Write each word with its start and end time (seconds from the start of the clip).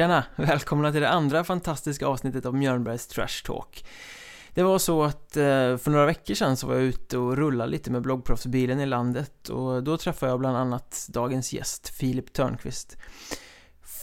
Tjena! 0.00 0.24
Välkomna 0.36 0.92
till 0.92 1.00
det 1.00 1.08
andra 1.08 1.44
fantastiska 1.44 2.06
avsnittet 2.06 2.46
av 2.46 2.54
Mjörnbergs 2.54 3.06
Trash 3.06 3.44
Talk. 3.44 3.84
Det 4.54 4.62
var 4.62 4.78
så 4.78 5.02
att 5.02 5.36
eh, 5.36 5.76
för 5.76 5.90
några 5.90 6.06
veckor 6.06 6.34
sedan 6.34 6.56
så 6.56 6.66
var 6.66 6.74
jag 6.74 6.82
ute 6.82 7.18
och 7.18 7.36
rullade 7.36 7.70
lite 7.70 7.90
med 7.90 8.02
bloggproffsbilen 8.02 8.80
i 8.80 8.86
landet 8.86 9.48
och 9.48 9.82
då 9.82 9.96
träffade 9.96 10.32
jag 10.32 10.40
bland 10.40 10.56
annat 10.56 11.06
dagens 11.08 11.52
gäst, 11.52 11.88
Filip 11.88 12.32
Törnqvist. 12.32 12.96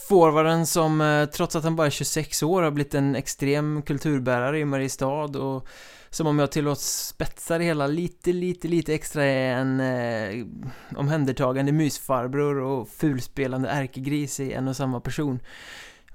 Forwarden 0.08 0.66
som 0.66 1.00
eh, 1.00 1.24
trots 1.24 1.56
att 1.56 1.64
han 1.64 1.76
bara 1.76 1.86
är 1.86 1.90
26 1.90 2.42
år 2.42 2.62
har 2.62 2.70
blivit 2.70 2.94
en 2.94 3.16
extrem 3.16 3.82
kulturbärare 3.82 4.58
i 4.58 4.64
Mariestad 4.64 5.38
och 5.38 5.68
som 6.10 6.26
om 6.26 6.38
jag 6.38 6.52
tillåts 6.52 7.06
spetsa 7.06 7.58
det 7.58 7.64
hela 7.64 7.86
lite, 7.86 8.32
lite, 8.32 8.68
lite 8.68 8.94
extra 8.94 9.24
är 9.24 9.56
en 9.56 9.80
eh, 9.80 10.46
omhändertagande 10.96 11.72
mysfarbror 11.72 12.58
och 12.58 12.88
fulspelande 12.88 13.68
ärkegris 13.68 14.40
i 14.40 14.52
en 14.52 14.68
och 14.68 14.76
samma 14.76 15.00
person. 15.00 15.40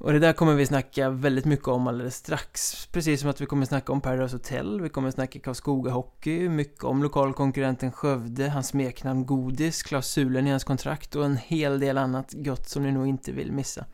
Och 0.03 0.13
det 0.13 0.19
där 0.19 0.33
kommer 0.33 0.53
vi 0.53 0.65
snacka 0.65 1.09
väldigt 1.09 1.45
mycket 1.45 1.67
om 1.67 1.87
alldeles 1.87 2.15
strax. 2.15 2.85
Precis 2.91 3.21
som 3.21 3.29
att 3.29 3.41
vi 3.41 3.45
kommer 3.45 3.65
snacka 3.65 3.91
om 3.91 4.01
Paradise 4.01 4.35
Hotel, 4.35 4.81
vi 4.81 4.89
kommer 4.89 5.11
snacka 5.11 5.39
Karlskoga 5.39 5.91
Hockey, 5.91 6.49
mycket 6.49 6.83
om 6.83 7.03
lokalkonkurrenten 7.03 7.91
Skövde, 7.91 8.49
hans 8.49 8.67
smeknamn 8.67 9.25
Godis, 9.25 9.83
klausulen 9.83 10.47
i 10.47 10.51
hans 10.51 10.63
kontrakt 10.63 11.15
och 11.15 11.25
en 11.25 11.37
hel 11.37 11.79
del 11.79 11.97
annat 11.97 12.33
gott 12.33 12.69
som 12.69 12.83
ni 12.83 12.91
nog 12.91 13.07
inte 13.07 13.31
vill 13.31 13.51
missa. 13.51 13.85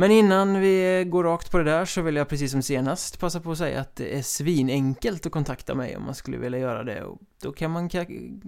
Men 0.00 0.10
innan 0.10 0.60
vi 0.60 1.04
går 1.08 1.24
rakt 1.24 1.50
på 1.50 1.58
det 1.58 1.64
där 1.64 1.84
så 1.84 2.02
vill 2.02 2.16
jag 2.16 2.28
precis 2.28 2.50
som 2.50 2.62
senast 2.62 3.20
passa 3.20 3.40
på 3.40 3.50
att 3.50 3.58
säga 3.58 3.80
att 3.80 3.96
det 3.96 4.18
är 4.18 4.22
svinenkelt 4.22 5.26
att 5.26 5.32
kontakta 5.32 5.74
mig 5.74 5.96
om 5.96 6.04
man 6.04 6.14
skulle 6.14 6.36
vilja 6.36 6.58
göra 6.58 6.84
det 6.84 7.02
och 7.02 7.18
då 7.42 7.52
kan 7.52 7.70
man, 7.70 7.90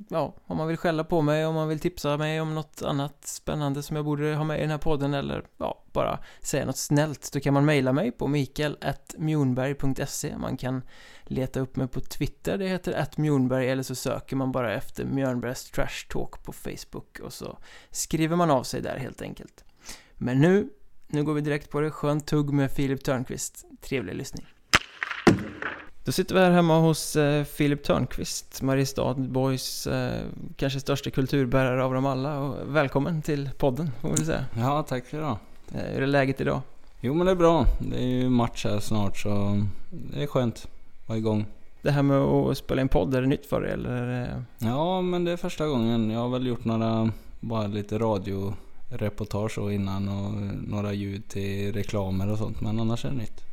ja, 0.08 0.36
om 0.47 0.56
man 0.56 0.69
vill 0.69 0.77
skälla 0.77 1.05
på 1.05 1.23
mig, 1.23 1.47
om 1.47 1.55
man 1.55 1.69
vill 1.69 1.80
tipsa 1.80 2.17
mig 2.17 2.41
om 2.41 2.55
något 2.55 2.83
annat 2.83 3.27
spännande 3.27 3.83
som 3.83 3.97
jag 3.97 4.05
borde 4.05 4.34
ha 4.34 4.45
med 4.45 4.58
i 4.58 4.61
den 4.61 4.70
här 4.70 4.78
podden 4.78 5.14
eller 5.14 5.45
ja, 5.58 5.84
bara 5.92 6.19
säga 6.41 6.67
något 6.67 6.77
snällt, 6.77 7.33
då 7.33 7.41
kan 7.41 7.55
man 7.55 7.64
mejla 7.64 7.92
mig 7.92 8.12
på 8.12 8.28
mikael.mjornberg.se 8.28 10.39
Man 10.39 10.56
kan 10.56 10.83
leta 11.23 11.61
upp 11.61 11.77
mig 11.77 11.89
på 11.89 12.00
Twitter, 12.00 12.58
det 12.58 12.69
heter 12.69 12.92
attmjornberg 12.92 13.70
eller 13.70 13.83
så 13.83 13.95
söker 13.95 14.36
man 14.36 14.53
bara 14.53 14.75
efter 14.75 15.05
Mjörnbergs 15.05 15.70
Trash 15.70 16.08
Talk 16.08 16.45
på 16.45 16.53
Facebook 16.53 17.20
och 17.20 17.33
så 17.33 17.58
skriver 17.91 18.36
man 18.36 18.50
av 18.50 18.62
sig 18.62 18.83
där 18.83 18.97
helt 18.97 19.23
enkelt. 19.23 19.64
Men 20.14 20.41
nu 20.41 20.69
nu 21.13 21.25
går 21.25 21.35
vi 21.35 21.41
direkt 21.41 21.71
på 21.71 21.81
det. 21.81 21.91
Skönt 21.91 22.27
tugg 22.27 22.53
med 22.53 22.71
Filip 22.71 23.05
Törnqvist. 23.05 23.65
Trevlig 23.81 24.15
lyssning. 24.15 24.47
Då 26.05 26.13
sitter 26.13 26.35
vi 26.35 26.41
här 26.41 26.51
hemma 26.51 26.79
hos 26.79 27.17
eh, 27.17 27.45
Filip 27.45 27.83
Törnqvist, 27.85 28.63
Mariestad 28.63 29.15
Boys 29.15 29.87
eh, 29.87 30.23
kanske 30.57 30.81
största 30.81 31.11
kulturbärare 31.11 31.85
av 31.85 31.95
dem 31.95 32.07
alla. 32.07 32.39
Och 32.39 32.77
välkommen 32.77 33.23
till 33.23 33.51
podden, 33.59 33.91
får 34.01 34.09
väl 34.09 34.27
säga. 34.27 34.45
Ja, 34.57 34.83
tack 34.83 35.07
för 35.07 35.19
det. 35.19 35.25
Eh, 35.79 35.95
hur 35.95 36.03
är 36.03 36.07
läget 36.07 36.41
idag? 36.41 36.61
Jo, 37.01 37.15
men 37.15 37.27
det 37.27 37.33
är 37.33 37.37
bra. 37.37 37.67
Det 37.79 37.97
är 37.97 38.07
ju 38.07 38.29
match 38.29 38.65
här 38.65 38.81
snart, 38.81 39.17
så 39.17 39.63
det 39.91 40.23
är 40.23 40.27
skönt 40.27 40.57
att 40.57 41.09
vara 41.09 41.19
igång. 41.19 41.47
Det 41.83 41.91
här 41.91 42.03
med 42.03 42.19
att 42.19 42.59
spela 42.59 42.81
in 42.81 42.89
podd, 42.89 43.15
är 43.15 43.21
det 43.21 43.29
nytt 43.29 43.47
för 43.47 43.61
dig 43.61 43.73
eller? 43.73 44.45
Ja, 44.59 45.01
men 45.01 45.25
det 45.25 45.33
är 45.33 45.36
första 45.36 45.67
gången. 45.67 46.11
Jag 46.11 46.20
har 46.20 46.29
väl 46.29 46.47
gjort 46.47 46.65
några, 46.65 47.11
bara 47.41 47.67
lite 47.67 47.98
radio 47.98 48.55
reportage 48.92 49.58
och 49.58 49.73
innan 49.73 50.08
och 50.08 50.33
några 50.69 50.92
ljud 50.92 51.29
till 51.29 51.73
reklamer 51.73 52.33
och 52.33 52.39
sånt. 52.39 52.61
Men 52.61 52.80
annars 52.80 53.05
är 53.05 53.08
det 53.08 53.17
nytt. 53.17 53.45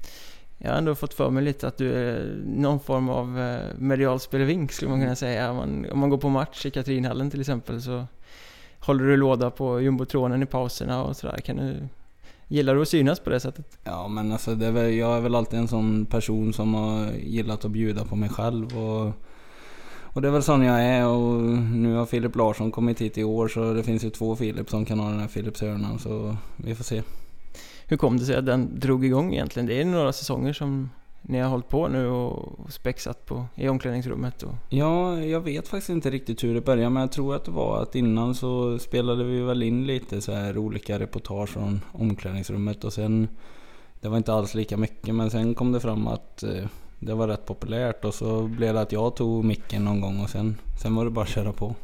Jag 0.57 0.71
har 0.71 0.77
ändå 0.77 0.95
fått 0.95 1.13
för 1.13 1.29
mig 1.29 1.43
lite 1.43 1.67
att 1.67 1.77
du 1.77 1.93
är 1.93 2.35
någon 2.45 2.79
form 2.79 3.09
av 3.09 3.39
eh, 3.39 3.59
medial 3.77 4.19
spelevink 4.19 4.71
skulle 4.71 4.91
man 4.91 5.01
kunna 5.01 5.15
säga. 5.15 5.51
Om 5.51 5.57
man, 5.57 5.85
om 5.91 5.99
man 5.99 6.09
går 6.09 6.17
på 6.17 6.29
match 6.29 6.65
i 6.65 6.71
Katrinhallen 6.71 7.31
till 7.31 7.39
exempel 7.39 7.81
så 7.81 8.05
håller 8.79 9.03
du 9.03 9.17
låda 9.17 9.51
på 9.51 9.81
jumbotronen 9.81 10.43
i 10.43 10.45
pauserna 10.45 11.03
och 11.03 11.15
sådär. 11.15 11.37
Kan 11.37 11.57
du, 11.57 11.87
gillar 12.47 12.75
du 12.75 12.81
att 12.81 12.89
synas 12.89 13.19
på 13.19 13.29
det 13.29 13.39
sättet? 13.39 13.77
Ja 13.83 14.07
men 14.07 14.31
alltså 14.31 14.55
det 14.55 14.65
är 14.65 14.71
väl, 14.71 14.93
jag 14.93 15.17
är 15.17 15.21
väl 15.21 15.35
alltid 15.35 15.59
en 15.59 15.67
sån 15.67 16.05
person 16.05 16.53
som 16.53 16.73
har 16.73 17.11
gillat 17.11 17.65
att 17.65 17.71
bjuda 17.71 18.05
på 18.05 18.15
mig 18.15 18.29
själv 18.29 18.77
och 18.77 19.13
och 20.13 20.21
det 20.21 20.27
är 20.27 20.31
väl 20.31 20.43
sån 20.43 20.63
jag 20.63 20.81
är 20.81 21.07
och 21.07 21.41
nu 21.71 21.95
har 21.95 22.05
Filip 22.05 22.35
Larsson 22.35 22.71
kommit 22.71 23.01
hit 23.01 23.17
i 23.17 23.23
år 23.23 23.47
så 23.47 23.73
det 23.73 23.83
finns 23.83 24.03
ju 24.03 24.09
två 24.09 24.35
Filip 24.35 24.69
som 24.69 24.85
kan 24.85 24.99
ha 24.99 25.09
den 25.09 25.19
här 25.19 25.27
Philips-hörnan 25.27 25.99
så 25.99 26.35
vi 26.55 26.75
får 26.75 26.83
se. 26.83 27.01
Hur 27.87 27.97
kom 27.97 28.17
det 28.17 28.25
sig 28.25 28.35
att 28.35 28.45
den 28.45 28.79
drog 28.79 29.05
igång 29.05 29.33
egentligen? 29.33 29.67
Det 29.67 29.81
är 29.81 29.85
några 29.85 30.13
säsonger 30.13 30.53
som 30.53 30.89
ni 31.21 31.39
har 31.39 31.49
hållit 31.49 31.69
på 31.69 31.87
nu 31.87 32.07
och 32.07 32.71
spexat 32.71 33.25
på 33.25 33.45
i 33.55 33.69
omklädningsrummet? 33.69 34.43
Och... 34.43 34.53
Ja, 34.69 35.19
jag 35.19 35.41
vet 35.41 35.67
faktiskt 35.67 35.89
inte 35.89 36.09
riktigt 36.09 36.43
hur 36.43 36.53
det 36.53 36.61
började 36.61 36.89
men 36.89 37.01
jag 37.01 37.11
tror 37.11 37.35
att 37.35 37.45
det 37.45 37.51
var 37.51 37.81
att 37.81 37.95
innan 37.95 38.35
så 38.35 38.79
spelade 38.79 39.23
vi 39.23 39.41
väl 39.41 39.63
in 39.63 39.87
lite 39.87 40.21
så 40.21 40.31
här 40.31 40.57
olika 40.57 40.99
reportage 40.99 41.49
från 41.49 41.81
omklädningsrummet 41.91 42.83
och 42.83 42.93
sen 42.93 43.27
det 44.01 44.09
var 44.09 44.17
inte 44.17 44.33
alls 44.33 44.55
lika 44.55 44.77
mycket 44.77 45.15
men 45.15 45.31
sen 45.31 45.55
kom 45.55 45.71
det 45.71 45.79
fram 45.79 46.07
att 46.07 46.43
eh, 46.43 46.65
det 46.99 47.13
var 47.13 47.27
rätt 47.27 47.45
populärt 47.45 48.05
och 48.05 48.13
så 48.13 48.41
blev 48.41 48.73
det 48.73 48.81
att 48.81 48.91
jag 48.91 49.15
tog 49.15 49.45
micken 49.45 49.85
någon 49.85 50.01
gång 50.01 50.19
och 50.19 50.29
sen, 50.29 50.57
sen 50.81 50.95
var 50.95 51.05
det 51.05 51.11
bara 51.11 51.23
att 51.23 51.29
köra 51.29 51.53
på. 51.53 51.75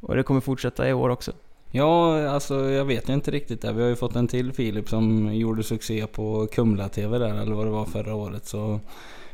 Och 0.00 0.16
det 0.16 0.22
kommer 0.22 0.40
fortsätta 0.40 0.88
i 0.88 0.92
år 0.92 1.08
också? 1.08 1.32
Ja, 1.70 2.28
alltså 2.28 2.70
jag 2.70 2.84
vet 2.84 3.08
inte 3.08 3.30
riktigt 3.30 3.62
det. 3.62 3.72
Vi 3.72 3.82
har 3.82 3.88
ju 3.88 3.96
fått 3.96 4.16
en 4.16 4.28
till 4.28 4.52
Filip 4.52 4.88
som 4.88 5.34
gjorde 5.34 5.62
succé 5.62 6.06
på 6.06 6.46
Kumla-TV 6.52 7.18
där, 7.18 7.42
eller 7.42 7.54
vad 7.54 7.66
det 7.66 7.70
var 7.70 7.84
förra 7.84 8.14
året. 8.14 8.46
Så 8.46 8.80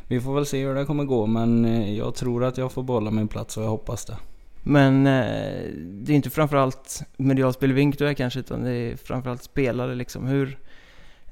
vi 0.06 0.20
får 0.20 0.34
väl 0.34 0.46
se 0.46 0.66
hur 0.66 0.74
det 0.74 0.84
kommer 0.84 1.04
gå, 1.04 1.26
men 1.26 1.64
eh, 1.64 1.96
jag 1.98 2.14
tror 2.14 2.44
att 2.44 2.58
jag 2.58 2.72
får 2.72 2.82
behålla 2.82 3.10
min 3.10 3.28
plats 3.28 3.56
och 3.56 3.62
jag 3.62 3.68
hoppas 3.68 4.04
det. 4.04 4.16
Men 4.62 5.06
eh, 5.06 5.70
det 5.76 6.12
är 6.12 6.16
inte 6.16 6.30
framförallt 6.30 7.02
medialspelvink 7.16 7.98
du 7.98 8.08
är 8.08 8.14
kanske, 8.14 8.40
utan 8.40 8.62
det 8.62 8.72
är 8.72 8.96
framförallt 8.96 9.42
spelare 9.42 9.94
liksom. 9.94 10.26
Hur, 10.26 10.58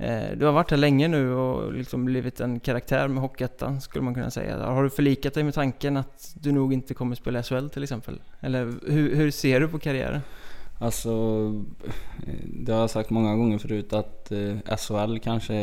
Eh, 0.01 0.37
du 0.37 0.47
har 0.47 0.53
varit 0.53 0.71
här 0.71 0.79
länge 0.79 1.09
nu 1.09 1.33
och 1.33 1.73
liksom 1.73 2.05
blivit 2.05 2.41
en 2.41 2.61
karaktär 2.61 3.09
med 3.09 3.23
Hockeyettan 3.23 3.81
skulle 3.81 4.05
man 4.05 4.15
kunna 4.15 4.31
säga. 4.31 4.67
Har 4.67 4.83
du 4.83 4.91
förlikat 4.91 5.35
dig 5.35 5.45
med 5.45 5.55
tanken 5.55 5.97
att 5.97 6.35
du 6.35 6.53
nog 6.53 6.73
inte 6.73 6.95
kommer 6.95 7.17
spela 7.17 7.43
SHL 7.43 7.69
till 7.69 7.83
exempel? 7.83 8.21
Eller 8.41 8.75
hur, 8.87 9.17
hur 9.17 9.31
ser 9.31 9.61
du 9.61 9.69
på 9.69 9.79
karriären? 9.79 10.21
Alltså, 10.79 11.11
det 12.45 12.73
har 12.73 12.81
jag 12.81 12.91
sagt 12.91 13.11
många 13.11 13.37
gånger 13.37 13.59
förut 13.59 13.93
att 13.93 14.33
eh, 14.33 14.77
SHL 14.77 15.19
kanske 15.19 15.55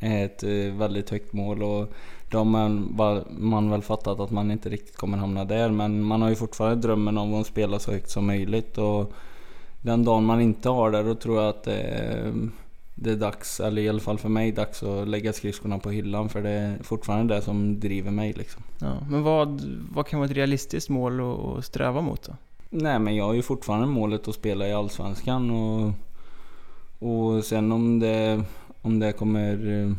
är 0.00 0.24
ett 0.24 0.42
eh, 0.42 0.78
väldigt 0.78 1.10
högt 1.10 1.32
mål 1.32 1.62
och 1.62 1.92
då 2.30 2.38
har 2.38 2.44
man, 2.44 2.96
man 3.30 3.70
väl 3.70 3.82
fattat 3.82 4.20
att 4.20 4.30
man 4.30 4.50
inte 4.50 4.68
riktigt 4.68 4.96
kommer 4.96 5.18
hamna 5.18 5.44
där 5.44 5.70
men 5.70 6.02
man 6.02 6.22
har 6.22 6.28
ju 6.28 6.34
fortfarande 6.34 6.88
drömmen 6.88 7.18
om 7.18 7.34
att 7.34 7.46
spela 7.46 7.78
så 7.78 7.92
högt 7.92 8.10
som 8.10 8.26
möjligt 8.26 8.78
och 8.78 9.12
den 9.82 10.04
dagen 10.04 10.24
man 10.24 10.40
inte 10.40 10.68
har 10.68 10.90
det 10.90 11.02
då 11.02 11.14
tror 11.14 11.40
jag 11.40 11.48
att 11.48 11.64
det 11.64 11.76
är 11.76 12.32
det 12.94 13.10
är 13.10 13.16
dags, 13.16 13.60
eller 13.60 13.82
i 13.82 13.88
alla 13.88 14.00
fall 14.00 14.18
för 14.18 14.28
mig, 14.28 14.52
dags 14.52 14.82
att 14.82 15.08
lägga 15.08 15.32
skridskorna 15.32 15.78
på 15.78 15.90
hyllan 15.90 16.28
för 16.28 16.42
det 16.42 16.50
är 16.50 16.78
fortfarande 16.82 17.34
det 17.34 17.42
som 17.42 17.80
driver 17.80 18.10
mig 18.10 18.32
liksom. 18.32 18.62
Ja, 18.78 18.98
men 19.10 19.22
vad, 19.22 19.62
vad 19.92 20.06
kan 20.06 20.20
vara 20.20 20.30
ett 20.30 20.36
realistiskt 20.36 20.88
mål 20.88 21.20
att 21.20 21.64
sträva 21.64 22.00
mot 22.00 22.22
då? 22.22 22.32
Nej 22.70 22.98
men 22.98 23.16
jag 23.16 23.24
har 23.24 23.34
ju 23.34 23.42
fortfarande 23.42 23.86
målet 23.86 24.28
att 24.28 24.34
spela 24.34 24.68
i 24.68 24.72
Allsvenskan 24.72 25.50
och, 25.50 25.92
och 26.98 27.44
sen 27.44 27.72
om 27.72 28.00
det, 28.00 28.42
om 28.82 28.98
det 28.98 29.12
kommer 29.12 29.94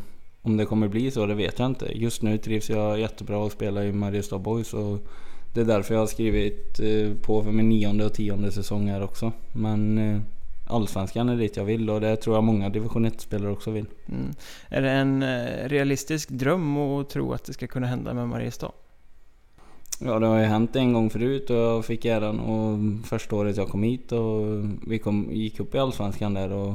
om 0.46 0.56
det 0.56 0.64
kommer 0.64 0.88
bli 0.88 1.10
så, 1.10 1.26
det 1.26 1.34
vet 1.34 1.58
jag 1.58 1.66
inte. 1.66 1.98
Just 1.98 2.22
nu 2.22 2.38
trivs 2.38 2.70
jag 2.70 3.00
jättebra 3.00 3.46
att 3.46 3.52
spela 3.52 3.84
i 3.84 3.92
Mariestad 3.92 4.38
Boys 4.38 4.74
och 4.74 4.98
det 5.54 5.60
är 5.60 5.64
därför 5.64 5.94
jag 5.94 6.00
har 6.00 6.06
skrivit 6.06 6.80
eh, 6.80 7.12
på 7.22 7.42
för 7.42 7.52
min 7.52 7.68
nionde 7.68 8.06
och 8.06 8.12
tionde 8.12 8.52
säsong 8.52 8.88
här 8.88 9.02
också. 9.02 9.32
Men 9.52 9.98
eh, 9.98 10.20
Allsvenskan 10.66 11.28
är 11.28 11.36
dit 11.36 11.56
jag 11.56 11.64
vill 11.64 11.90
och 11.90 12.00
det 12.00 12.16
tror 12.16 12.36
jag 12.36 12.44
många 12.44 12.68
division 12.68 13.06
1-spelare 13.06 13.50
också 13.52 13.70
vill. 13.70 13.86
Mm. 14.08 14.34
Är 14.68 14.82
det 14.82 14.90
en 14.90 15.22
eh, 15.22 15.68
realistisk 15.68 16.28
dröm 16.28 16.76
att 16.76 17.10
tro 17.10 17.32
att 17.32 17.44
det 17.44 17.52
ska 17.52 17.66
kunna 17.66 17.86
hända 17.86 18.14
med 18.14 18.28
Mariestad? 18.28 18.72
Ja, 20.00 20.18
det 20.18 20.26
har 20.26 20.38
ju 20.38 20.44
hänt 20.44 20.76
en 20.76 20.92
gång 20.92 21.10
förut 21.10 21.50
och 21.50 21.56
jag 21.56 21.84
fick 21.84 22.04
äran 22.04 22.40
och 22.40 22.78
första 23.06 23.36
året 23.36 23.56
jag 23.56 23.68
kom 23.68 23.82
hit 23.82 24.12
och 24.12 24.42
vi 24.86 24.98
kom, 24.98 25.28
gick 25.32 25.60
upp 25.60 25.74
i 25.74 25.78
Allsvenskan 25.78 26.34
där 26.34 26.52
och 26.52 26.74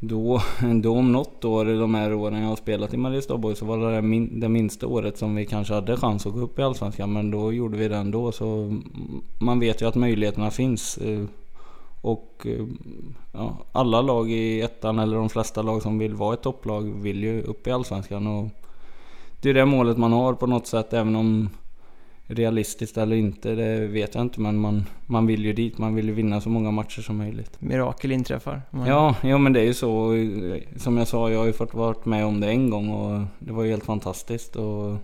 då, 0.00 0.42
då 0.82 0.92
om 0.92 1.12
något 1.12 1.44
år, 1.44 1.64
de 1.64 1.94
här 1.94 2.14
åren 2.14 2.42
jag 2.42 2.48
har 2.48 2.56
spelat 2.56 2.94
i 2.94 2.96
Mariestad 2.96 3.36
Boys, 3.36 3.58
så 3.58 3.64
var 3.64 3.92
det 3.92 4.02
min, 4.02 4.40
det 4.40 4.48
minsta 4.48 4.86
året 4.86 5.18
som 5.18 5.34
vi 5.34 5.46
kanske 5.46 5.74
hade 5.74 5.96
chans 5.96 6.26
att 6.26 6.32
gå 6.32 6.40
upp 6.40 6.58
i 6.58 6.62
Allsvenskan. 6.62 7.12
Men 7.12 7.30
då 7.30 7.52
gjorde 7.52 7.78
vi 7.78 7.88
det 7.88 7.96
ändå 7.96 8.32
så 8.32 8.80
man 9.40 9.60
vet 9.60 9.82
ju 9.82 9.88
att 9.88 9.94
möjligheterna 9.94 10.50
finns. 10.50 10.98
Och 12.02 12.46
eh, 12.46 12.66
ja, 13.32 13.58
alla 13.72 14.02
lag 14.02 14.30
i 14.30 14.60
ettan, 14.60 14.98
eller 14.98 15.16
de 15.16 15.28
flesta 15.28 15.62
lag 15.62 15.82
som 15.82 15.98
vill 15.98 16.14
vara 16.14 16.34
ett 16.34 16.42
topplag, 16.42 16.82
vill 16.82 17.22
ju 17.22 17.42
upp 17.42 17.66
i 17.66 17.70
Allsvenskan. 17.70 18.26
Och 18.26 18.48
det 19.40 19.50
är 19.50 19.54
det 19.54 19.64
målet 19.64 19.98
man 19.98 20.12
har 20.12 20.34
på 20.34 20.46
något 20.46 20.66
sätt, 20.66 20.92
även 20.92 21.16
om 21.16 21.48
realistiskt 22.26 22.98
eller 22.98 23.16
inte, 23.16 23.54
det 23.54 23.86
vet 23.86 24.14
jag 24.14 24.22
inte. 24.22 24.40
Men 24.40 24.58
man, 24.58 24.84
man 25.06 25.26
vill 25.26 25.44
ju 25.44 25.52
dit, 25.52 25.78
man 25.78 25.94
vill 25.94 26.06
ju 26.06 26.12
vinna 26.12 26.40
så 26.40 26.48
många 26.48 26.70
matcher 26.70 27.02
som 27.02 27.16
möjligt. 27.16 27.60
Mirakel 27.60 28.12
inträffar. 28.12 28.62
Man... 28.70 28.88
Ja, 28.88 29.16
ja, 29.22 29.38
men 29.38 29.52
det 29.52 29.60
är 29.60 29.64
ju 29.64 29.74
så. 29.74 30.12
Som 30.76 30.96
jag 30.96 31.08
sa, 31.08 31.30
jag 31.30 31.38
har 31.38 31.46
ju 31.46 31.52
fått 31.52 31.74
vara 31.74 31.96
med 32.04 32.26
om 32.26 32.40
det 32.40 32.48
en 32.48 32.70
gång 32.70 32.90
och 32.90 33.24
det 33.38 33.52
var 33.52 33.64
ju 33.64 33.70
helt 33.70 33.84
fantastiskt. 33.84 34.56
Och 34.56 34.96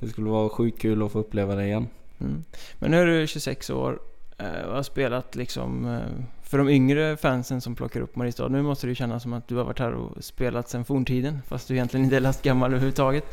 det 0.00 0.08
skulle 0.08 0.30
vara 0.30 0.48
sjukt 0.48 0.80
kul 0.80 1.02
att 1.02 1.12
få 1.12 1.18
uppleva 1.18 1.54
det 1.54 1.66
igen. 1.66 1.88
Mm. 2.20 2.44
Men 2.78 2.90
nu 2.90 3.00
är 3.00 3.06
du 3.06 3.26
26 3.26 3.70
år 3.70 3.98
Eh, 4.38 4.68
och 4.68 4.74
har 4.74 4.82
spelat 4.82 5.34
liksom 5.34 5.86
eh, 5.86 6.24
för 6.42 6.58
de 6.58 6.68
yngre 6.68 7.16
fansen 7.16 7.60
som 7.60 7.74
plockar 7.74 8.00
upp 8.00 8.16
Mariestad, 8.16 8.48
nu 8.48 8.62
måste 8.62 8.86
det 8.86 8.88
ju 8.88 8.94
kännas 8.94 9.22
som 9.22 9.32
att 9.32 9.48
du 9.48 9.56
har 9.56 9.64
varit 9.64 9.78
här 9.78 9.92
och 9.92 10.24
spelat 10.24 10.68
sedan 10.68 10.84
forntiden, 10.84 11.38
fast 11.48 11.68
du 11.68 11.74
egentligen 11.74 12.04
inte 12.04 12.16
är 12.16 12.20
lastgammal 12.20 12.70
överhuvudtaget. 12.70 13.24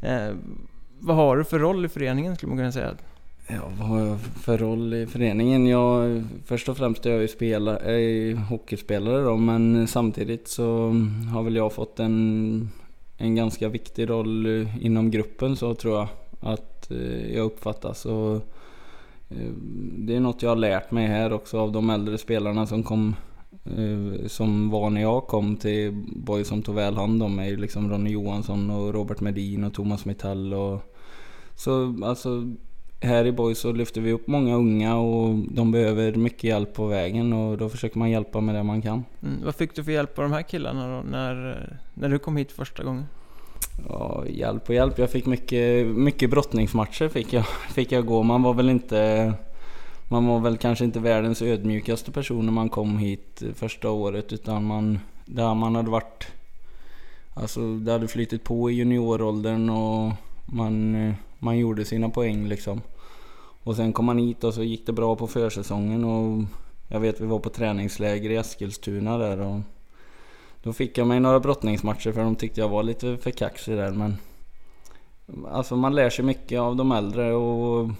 Eh, 0.00 0.28
vad 0.98 1.16
har 1.16 1.36
du 1.36 1.44
för 1.44 1.58
roll 1.58 1.84
i 1.84 1.88
föreningen 1.88 2.36
skulle 2.36 2.50
man 2.50 2.58
kunna 2.58 2.72
säga? 2.72 2.94
Ja, 3.48 3.60
vad 3.78 3.88
har 3.88 4.00
jag 4.00 4.20
för 4.20 4.58
roll 4.58 4.94
i 4.94 5.06
föreningen? 5.06 5.66
Jag, 5.66 6.24
först 6.44 6.68
och 6.68 6.76
främst 6.76 7.06
är 7.06 7.10
jag 7.10 7.20
ju 7.20 7.28
spelare, 7.28 8.00
är 8.00 8.34
hockeyspelare 8.34 9.22
då, 9.22 9.36
men 9.36 9.88
samtidigt 9.88 10.48
så 10.48 10.94
har 11.32 11.42
väl 11.42 11.56
jag 11.56 11.72
fått 11.72 12.00
en, 12.00 12.70
en 13.16 13.34
ganska 13.34 13.68
viktig 13.68 14.10
roll 14.10 14.46
inom 14.80 15.10
gruppen 15.10 15.56
så 15.56 15.74
tror 15.74 15.96
jag 15.96 16.08
att 16.40 16.90
jag 17.32 17.44
uppfattas. 17.44 18.06
Och 18.06 18.42
Eh, 19.30 19.52
det 19.98 20.16
är 20.16 20.20
något 20.20 20.42
jag 20.42 20.50
har 20.50 20.56
lärt 20.56 20.90
mig 20.90 21.06
här 21.06 21.32
också 21.32 21.58
av 21.58 21.72
de 21.72 21.90
äldre 21.90 22.18
spelarna 22.18 22.66
som 22.66 22.82
kom 22.82 23.16
eh, 23.64 24.26
som 24.26 24.70
var 24.70 24.90
när 24.90 25.00
jag 25.00 25.26
kom 25.26 25.56
till 25.56 26.04
Boys 26.16 26.48
som 26.48 26.62
tog 26.62 26.74
väl 26.74 26.96
hand 26.96 27.22
om 27.22 27.36
mig. 27.36 27.56
Liksom 27.56 27.90
Ronny 27.90 28.10
Johansson 28.10 28.70
och 28.70 28.94
Robert 28.94 29.20
Medin 29.20 29.64
och 29.64 29.74
Thomas 29.74 30.04
Mitell 30.04 30.54
och 30.54 30.80
så 31.54 31.96
alltså 32.04 32.54
här 33.00 33.26
i 33.26 33.32
Boys 33.32 33.58
så 33.58 33.72
lyfter 33.72 34.00
vi 34.00 34.12
upp 34.12 34.26
många 34.26 34.54
unga 34.54 34.96
och 34.96 35.34
de 35.34 35.72
behöver 35.72 36.14
mycket 36.14 36.44
hjälp 36.44 36.74
på 36.74 36.86
vägen 36.86 37.32
och 37.32 37.58
då 37.58 37.68
försöker 37.68 37.98
man 37.98 38.10
hjälpa 38.10 38.40
med 38.40 38.54
det 38.54 38.62
man 38.62 38.82
kan. 38.82 39.04
Mm, 39.22 39.44
vad 39.44 39.54
fick 39.54 39.74
du 39.74 39.84
för 39.84 39.92
hjälp 39.92 40.18
av 40.18 40.24
de 40.24 40.32
här 40.32 40.42
killarna 40.42 40.96
då 40.96 41.02
när, 41.10 41.78
när 41.94 42.08
du 42.08 42.18
kom 42.18 42.36
hit 42.36 42.52
första 42.52 42.82
gången? 42.84 43.04
Ja, 43.88 44.24
hjälp 44.26 44.68
och 44.68 44.74
hjälp. 44.74 44.98
Jag 44.98 45.10
fick 45.10 45.26
mycket, 45.26 45.86
mycket 45.86 46.30
brottningsmatcher 46.30 47.08
fick 47.08 47.32
jag, 47.32 47.46
fick 47.70 47.92
jag 47.92 48.06
gå. 48.06 48.22
Man 48.22 48.42
var 48.42 48.54
väl 48.54 48.70
inte... 48.70 49.32
Man 50.08 50.26
var 50.26 50.40
väl 50.40 50.56
kanske 50.56 50.84
inte 50.84 51.00
världens 51.00 51.42
ödmjukaste 51.42 52.12
person 52.12 52.44
när 52.44 52.52
man 52.52 52.68
kom 52.68 52.98
hit 52.98 53.42
första 53.54 53.90
året 53.90 54.32
utan 54.32 54.64
man... 54.64 54.98
Där 55.26 55.54
man 55.54 55.74
hade 55.74 55.90
varit... 55.90 56.26
Alltså 57.34 57.76
det 57.76 57.92
hade 57.92 58.08
flyttit 58.08 58.44
på 58.44 58.70
i 58.70 58.74
junioråldern 58.74 59.70
och 59.70 60.12
man, 60.46 61.14
man 61.38 61.58
gjorde 61.58 61.84
sina 61.84 62.08
poäng 62.08 62.48
liksom. 62.48 62.80
Och 63.62 63.76
sen 63.76 63.92
kom 63.92 64.04
man 64.04 64.18
hit 64.18 64.44
och 64.44 64.54
så 64.54 64.62
gick 64.62 64.86
det 64.86 64.92
bra 64.92 65.16
på 65.16 65.26
försäsongen 65.26 66.04
och 66.04 66.44
jag 66.88 67.00
vet 67.00 67.20
vi 67.20 67.26
var 67.26 67.38
på 67.38 67.50
träningsläger 67.50 68.30
i 68.30 68.36
Eskilstuna 68.36 69.18
där 69.18 69.40
och 69.40 69.60
då 70.62 70.72
fick 70.72 70.98
jag 70.98 71.06
mig 71.06 71.20
några 71.20 71.40
brottningsmatcher 71.40 72.12
för 72.12 72.20
de 72.20 72.36
tyckte 72.36 72.60
jag 72.60 72.68
var 72.68 72.82
lite 72.82 73.16
för 73.16 73.30
kaxig 73.30 73.76
där 73.76 73.90
men... 73.90 74.16
Alltså 75.50 75.76
man 75.76 75.94
lär 75.94 76.10
sig 76.10 76.24
mycket 76.24 76.60
av 76.60 76.76
de 76.76 76.92
äldre 76.92 77.32
och... 77.32 77.90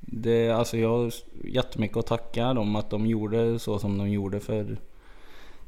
Det, 0.00 0.50
alltså 0.50 0.76
jag 0.76 0.88
har 0.88 1.12
jättemycket 1.44 1.96
att 1.96 2.06
tacka 2.06 2.54
dem 2.54 2.76
att 2.76 2.90
de 2.90 3.06
gjorde 3.06 3.58
så 3.58 3.78
som 3.78 3.98
de 3.98 4.10
gjorde 4.10 4.40
för... 4.40 4.76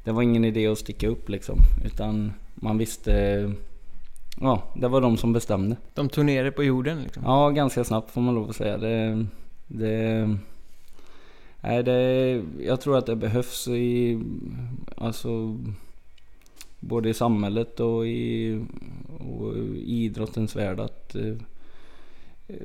Det 0.05 0.13
var 0.13 0.23
ingen 0.23 0.45
idé 0.45 0.67
att 0.67 0.79
sticka 0.79 1.09
upp 1.09 1.29
liksom. 1.29 1.59
Utan 1.85 2.33
man 2.55 2.79
visste... 2.79 3.13
Ja, 4.41 4.63
det 4.77 4.89
var 4.89 5.01
de 5.01 5.17
som 5.17 5.33
bestämde. 5.33 5.77
De 5.95 6.09
tog 6.09 6.25
ner 6.25 6.45
det 6.45 6.53
på 6.53 6.65
jorden 6.65 7.03
liksom? 7.03 7.23
Ja, 7.27 7.51
ganska 7.51 7.85
snabbt 7.85 8.11
får 8.11 8.21
man 8.21 8.35
lov 8.35 8.51
att 8.51 8.57
säga. 8.57 8.79
Det... 8.79 9.27
det 9.67 10.39
nej, 11.61 11.83
det... 11.83 12.43
Jag 12.61 12.81
tror 12.81 12.99
att 12.99 13.07
det 13.07 13.17
behövs 13.17 13.69
i... 13.69 14.21
Alltså 14.97 15.59
både 16.81 17.09
i 17.09 17.15
samhället 17.15 17.81
och 17.81 18.07
i, 18.07 18.61
och 19.19 19.57
i 19.77 20.05
idrottens 20.05 20.57
värld 20.57 20.81
att 20.81 21.15
eh, 21.15 21.35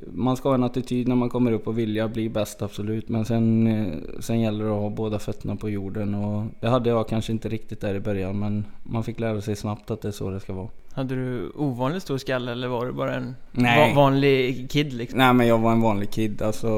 man 0.06 0.36
ska 0.36 0.48
ha 0.48 0.54
en 0.54 0.62
attityd 0.62 1.08
när 1.08 1.14
man 1.14 1.30
kommer 1.30 1.52
upp 1.52 1.66
och 1.66 1.78
vilja 1.78 2.08
bli 2.08 2.28
bäst 2.28 2.62
absolut 2.62 3.08
men 3.08 3.24
sen, 3.24 3.66
eh, 3.66 4.20
sen 4.20 4.40
gäller 4.40 4.64
det 4.64 4.70
att 4.70 4.80
ha 4.80 4.90
båda 4.90 5.18
fötterna 5.18 5.56
på 5.56 5.70
jorden 5.70 6.14
och 6.14 6.44
det 6.60 6.68
hade 6.68 6.90
jag 6.90 7.08
kanske 7.08 7.32
inte 7.32 7.48
riktigt 7.48 7.80
där 7.80 7.94
i 7.94 8.00
början 8.00 8.38
men 8.38 8.66
man 8.82 9.04
fick 9.04 9.20
lära 9.20 9.40
sig 9.40 9.56
snabbt 9.56 9.90
att 9.90 10.00
det 10.00 10.08
är 10.08 10.12
så 10.12 10.30
det 10.30 10.40
ska 10.40 10.52
vara. 10.52 10.68
Hade 10.92 11.14
du 11.14 11.50
ovanligt 11.54 12.02
stor 12.02 12.18
skalle 12.18 12.52
eller 12.52 12.68
var 12.68 12.86
du 12.86 12.92
bara 12.92 13.14
en 13.14 13.34
Nej. 13.52 13.94
vanlig 13.94 14.70
kid 14.70 14.92
liksom? 14.92 15.18
Nej 15.18 15.32
men 15.32 15.46
jag 15.46 15.58
var 15.58 15.72
en 15.72 15.80
vanlig 15.80 16.10
kid 16.10 16.42
alltså 16.42 16.68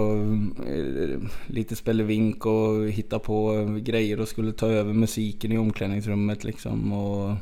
eh, 0.67 1.19
Lite 1.47 1.77
spelevink 1.77 2.47
och 2.47 2.89
hitta 2.89 3.19
på 3.19 3.67
grejer 3.83 4.21
och 4.21 4.29
skulle 4.29 4.53
ta 4.53 4.67
över 4.67 4.93
musiken 4.93 5.53
i 5.53 5.59
omklädningsrummet 5.59 6.45
liksom 6.45 6.93
och 6.93 7.37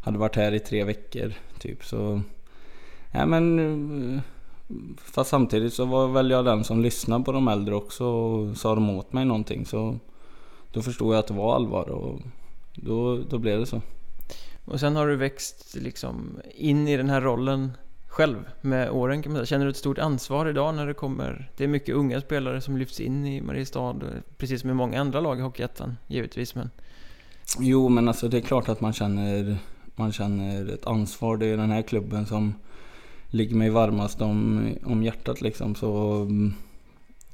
hade 0.00 0.18
varit 0.18 0.36
här 0.36 0.52
i 0.52 0.58
tre 0.58 0.84
veckor 0.84 1.32
typ 1.58 1.84
så 1.84 2.20
Nej 3.12 3.26
men 3.26 4.22
Fast 4.98 5.30
samtidigt 5.30 5.74
så 5.74 5.84
var 5.84 6.08
väl 6.08 6.30
jag 6.30 6.44
den 6.44 6.64
som 6.64 6.82
lyssnade 6.82 7.24
på 7.24 7.32
de 7.32 7.48
äldre 7.48 7.74
också 7.74 8.04
och 8.04 8.56
sa 8.56 8.74
de 8.74 8.90
åt 8.90 9.12
mig 9.12 9.24
någonting 9.24 9.66
så 9.66 9.98
Då 10.72 10.82
förstod 10.82 11.14
jag 11.14 11.18
att 11.18 11.26
det 11.26 11.34
var 11.34 11.54
allvar 11.54 11.90
och 11.90 12.20
då, 12.74 13.16
då 13.16 13.38
blev 13.38 13.60
det 13.60 13.66
så. 13.66 13.80
Och 14.64 14.80
sen 14.80 14.96
har 14.96 15.06
du 15.06 15.16
växt 15.16 15.76
liksom 15.80 16.40
in 16.54 16.88
i 16.88 16.96
den 16.96 17.10
här 17.10 17.20
rollen 17.20 17.72
själv 18.06 18.36
med 18.60 18.90
åren 18.90 19.22
kan 19.22 19.32
man 19.32 19.38
säga. 19.38 19.46
Känner 19.46 19.64
du 19.64 19.70
ett 19.70 19.76
stort 19.76 19.98
ansvar 19.98 20.46
idag 20.46 20.74
när 20.74 20.86
det 20.86 20.94
kommer 20.94 21.50
Det 21.56 21.64
är 21.64 21.68
mycket 21.68 21.94
unga 21.94 22.20
spelare 22.20 22.60
som 22.60 22.76
lyfts 22.76 23.00
in 23.00 23.26
i 23.26 23.40
Mariestad 23.40 23.96
Precis 24.36 24.60
som 24.60 24.70
i 24.70 24.74
många 24.74 25.00
andra 25.00 25.20
lag 25.20 25.38
i 25.38 25.42
Hockeyettan 25.42 25.96
givetvis 26.06 26.54
men 26.54 26.70
Jo 27.58 27.88
men 27.88 28.08
alltså 28.08 28.28
det 28.28 28.36
är 28.36 28.42
klart 28.42 28.68
att 28.68 28.80
man 28.80 28.92
känner 28.92 29.56
Man 29.96 30.12
känner 30.12 30.74
ett 30.74 30.86
ansvar. 30.86 31.36
Det 31.36 31.46
är 31.46 31.56
den 31.56 31.70
här 31.70 31.82
klubben 31.82 32.26
som 32.26 32.54
ligger 33.30 33.56
mig 33.56 33.70
varmast 33.70 34.20
om, 34.20 34.68
om 34.84 35.02
hjärtat 35.02 35.40
liksom. 35.40 35.74
Så 35.74 36.14
mm, 36.14 36.54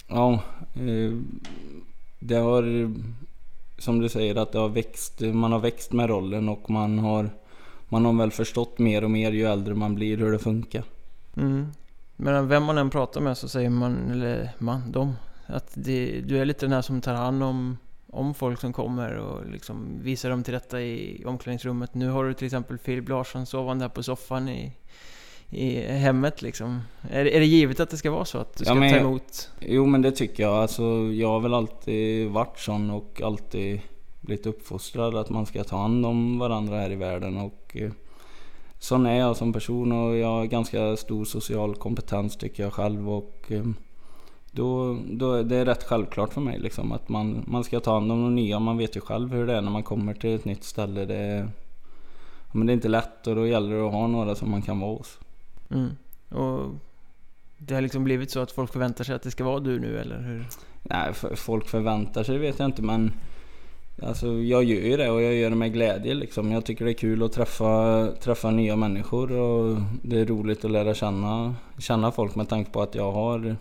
ja, 0.09 0.43
eh, 0.75 1.13
det 2.19 2.37
har 2.37 2.93
som 3.79 4.01
du 4.01 4.09
säger 4.09 4.37
att 4.37 4.53
det 4.53 4.59
har 4.59 4.69
växt, 4.69 5.21
man 5.21 5.53
har 5.53 5.59
växt 5.59 5.93
med 5.93 6.09
rollen 6.09 6.49
och 6.49 6.71
man 6.71 6.99
har 6.99 7.31
man 7.89 8.05
har 8.05 8.13
väl 8.13 8.31
förstått 8.31 8.79
mer 8.79 9.05
och 9.05 9.11
mer 9.11 9.33
ju 9.33 9.47
äldre 9.47 9.75
man 9.75 9.95
blir 9.95 10.17
hur 10.17 10.33
det 10.33 10.39
funkar. 10.39 10.85
Mm. 11.37 11.67
Men 12.17 12.49
vem 12.49 12.63
man 12.63 12.79
än 12.79 12.91
pratar 12.91 13.21
med 13.21 13.39
så 13.39 13.49
säger 13.49 13.71
man, 13.71 14.11
eller 14.11 14.51
man, 14.59 14.93
de, 14.93 15.15
att 15.47 15.73
det, 15.75 16.21
du 16.21 16.39
är 16.39 16.45
lite 16.45 16.67
den 16.67 16.73
här 16.73 16.83
som 16.83 17.01
tar 17.01 17.15
hand 17.15 17.43
om, 17.43 17.79
om 18.07 18.35
folk 18.35 18.61
som 18.61 18.73
kommer 18.73 19.15
och 19.15 19.51
liksom 19.51 20.03
visar 20.03 20.31
dem 20.31 20.43
till 20.43 20.55
rätta 20.55 20.81
i 20.81 21.25
omklädningsrummet. 21.27 21.95
Nu 21.95 22.09
har 22.09 22.25
du 22.25 22.35
till 22.35 22.47
exempel 22.47 22.79
Filip 22.79 23.09
Larsson 23.09 23.47
sovande 23.47 23.85
här 23.85 23.89
på 23.89 24.03
soffan 24.03 24.49
i 24.49 24.73
i 25.51 25.81
hemmet 25.81 26.43
liksom? 26.43 26.81
Är, 27.11 27.25
är 27.25 27.41
det 27.41 27.47
givet 27.47 27.81
att 27.81 27.91
det 27.91 27.97
ska 27.97 28.11
vara 28.11 28.25
så? 28.25 28.39
Att 28.39 28.57
du 28.57 28.65
ska 28.65 28.75
ja, 28.75 28.81
men, 28.81 28.91
ta 28.91 28.97
emot? 28.97 29.51
Jo 29.61 29.87
men 29.87 30.03
det 30.03 30.11
tycker 30.11 30.43
jag. 30.43 30.55
Alltså, 30.55 30.83
jag 31.13 31.29
har 31.29 31.41
väl 31.41 31.55
alltid 31.55 32.31
varit 32.31 32.59
sån 32.59 32.91
och 32.91 33.21
alltid 33.25 33.81
blivit 34.21 34.47
uppfostrad 34.47 35.17
att 35.17 35.31
man 35.31 35.47
ska 35.47 35.65
ta 35.65 35.77
hand 35.77 36.07
om 36.07 36.39
varandra 36.39 36.77
här 36.77 36.91
i 36.91 36.97
världen. 36.97 37.37
Och, 37.37 37.77
eh, 37.77 37.91
sån 38.79 39.07
är 39.07 39.19
jag 39.19 39.37
som 39.37 39.53
person 39.53 39.93
och 39.93 40.17
jag 40.17 40.29
har 40.29 40.45
ganska 40.45 40.97
stor 40.97 41.25
social 41.25 41.75
kompetens 41.75 42.37
tycker 42.37 42.63
jag 42.63 42.73
själv. 42.73 43.11
Och, 43.11 43.45
eh, 43.49 43.65
då, 44.51 44.99
då, 45.11 45.43
det 45.43 45.57
är 45.57 45.65
rätt 45.65 45.85
självklart 45.85 46.35
för 46.35 46.41
mig 46.41 46.59
liksom, 46.59 46.93
att 46.93 47.09
man, 47.09 47.45
man 47.47 47.65
ska 47.65 47.81
ta 47.81 47.95
hand 47.95 48.13
om 48.13 48.23
de 48.23 48.35
nya. 48.35 48.59
Man 48.59 48.79
vet 48.79 48.97
ju 48.97 49.01
själv 49.01 49.33
hur 49.33 49.47
det 49.47 49.55
är 49.55 49.61
när 49.61 49.71
man 49.71 49.83
kommer 49.83 50.15
till 50.15 50.35
ett 50.35 50.45
nytt 50.45 50.65
ställe. 50.65 51.05
Det, 51.05 51.49
men 52.53 52.67
det 52.67 52.73
är 52.73 52.75
inte 52.75 52.89
lätt 52.89 53.27
och 53.27 53.37
då 53.37 53.47
gäller 53.47 53.77
det 53.77 53.87
att 53.87 53.93
ha 53.93 54.07
några 54.07 54.35
som 54.35 54.51
man 54.51 54.63
kan 54.63 54.81
vara 54.81 54.97
hos. 54.97 55.19
Mm. 55.71 55.97
Och 56.29 56.75
det 57.59 57.75
har 57.75 57.81
liksom 57.81 58.05
blivit 58.05 58.31
så 58.31 58.41
att 58.41 58.53
folk 58.53 58.73
förväntar 58.73 59.05
sig 59.05 59.15
att 59.15 59.23
det 59.23 59.31
ska 59.31 59.45
vara 59.45 59.61
du 59.61 59.79
nu 59.81 59.99
eller 59.99 60.19
hur? 60.19 60.47
Nej, 60.83 61.13
folk 61.37 61.69
förväntar 61.69 62.23
sig 62.23 62.39
vet 62.39 62.59
jag 62.59 62.69
inte 62.69 62.83
men 62.83 63.13
Alltså 64.03 64.27
jag 64.27 64.65
gör 64.65 64.81
ju 64.81 64.97
det 64.97 65.11
och 65.11 65.23
jag 65.23 65.35
gör 65.35 65.51
det 65.51 65.57
med 65.57 65.73
glädje 65.73 66.15
liksom. 66.15 66.53
Jag 66.53 66.65
tycker 66.65 66.85
det 66.85 66.91
är 66.91 66.93
kul 66.93 67.23
att 67.23 67.33
träffa, 67.33 68.07
träffa 68.21 68.51
nya 68.51 68.77
människor 68.77 69.33
och 69.33 69.77
det 70.03 70.21
är 70.21 70.27
roligt 70.27 70.65
att 70.65 70.71
lära 70.71 70.95
känna, 70.95 71.55
känna 71.79 72.13
folk 72.13 72.35
med 72.35 72.49
tanke 72.49 72.71
på 72.71 72.83
att 72.83 72.95
jag 72.95 73.13
har 73.13 73.57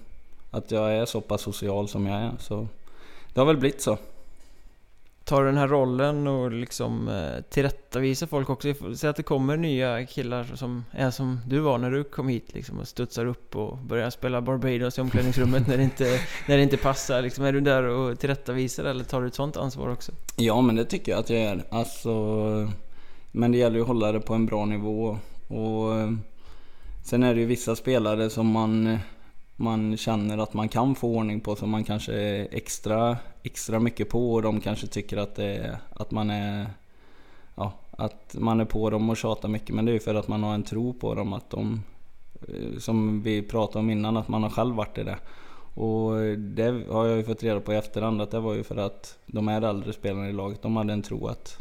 Att 0.51 0.71
jag 0.71 0.93
är 0.93 1.05
så 1.05 1.21
pass 1.21 1.41
social 1.41 1.87
som 1.87 2.05
jag 2.05 2.21
är. 2.21 2.31
Så 2.39 2.67
det 3.33 3.39
har 3.39 3.45
väl 3.45 3.57
blivit 3.57 3.81
så 3.81 3.97
tar 5.25 5.43
den 5.43 5.57
här 5.57 5.67
rollen 5.67 6.27
och 6.27 6.51
liksom 6.51 7.07
eh, 7.07 7.41
tillrättavisar 7.49 8.27
folk 8.27 8.49
också. 8.49 8.73
Säg 8.95 9.09
att 9.09 9.15
det 9.15 9.23
kommer 9.23 9.57
nya 9.57 10.05
killar 10.05 10.43
som 10.55 10.85
är 10.91 11.11
som 11.11 11.39
du 11.47 11.59
var 11.59 11.77
när 11.77 11.91
du 11.91 12.03
kom 12.03 12.27
hit 12.27 12.53
liksom 12.53 12.79
och 12.79 12.87
studsar 12.87 13.25
upp 13.25 13.55
och 13.55 13.77
börjar 13.77 14.09
spela 14.09 14.41
Barbados 14.41 14.97
i 14.97 15.01
omklädningsrummet 15.01 15.67
när 15.67 15.77
det 15.77 15.83
inte, 15.83 16.03
när 16.47 16.57
det 16.57 16.63
inte 16.63 16.77
passar. 16.77 17.21
Liksom, 17.21 17.45
är 17.45 17.53
du 17.53 17.61
där 17.61 17.83
och 17.83 18.19
tillrättavisar 18.19 18.83
eller 18.83 19.03
tar 19.03 19.21
du 19.21 19.27
ett 19.27 19.35
sånt 19.35 19.57
ansvar 19.57 19.89
också? 19.89 20.11
Ja 20.35 20.61
men 20.61 20.75
det 20.75 20.85
tycker 20.85 21.11
jag 21.11 21.19
att 21.19 21.29
jag 21.29 21.39
är. 21.39 21.63
Alltså, 21.69 22.11
men 23.31 23.51
det 23.51 23.57
gäller 23.57 23.75
ju 23.75 23.81
att 23.81 23.87
hålla 23.87 24.11
det 24.11 24.19
på 24.19 24.33
en 24.33 24.45
bra 24.45 24.65
nivå. 24.65 25.17
Och 25.47 25.95
eh, 25.95 26.11
Sen 27.05 27.23
är 27.23 27.33
det 27.33 27.39
ju 27.39 27.45
vissa 27.45 27.75
spelare 27.75 28.29
som 28.29 28.47
man 28.47 28.99
man 29.55 29.97
känner 29.97 30.37
att 30.37 30.53
man 30.53 30.69
kan 30.69 30.95
få 30.95 31.15
ordning 31.15 31.39
på 31.39 31.55
som 31.55 31.69
man 31.69 31.83
kanske 31.83 32.13
är 32.13 32.47
extra, 32.51 33.17
extra 33.43 33.79
mycket 33.79 34.09
på 34.09 34.33
och 34.33 34.41
de 34.41 34.61
kanske 34.61 34.87
tycker 34.87 35.17
att, 35.17 35.35
det, 35.35 35.79
att 35.93 36.11
man 36.11 36.29
är 36.29 36.67
ja, 37.55 37.73
att 37.91 38.35
man 38.39 38.59
är 38.59 38.65
på 38.65 38.89
dem 38.89 39.09
och 39.09 39.17
tjatar 39.17 39.49
mycket 39.49 39.75
men 39.75 39.85
det 39.85 39.91
är 39.91 39.93
ju 39.93 39.99
för 39.99 40.15
att 40.15 40.27
man 40.27 40.43
har 40.43 40.53
en 40.53 40.63
tro 40.63 40.93
på 40.93 41.15
dem 41.15 41.33
att 41.33 41.49
de 41.49 41.81
eh, 42.47 42.79
som 42.79 43.21
vi 43.21 43.41
pratade 43.41 43.79
om 43.79 43.89
innan 43.89 44.17
att 44.17 44.27
man 44.27 44.43
har 44.43 44.49
själv 44.49 44.75
varit 44.75 44.97
i 44.97 45.03
det 45.03 45.17
Och 45.75 46.37
det 46.37 46.91
har 46.91 47.05
jag 47.05 47.17
ju 47.17 47.23
fått 47.23 47.43
reda 47.43 47.59
på 47.59 47.73
i 47.73 47.77
efterhand 47.77 48.21
att 48.21 48.31
det 48.31 48.39
var 48.39 48.53
ju 48.53 48.63
för 48.63 48.77
att 48.77 49.17
de 49.25 49.47
här 49.47 49.61
äldre 49.61 49.93
spelarna 49.93 50.29
i 50.29 50.33
laget, 50.33 50.61
de 50.61 50.75
hade 50.77 50.93
en 50.93 51.01
tro 51.01 51.27
att, 51.27 51.57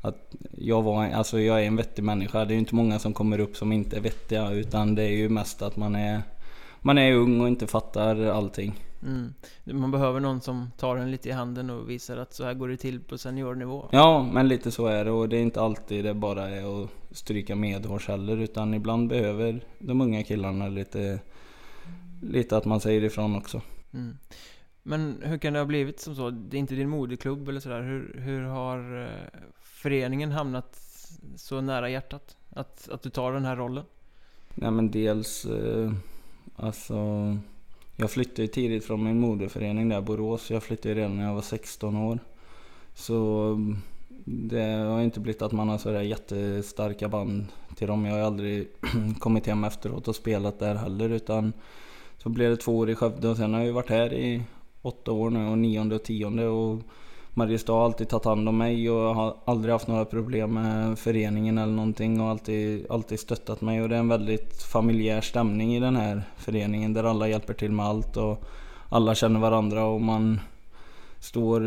att 0.00 0.34
jag 0.50 0.82
var, 0.82 1.06
alltså 1.06 1.40
jag 1.40 1.62
är 1.62 1.66
en 1.66 1.76
vettig 1.76 2.04
människa. 2.04 2.44
Det 2.44 2.52
är 2.52 2.54
ju 2.54 2.60
inte 2.60 2.74
många 2.74 2.98
som 2.98 3.12
kommer 3.12 3.38
upp 3.38 3.56
som 3.56 3.72
inte 3.72 3.96
är 3.96 4.00
vettiga 4.00 4.50
utan 4.50 4.94
det 4.94 5.02
är 5.02 5.16
ju 5.16 5.28
mest 5.28 5.62
att 5.62 5.76
man 5.76 5.94
är, 5.94 6.22
man 6.80 6.98
är 6.98 7.14
ung 7.14 7.40
och 7.40 7.48
inte 7.48 7.66
fattar 7.66 8.24
allting. 8.24 8.84
Mm. 9.02 9.34
Man 9.64 9.90
behöver 9.90 10.20
någon 10.20 10.40
som 10.40 10.70
tar 10.76 10.96
en 10.96 11.10
lite 11.10 11.28
i 11.28 11.32
handen 11.32 11.70
och 11.70 11.90
visar 11.90 12.16
att 12.16 12.34
så 12.34 12.44
här 12.44 12.54
går 12.54 12.68
det 12.68 12.76
till 12.76 13.00
på 13.00 13.18
seniornivå. 13.18 13.88
Ja, 13.90 14.30
men 14.32 14.48
lite 14.48 14.70
så 14.70 14.86
är 14.86 15.04
det 15.04 15.10
och 15.10 15.28
det 15.28 15.36
är 15.36 15.42
inte 15.42 15.60
alltid 15.60 16.04
det 16.04 16.14
bara 16.14 16.48
är 16.48 16.82
att 16.82 16.90
stryka 17.10 17.56
medhårs 17.56 18.08
heller 18.08 18.36
utan 18.36 18.74
ibland 18.74 19.08
behöver 19.08 19.60
de 19.78 20.00
unga 20.00 20.22
killarna 20.22 20.68
lite, 20.68 21.20
lite 22.22 22.56
att 22.56 22.64
man 22.64 22.80
säger 22.80 23.04
ifrån 23.04 23.36
också. 23.36 23.62
Mm. 23.92 24.18
Men 24.82 25.22
hur 25.22 25.38
kan 25.38 25.52
det 25.52 25.58
ha 25.58 25.66
blivit 25.66 26.00
som 26.00 26.14
så? 26.14 26.30
Det 26.30 26.56
är 26.56 26.58
inte 26.58 26.74
din 26.74 26.88
moderklubb 26.88 27.48
eller 27.48 27.60
sådär. 27.60 27.82
Hur, 27.82 28.20
hur 28.20 28.42
har 28.42 29.02
eh, 29.02 29.40
föreningen 29.62 30.32
hamnat 30.32 30.80
så 31.36 31.60
nära 31.60 31.90
hjärtat? 31.90 32.36
Att, 32.50 32.88
att 32.88 33.02
du 33.02 33.10
tar 33.10 33.32
den 33.32 33.44
här 33.44 33.56
rollen? 33.56 33.84
Nej 34.54 34.70
men 34.70 34.90
dels, 34.90 35.44
eh, 35.44 35.92
alltså 36.58 36.96
jag 37.96 38.10
flyttade 38.10 38.42
ju 38.42 38.48
tidigt 38.48 38.84
från 38.84 39.04
min 39.04 39.20
moderförening 39.20 39.88
där, 39.88 40.00
Borås. 40.00 40.50
Jag 40.50 40.62
flyttade 40.62 40.94
redan 40.94 41.16
när 41.16 41.24
jag 41.26 41.34
var 41.34 41.42
16 41.42 41.96
år. 41.96 42.18
Så 42.94 43.56
det 44.24 44.62
har 44.62 45.00
inte 45.00 45.20
blivit 45.20 45.42
att 45.42 45.52
man 45.52 45.68
har 45.68 45.78
sådär 45.78 46.02
jättestarka 46.02 47.08
band 47.08 47.46
till 47.76 47.86
dem. 47.86 48.04
Jag 48.04 48.14
har 48.14 48.20
aldrig 48.20 48.68
kommit 49.18 49.46
hem 49.46 49.64
efteråt 49.64 50.08
och 50.08 50.16
spelat 50.16 50.58
där 50.58 50.74
heller 50.74 51.10
utan 51.10 51.52
så 52.18 52.28
blev 52.28 52.50
det 52.50 52.56
två 52.56 52.78
år 52.78 52.90
i 52.90 52.94
Skövde 52.94 53.28
och 53.28 53.36
sen 53.36 53.54
har 53.54 53.60
jag 53.60 53.72
varit 53.72 53.90
här 53.90 54.12
i 54.12 54.42
åtta 54.82 55.12
år 55.12 55.30
nu 55.30 55.48
och 55.48 55.58
nionde 55.58 55.94
och 55.94 56.02
tionde 56.02 56.46
och 56.46 56.80
Mariestad 57.38 57.72
har 57.72 57.84
alltid 57.84 58.08
tagit 58.08 58.24
hand 58.24 58.48
om 58.48 58.58
mig 58.58 58.90
och 58.90 59.14
har 59.14 59.36
aldrig 59.44 59.72
haft 59.72 59.88
några 59.88 60.04
problem 60.04 60.54
med 60.54 60.98
föreningen 60.98 61.58
eller 61.58 61.72
någonting 61.72 62.20
och 62.20 62.28
alltid, 62.28 62.86
alltid 62.90 63.20
stöttat 63.20 63.60
mig 63.60 63.82
och 63.82 63.88
det 63.88 63.94
är 63.94 64.00
en 64.00 64.08
väldigt 64.08 64.62
familjär 64.62 65.20
stämning 65.20 65.76
i 65.76 65.80
den 65.80 65.96
här 65.96 66.22
föreningen 66.36 66.92
där 66.92 67.04
alla 67.04 67.28
hjälper 67.28 67.54
till 67.54 67.72
med 67.72 67.86
allt 67.86 68.16
och 68.16 68.44
alla 68.88 69.14
känner 69.14 69.40
varandra 69.40 69.84
och 69.84 70.00
man 70.00 70.40
står 71.20 71.60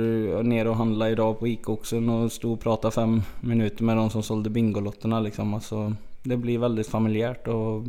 ner 0.44 0.68
och 0.68 0.76
handlar 0.76 1.10
idag 1.10 1.40
på 1.40 1.48
Ikoxen 1.48 2.10
och 2.10 2.32
stod 2.32 2.54
och 2.54 2.60
pratade 2.60 2.92
fem 2.92 3.22
minuter 3.42 3.84
med 3.84 3.98
de 3.98 4.10
som 4.10 4.24
sålde 4.24 4.50
Bingolotterna 4.50 5.20
liksom. 5.20 5.54
Alltså, 5.54 5.94
det 6.24 6.38
blir 6.38 6.58
väldigt 6.58 6.88
familjärt 6.88 7.48
och 7.48 7.84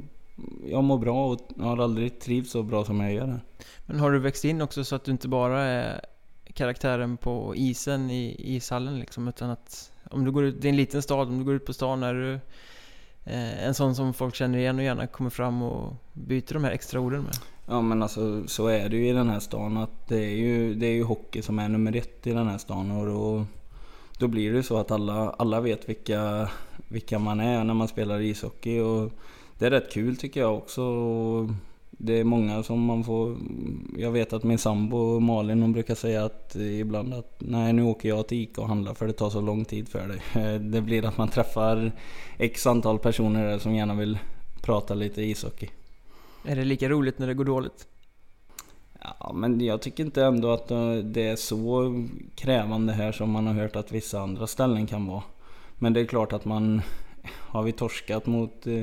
jag 0.66 0.84
mår 0.84 0.98
bra 0.98 1.26
och 1.26 1.40
har 1.60 1.78
aldrig 1.78 2.20
trivts 2.20 2.50
så 2.52 2.62
bra 2.62 2.84
som 2.84 3.00
jag 3.00 3.14
gör 3.14 3.26
här. 3.26 3.40
Men 3.86 4.00
har 4.00 4.10
du 4.10 4.18
växt 4.18 4.44
in 4.44 4.62
också 4.62 4.84
så 4.84 4.96
att 4.96 5.04
du 5.04 5.10
inte 5.12 5.28
bara 5.28 5.60
är 5.60 6.00
karaktären 6.54 7.16
på 7.16 7.56
isen 7.56 8.10
i 8.10 8.36
ishallen 8.38 8.98
liksom, 8.98 9.28
utan 9.28 9.50
att 9.50 9.92
om 10.10 10.24
du 10.24 10.30
går 10.30 10.44
ut, 10.44 10.60
det 10.60 10.68
är 10.68 10.70
en 10.70 10.76
liten 10.76 11.02
stad, 11.02 11.28
om 11.28 11.38
du 11.38 11.44
går 11.44 11.54
ut 11.54 11.66
på 11.66 11.72
stan 11.72 12.02
är 12.02 12.14
du 12.14 12.32
eh, 13.24 13.66
en 13.66 13.74
sån 13.74 13.94
som 13.94 14.14
folk 14.14 14.34
känner 14.34 14.58
igen 14.58 14.78
och 14.78 14.84
gärna 14.84 15.06
kommer 15.06 15.30
fram 15.30 15.62
och 15.62 15.94
byter 16.12 16.52
de 16.54 16.64
här 16.64 16.72
extra 16.72 17.00
orden 17.00 17.22
med. 17.22 17.34
Ja 17.66 17.80
men 17.80 18.02
alltså 18.02 18.46
så 18.46 18.66
är 18.66 18.88
det 18.88 18.96
ju 18.96 19.08
i 19.08 19.12
den 19.12 19.28
här 19.28 19.40
stan 19.40 19.76
att 19.76 20.08
det 20.08 20.24
är 20.24 20.36
ju, 20.36 20.74
det 20.74 20.86
är 20.86 20.94
ju 20.94 21.02
hockey 21.02 21.42
som 21.42 21.58
är 21.58 21.68
nummer 21.68 21.96
ett 21.96 22.26
i 22.26 22.32
den 22.32 22.48
här 22.48 22.58
stan 22.58 22.90
och 22.90 23.06
då, 23.06 23.46
då 24.18 24.28
blir 24.28 24.52
det 24.52 24.62
så 24.62 24.76
att 24.76 24.90
alla, 24.90 25.30
alla 25.30 25.60
vet 25.60 25.88
vilka, 25.88 26.48
vilka 26.88 27.18
man 27.18 27.40
är 27.40 27.64
när 27.64 27.74
man 27.74 27.88
spelar 27.88 28.20
ishockey 28.20 28.80
och 28.80 29.12
det 29.58 29.66
är 29.66 29.70
rätt 29.70 29.92
kul 29.92 30.16
tycker 30.16 30.40
jag 30.40 30.56
också 30.56 30.82
det 32.04 32.20
är 32.20 32.24
många 32.24 32.62
som 32.62 32.84
man 32.84 33.04
får... 33.04 33.36
Jag 33.98 34.10
vet 34.10 34.32
att 34.32 34.42
min 34.42 34.58
sambo 34.58 35.20
Malin 35.20 35.62
hon 35.62 35.72
brukar 35.72 35.94
säga 35.94 36.24
att 36.24 36.56
ibland 36.56 37.14
att 37.14 37.34
nej 37.38 37.72
nu 37.72 37.82
åker 37.82 38.08
jag 38.08 38.26
till 38.26 38.38
Ica 38.38 38.60
och 38.60 38.68
handlar 38.68 38.94
för 38.94 39.06
det 39.06 39.12
tar 39.12 39.30
så 39.30 39.40
lång 39.40 39.64
tid 39.64 39.88
för 39.88 40.08
dig. 40.08 40.58
Det 40.58 40.80
blir 40.80 41.04
att 41.04 41.18
man 41.18 41.28
träffar 41.28 41.92
x 42.38 42.66
antal 42.66 42.98
personer 42.98 43.46
där 43.46 43.58
som 43.58 43.74
gärna 43.74 43.94
vill 43.94 44.18
prata 44.62 44.94
lite 44.94 45.22
ishockey. 45.22 45.68
Är 46.44 46.56
det 46.56 46.64
lika 46.64 46.88
roligt 46.88 47.18
när 47.18 47.26
det 47.26 47.34
går 47.34 47.44
dåligt? 47.44 47.86
Ja 49.20 49.32
men 49.34 49.60
jag 49.60 49.82
tycker 49.82 50.04
inte 50.04 50.24
ändå 50.24 50.50
att 50.50 50.68
det 51.04 51.28
är 51.28 51.36
så 51.36 51.94
krävande 52.34 52.92
här 52.92 53.12
som 53.12 53.30
man 53.30 53.46
har 53.46 53.54
hört 53.54 53.76
att 53.76 53.92
vissa 53.92 54.20
andra 54.20 54.46
ställen 54.46 54.86
kan 54.86 55.06
vara. 55.06 55.22
Men 55.78 55.92
det 55.92 56.00
är 56.00 56.06
klart 56.06 56.32
att 56.32 56.44
man... 56.44 56.82
Har 57.24 57.62
vi 57.62 57.72
torskat 57.72 58.26
mot 58.26 58.66
eh, 58.66 58.82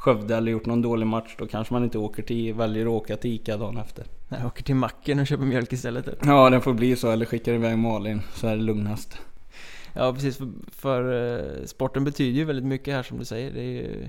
Skövde 0.00 0.36
eller 0.36 0.52
gjort 0.52 0.66
någon 0.66 0.82
dålig 0.82 1.06
match 1.06 1.34
då 1.38 1.46
kanske 1.46 1.74
man 1.74 1.84
inte 1.84 1.98
åker 1.98 2.22
till, 2.22 2.54
väljer 2.54 2.86
att 2.86 2.92
åka 2.92 3.16
till 3.16 3.32
ICA 3.32 3.56
dagen 3.56 3.76
efter. 3.76 4.04
Nej, 4.28 4.46
åker 4.46 4.62
till 4.62 4.74
macken 4.74 5.18
och 5.18 5.26
köper 5.26 5.44
mjölk 5.44 5.72
istället. 5.72 6.04
Typ. 6.04 6.18
Ja, 6.26 6.50
det 6.50 6.60
får 6.60 6.74
bli 6.74 6.96
så. 6.96 7.10
Eller 7.10 7.26
skickar 7.26 7.52
iväg 7.52 7.78
Malin 7.78 8.22
så 8.34 8.46
är 8.46 8.56
det 8.56 8.62
lugnast. 8.62 9.18
Ja, 9.92 10.12
precis. 10.12 10.36
För, 10.36 10.48
för 10.70 11.12
uh, 11.12 11.64
sporten 11.66 12.04
betyder 12.04 12.38
ju 12.38 12.44
väldigt 12.44 12.64
mycket 12.64 12.94
här 12.94 13.02
som 13.02 13.18
du 13.18 13.24
säger. 13.24 13.50
Det 13.52 13.60
är 13.60 13.64
ju 13.64 14.08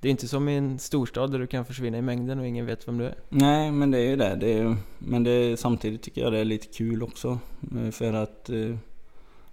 det 0.00 0.08
är 0.08 0.10
inte 0.10 0.28
som 0.28 0.48
i 0.48 0.56
en 0.56 0.78
storstad 0.78 1.32
där 1.32 1.38
du 1.38 1.46
kan 1.46 1.64
försvinna 1.64 1.98
i 1.98 2.02
mängden 2.02 2.38
och 2.38 2.46
ingen 2.46 2.66
vet 2.66 2.88
vem 2.88 2.98
du 2.98 3.04
är. 3.04 3.14
Nej, 3.28 3.72
men 3.72 3.90
det 3.90 3.98
är 3.98 4.10
ju 4.10 4.16
det. 4.16 4.36
det 4.40 4.52
är, 4.52 4.76
men 4.98 5.24
det 5.24 5.60
samtidigt 5.60 6.02
tycker 6.02 6.20
jag 6.20 6.32
det 6.32 6.38
är 6.38 6.44
lite 6.44 6.66
kul 6.66 7.02
också. 7.02 7.38
Eh, 7.76 7.90
för 7.90 8.12
att 8.12 8.50
uh, 8.52 8.76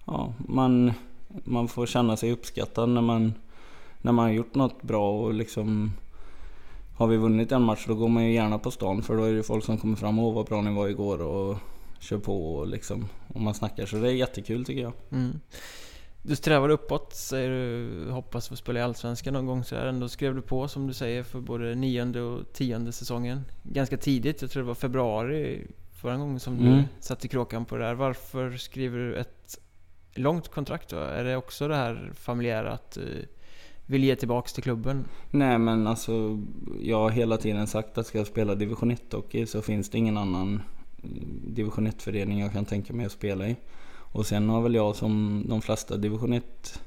ja, 0.06 0.34
man, 0.38 0.94
man 1.28 1.68
får 1.68 1.86
känna 1.86 2.18
sig 2.18 2.32
uppskattad 2.32 2.90
när 2.90 3.02
man 3.02 3.34
när 4.06 4.12
man 4.12 4.26
har 4.26 4.32
gjort 4.32 4.56
något 4.56 4.82
bra 4.82 5.12
och 5.12 5.34
liksom 5.34 5.92
har 6.98 7.08
vi 7.08 7.18
vunnit 7.18 7.52
en 7.52 7.62
match 7.62 7.86
då 7.88 7.96
går 7.96 8.08
man 8.08 8.26
ju 8.26 8.34
gärna 8.34 8.60
på 8.60 8.72
stan 8.72 9.04
för 9.04 9.18
då 9.18 9.24
är 9.24 9.34
det 9.34 9.44
folk 9.44 9.66
som 9.66 9.78
kommer 9.78 9.96
fram 9.96 10.20
och 10.20 10.34
vad 10.34 10.46
bra 10.46 10.62
ni 10.62 10.76
var 10.76 10.88
igår 10.88 11.22
och 11.22 11.58
kör 12.00 12.18
på 12.18 12.56
och 12.56 12.68
liksom 12.68 13.08
och 13.34 13.42
man 13.42 13.54
snackar 13.54 13.86
så 13.86 13.96
det 13.96 14.08
är 14.08 14.14
jättekul 14.14 14.66
tycker 14.66 14.82
jag. 14.82 14.94
Mm. 15.12 15.40
Du 16.22 16.36
strävar 16.36 16.70
uppåt 16.70 17.14
säger 17.14 17.50
du, 17.50 18.12
hoppas 18.12 18.50
få 18.50 18.56
spela 18.56 18.80
i 18.80 18.84
Allsvenskan 18.84 19.34
någon 19.34 19.46
gång 19.46 19.64
så 19.64 19.76
här. 19.76 19.86
Ändå 19.86 20.10
skrev 20.10 20.36
du 20.36 20.42
på 20.42 20.68
som 20.68 20.88
du 20.88 20.94
säger 20.94 21.24
för 21.24 21.40
både 21.40 21.76
nionde 21.76 22.22
och 22.22 22.54
tionde 22.54 22.92
säsongen. 22.92 23.42
Ganska 23.64 23.98
tidigt, 23.98 24.42
jag 24.42 24.52
tror 24.52 24.64
det 24.64 24.68
var 24.68 24.76
februari 24.76 25.68
förra 26.02 26.18
gången 26.18 26.40
som 26.40 26.60
mm. 26.60 26.74
du 26.74 26.84
satte 27.00 27.28
kråkan 27.28 27.66
på 27.66 27.78
det 27.78 27.84
där. 27.84 27.94
Varför 27.94 28.52
skriver 28.58 28.98
du 28.98 29.16
ett 29.16 29.60
långt 30.14 30.48
kontrakt 30.48 30.90
då? 30.90 30.98
Är 30.98 31.24
det 31.24 31.38
också 31.38 31.68
det 31.68 31.76
här 31.76 32.12
familjära 32.16 32.72
att 32.72 32.98
vill 33.86 34.04
ge 34.04 34.16
tillbaks 34.16 34.54
till 34.54 34.64
klubben? 34.64 35.06
Nej 35.32 35.58
men 35.58 35.88
alltså 35.88 36.40
jag 36.82 37.00
har 37.00 37.10
hela 37.10 37.38
tiden 37.38 37.68
sagt 37.68 37.98
att 37.98 38.08
ska 38.08 38.18
jag 38.18 38.28
spela 38.28 38.56
division 38.56 38.92
1 38.92 39.14
hockey 39.14 39.46
så 39.46 39.62
finns 39.62 39.90
det 39.90 39.98
ingen 39.98 40.18
annan 40.18 40.62
eh, 41.04 41.10
division 41.48 41.88
1 41.88 42.02
förening 42.02 42.40
jag 42.40 42.54
kan 42.54 42.66
tänka 42.66 42.94
mig 42.94 43.06
att 43.06 43.12
spela 43.12 43.48
i. 43.48 43.56
Och 44.16 44.26
sen 44.26 44.50
har 44.50 44.62
väl 44.62 44.76
jag 44.76 44.96
som 44.96 45.44
de 45.50 45.62
flesta 45.62 45.98
division 45.98 46.34
1 46.34 46.80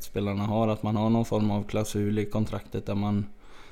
spelarna 0.00 0.46
har 0.46 0.68
att 0.68 0.82
man 0.82 0.96
har 0.96 1.10
någon 1.10 1.24
form 1.24 1.50
av 1.50 1.62
klausul 1.62 2.18
i 2.18 2.24
kontraktet 2.24 2.86
där 2.86 2.94
man, 2.94 3.26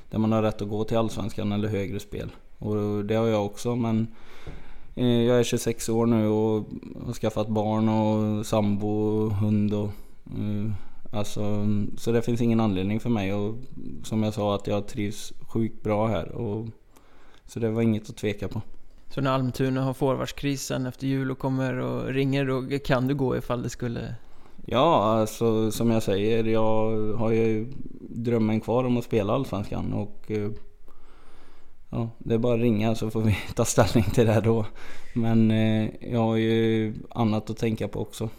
där 0.09 0.19
man 0.19 0.31
har 0.31 0.41
rätt 0.41 0.61
att 0.61 0.69
gå 0.69 0.83
till 0.83 0.97
Allsvenskan 0.97 1.51
eller 1.51 1.67
högre 1.67 1.99
spel. 1.99 2.31
Och 2.57 3.05
det 3.05 3.15
har 3.15 3.27
jag 3.27 3.45
också 3.45 3.75
men 3.75 4.07
eh, 4.95 5.21
jag 5.21 5.39
är 5.39 5.43
26 5.43 5.89
år 5.89 6.05
nu 6.05 6.27
och 6.27 6.67
har 7.05 7.13
skaffat 7.13 7.47
barn 7.47 7.89
och 7.89 8.45
sambo 8.45 8.87
och 8.87 9.31
hund 9.31 9.73
och 9.73 9.89
eh, 10.25 10.71
Alltså, 11.11 11.65
så 11.97 12.11
det 12.11 12.21
finns 12.21 12.41
ingen 12.41 12.59
anledning 12.59 12.99
för 12.99 13.09
mig 13.09 13.33
och 13.33 13.55
som 14.03 14.23
jag 14.23 14.33
sa 14.33 14.55
att 14.55 14.67
jag 14.67 14.87
trivs 14.87 15.33
sjukt 15.41 15.83
bra 15.83 16.07
här. 16.07 16.31
Och, 16.31 16.67
så 17.45 17.59
det 17.59 17.69
var 17.69 17.81
inget 17.81 18.09
att 18.09 18.17
tveka 18.17 18.47
på. 18.47 18.61
Så 19.09 19.21
när 19.21 19.31
Almtuna 19.31 19.81
har 19.81 19.93
forwardskrisen 19.93 20.85
efter 20.85 21.07
jul 21.07 21.31
och 21.31 21.39
kommer 21.39 21.73
och 21.73 22.05
ringer 22.05 22.45
då 22.45 22.79
kan 22.85 23.07
du 23.07 23.15
gå 23.15 23.37
ifall 23.37 23.63
det 23.63 23.69
skulle... 23.69 24.15
Ja, 24.65 25.03
alltså 25.03 25.71
som 25.71 25.91
jag 25.91 26.03
säger, 26.03 26.43
jag 26.43 27.13
har 27.13 27.31
ju 27.31 27.67
drömmen 28.09 28.61
kvar 28.61 28.83
om 28.83 28.97
att 28.97 29.03
spela 29.03 29.33
Allsvenskan 29.33 29.93
och 29.93 30.31
eh, 30.31 30.51
ja, 31.89 32.09
det 32.17 32.33
är 32.33 32.37
bara 32.37 32.53
att 32.53 32.61
ringa 32.61 32.95
så 32.95 33.09
får 33.09 33.21
vi 33.21 33.37
ta 33.55 33.65
ställning 33.65 34.03
till 34.03 34.25
det 34.25 34.41
då. 34.41 34.65
Men 35.13 35.51
eh, 35.51 35.89
jag 36.11 36.19
har 36.19 36.35
ju 36.35 36.93
annat 37.09 37.49
att 37.49 37.57
tänka 37.57 37.87
på 37.87 37.99
också. 37.99 38.29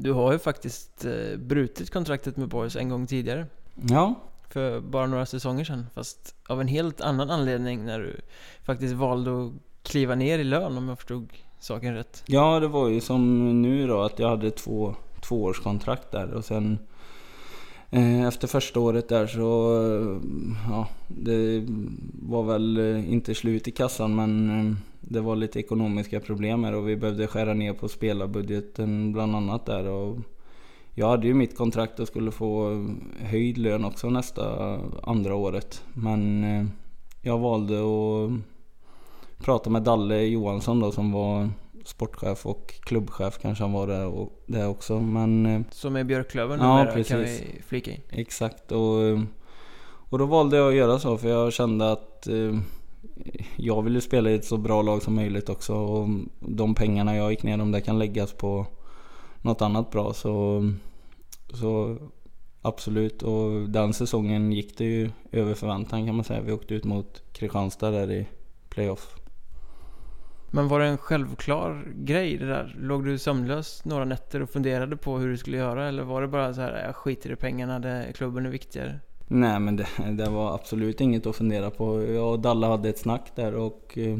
Du 0.00 0.12
har 0.12 0.32
ju 0.32 0.38
faktiskt 0.38 1.04
eh, 1.04 1.38
brutit 1.38 1.90
kontraktet 1.90 2.36
med 2.36 2.48
Boys 2.48 2.76
en 2.76 2.88
gång 2.88 3.06
tidigare. 3.06 3.46
Ja. 3.74 4.14
För 4.48 4.80
bara 4.80 5.06
några 5.06 5.26
säsonger 5.26 5.64
sedan. 5.64 5.86
Fast 5.94 6.34
av 6.48 6.60
en 6.60 6.68
helt 6.68 7.00
annan 7.00 7.30
anledning 7.30 7.84
när 7.84 7.98
du 7.98 8.20
faktiskt 8.64 8.94
valde 8.94 9.30
att 9.30 9.52
kliva 9.82 10.14
ner 10.14 10.38
i 10.38 10.44
lön 10.44 10.78
om 10.78 10.88
jag 10.88 10.98
förstod 10.98 11.32
saken 11.60 11.94
rätt. 11.94 12.22
Ja, 12.26 12.60
det 12.60 12.68
var 12.68 12.88
ju 12.88 13.00
som 13.00 13.62
nu 13.62 13.86
då 13.86 14.02
att 14.02 14.18
jag 14.18 14.28
hade 14.28 14.50
två 14.50 14.94
tvåårskontrakt 15.20 16.12
där 16.12 16.30
och 16.34 16.44
sen 16.44 16.78
eh, 17.90 18.26
efter 18.26 18.48
första 18.48 18.80
året 18.80 19.08
där 19.08 19.26
så, 19.26 19.76
eh, 19.84 20.16
ja, 20.70 20.88
det 21.08 21.66
var 22.22 22.42
väl 22.42 22.78
inte 23.08 23.34
slut 23.34 23.68
i 23.68 23.70
kassan 23.70 24.14
men 24.14 24.76
det 25.00 25.20
var 25.20 25.36
lite 25.36 25.60
ekonomiska 25.60 26.20
problem 26.20 26.64
här 26.64 26.74
och 26.74 26.88
vi 26.88 26.96
behövde 26.96 27.26
skära 27.26 27.54
ner 27.54 27.72
på 27.72 27.88
spelarbudgeten 27.88 29.12
bland 29.12 29.36
annat 29.36 29.66
där. 29.66 29.86
Och 29.86 30.18
jag 30.94 31.08
hade 31.08 31.26
ju 31.26 31.34
mitt 31.34 31.56
kontrakt 31.56 32.00
och 32.00 32.08
skulle 32.08 32.30
få 32.30 32.84
höjd 33.20 33.58
lön 33.58 33.84
också 33.84 34.10
nästa 34.10 34.74
andra 35.02 35.34
året. 35.34 35.84
Men 35.94 36.44
eh, 36.44 36.66
jag 37.22 37.38
valde 37.38 37.78
att 37.78 38.30
pratade 39.44 39.70
med 39.70 39.82
Dalle 39.82 40.22
Johansson 40.22 40.80
då 40.80 40.92
som 40.92 41.12
var 41.12 41.48
sportchef 41.84 42.46
och 42.46 42.74
klubbchef 42.80 43.38
kanske 43.42 43.64
han 43.64 43.72
var 43.72 43.86
där, 43.86 44.06
och, 44.06 44.42
där 44.46 44.68
också. 44.68 45.00
Men, 45.00 45.46
eh, 45.46 45.60
Som 45.70 45.96
är 45.96 46.04
Björklöven 46.04 46.60
Ja, 46.60 46.76
numera, 46.76 46.92
precis. 46.92 47.10
kan 47.10 47.20
vi 47.20 47.62
flika 47.66 47.90
in. 47.90 48.00
Exakt 48.10 48.72
och, 48.72 49.18
och 50.10 50.18
då 50.18 50.26
valde 50.26 50.56
jag 50.56 50.68
att 50.68 50.74
göra 50.74 50.98
så 50.98 51.18
för 51.18 51.28
jag 51.28 51.52
kände 51.52 51.92
att 51.92 52.28
jag 53.56 53.82
vill 53.82 53.94
ju 53.94 54.00
spela 54.00 54.30
i 54.30 54.34
ett 54.34 54.44
så 54.44 54.56
bra 54.56 54.82
lag 54.82 55.02
som 55.02 55.14
möjligt 55.14 55.48
också 55.48 55.74
och 55.74 56.08
de 56.38 56.74
pengarna 56.74 57.16
jag 57.16 57.30
gick 57.30 57.42
ner 57.42 57.60
om 57.60 57.72
det 57.72 57.80
kan 57.80 57.98
läggas 57.98 58.32
på 58.32 58.66
något 59.42 59.62
annat 59.62 59.90
bra 59.90 60.12
så, 60.12 60.62
så 61.54 61.96
absolut 62.62 63.22
och 63.22 63.68
den 63.68 63.92
säsongen 63.92 64.52
gick 64.52 64.78
det 64.78 64.84
ju 64.84 65.10
över 65.32 65.54
förväntan 65.54 66.06
kan 66.06 66.14
man 66.14 66.24
säga. 66.24 66.40
Vi 66.40 66.52
åkte 66.52 66.74
ut 66.74 66.84
mot 66.84 67.22
Kristianstad 67.32 67.90
där 67.90 68.10
i 68.10 68.26
playoff. 68.68 69.14
Men 70.50 70.68
var 70.68 70.80
det 70.80 70.86
en 70.86 70.98
självklar 70.98 71.92
grej 71.94 72.36
det 72.36 72.46
där? 72.46 72.76
Låg 72.80 73.04
du 73.04 73.18
sömnlös 73.18 73.84
några 73.84 74.04
nätter 74.04 74.42
och 74.42 74.50
funderade 74.50 74.96
på 74.96 75.18
hur 75.18 75.28
du 75.28 75.36
skulle 75.36 75.56
göra? 75.56 75.88
Eller 75.88 76.02
var 76.02 76.22
det 76.22 76.28
bara 76.28 76.54
så 76.54 76.60
här, 76.60 76.84
jag 76.86 76.96
skiter 76.96 77.32
i 77.32 77.36
pengarna, 77.36 77.78
det, 77.78 78.12
klubben 78.14 78.46
är 78.46 78.50
viktigare? 78.50 79.00
Nej 79.30 79.60
men 79.60 79.76
det, 79.76 79.86
det 80.10 80.30
var 80.30 80.54
absolut 80.54 81.00
inget 81.00 81.26
att 81.26 81.36
fundera 81.36 81.70
på. 81.70 82.02
Jag 82.02 82.32
och 82.32 82.40
Dalla 82.40 82.68
hade 82.68 82.88
ett 82.88 82.98
snack 82.98 83.32
där 83.34 83.54
och 83.54 83.98
eh, 83.98 84.18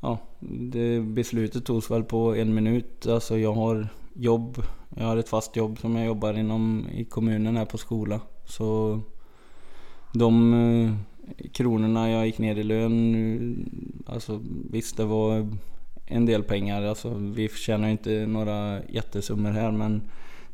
ja, 0.00 0.18
det, 0.40 1.00
beslutet 1.00 1.64
togs 1.64 1.90
väl 1.90 2.04
på 2.04 2.34
en 2.34 2.54
minut. 2.54 3.06
Alltså 3.06 3.38
jag 3.38 3.52
har 3.52 3.88
jobb, 4.14 4.62
jag 4.96 5.04
har 5.04 5.16
ett 5.16 5.28
fast 5.28 5.56
jobb 5.56 5.78
som 5.78 5.96
jag 5.96 6.06
jobbar 6.06 6.38
inom 6.38 6.86
i 6.92 7.04
kommunen 7.04 7.56
här 7.56 7.64
på 7.64 7.78
skola. 7.78 8.20
Så 8.44 9.00
de 10.12 10.54
eh, 10.54 10.94
kronorna 11.52 12.10
jag 12.10 12.26
gick 12.26 12.38
ner 12.38 12.56
i 12.56 12.62
lön, 12.62 14.04
alltså 14.06 14.40
visst 14.70 14.96
det 14.96 15.04
var 15.04 15.48
en 16.06 16.26
del 16.26 16.42
pengar. 16.42 16.82
Alltså 16.82 17.14
vi 17.14 17.48
tjänar 17.48 17.86
ju 17.86 17.92
inte 17.92 18.26
några 18.26 18.84
jättesummor 18.84 19.50
här 19.50 19.70
men 19.70 20.02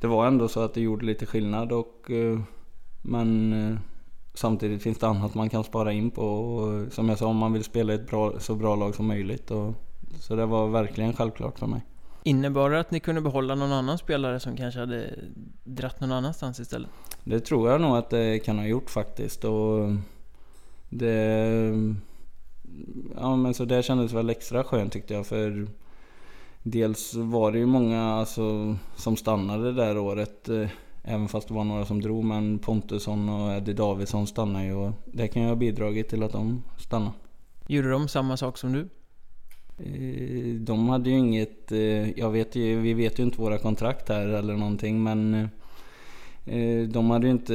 det 0.01 0.07
var 0.07 0.27
ändå 0.27 0.49
så 0.49 0.61
att 0.61 0.75
det 0.75 0.81
gjorde 0.81 1.07
lite 1.07 1.27
skillnad 1.27 1.73
och 1.73 2.11
eh, 2.11 2.41
men 3.09 3.53
eh, 3.53 3.79
samtidigt 4.35 4.83
finns 4.83 4.99
det 4.99 5.07
annat 5.07 5.35
man 5.35 5.49
kan 5.49 5.65
spara 5.65 5.93
in 5.93 6.11
på. 6.11 6.23
Och 6.23 6.93
som 6.93 7.09
jag 7.09 7.19
sa, 7.19 7.27
om 7.27 7.37
man 7.37 7.53
vill 7.53 7.65
spela 7.65 7.93
i 7.93 7.97
ett 7.97 8.11
bra, 8.11 8.41
så 8.41 8.55
bra 8.55 8.77
lag 8.77 8.95
som 8.95 9.07
möjligt. 9.07 9.51
Och, 9.51 9.75
så 10.21 10.37
det 10.37 10.47
var 10.47 10.69
verkligen 10.69 11.13
självklart 11.13 11.59
för 11.59 11.67
mig. 11.67 11.81
Innebar 12.23 12.71
det 12.71 12.81
att 12.81 12.91
ni 12.91 13.01
kunde 13.01 13.21
behålla 13.21 13.55
någon 13.55 13.73
annan 13.73 13.99
spelare 13.99 14.41
som 14.41 14.57
kanske 14.57 14.81
hade 14.81 15.15
dratt 15.65 16.01
någon 16.01 16.13
annanstans 16.13 16.61
istället? 16.61 16.91
Det 17.25 17.41
tror 17.41 17.71
jag 17.71 17.81
nog 17.81 17.97
att 17.97 18.11
det 18.11 18.39
kan 18.39 18.59
ha 18.59 18.67
gjort 18.67 18.91
faktiskt. 18.91 19.45
Och 19.45 19.91
det, 20.89 21.95
ja, 23.17 23.37
men 23.37 23.55
så 23.55 23.65
det 23.65 23.83
kändes 23.83 24.13
väl 24.13 24.31
extra 24.31 24.65
skönt 24.65 24.93
tyckte 24.93 25.15
jag. 25.15 25.27
För 25.27 25.69
dels 26.63 27.15
var 27.15 27.53
det 27.53 27.59
ju 27.59 27.67
många 27.67 28.03
alltså, 28.03 28.77
som 28.97 29.17
stannade 29.17 29.65
det 29.65 29.73
där 29.73 29.99
året. 29.99 30.49
Även 31.11 31.29
fast 31.29 31.49
det 31.49 31.55
var 31.55 31.65
några 31.65 31.85
som 31.85 32.01
drog. 32.01 32.25
Men 32.25 32.59
Pontusson 32.59 33.29
och 33.29 33.53
Eddie 33.53 33.73
Davidsson 33.73 34.27
stannade 34.27 34.65
ju. 34.65 34.75
Och 34.75 34.93
det 35.05 35.29
kan 35.29 35.43
ju 35.43 35.49
ha 35.49 35.57
bidragit 35.57 36.09
till 36.09 36.23
att 36.23 36.33
de 36.33 36.63
stannade. 36.79 37.13
Gjorde 37.67 37.91
de 37.91 38.09
samma 38.09 38.37
sak 38.37 38.59
som 38.59 38.73
du? 38.73 38.89
Eh, 39.79 40.55
De 40.55 40.89
hade 40.89 41.11
ju 41.11 41.19
inget, 41.19 41.73
eh, 41.73 42.19
jag 42.19 42.31
vet 42.31 42.57
ju, 42.57 42.81
vi 42.81 42.95
vet 42.95 43.19
ju 43.19 43.23
inte 43.23 43.41
våra 43.41 43.59
kontrakt 43.59 44.09
här 44.09 44.27
eller 44.27 44.57
någonting 44.57 45.03
men 45.03 45.49
eh, 46.47 46.89
de 46.89 47.11
hade 47.11 47.27
ju 47.27 47.33
inte, 47.33 47.55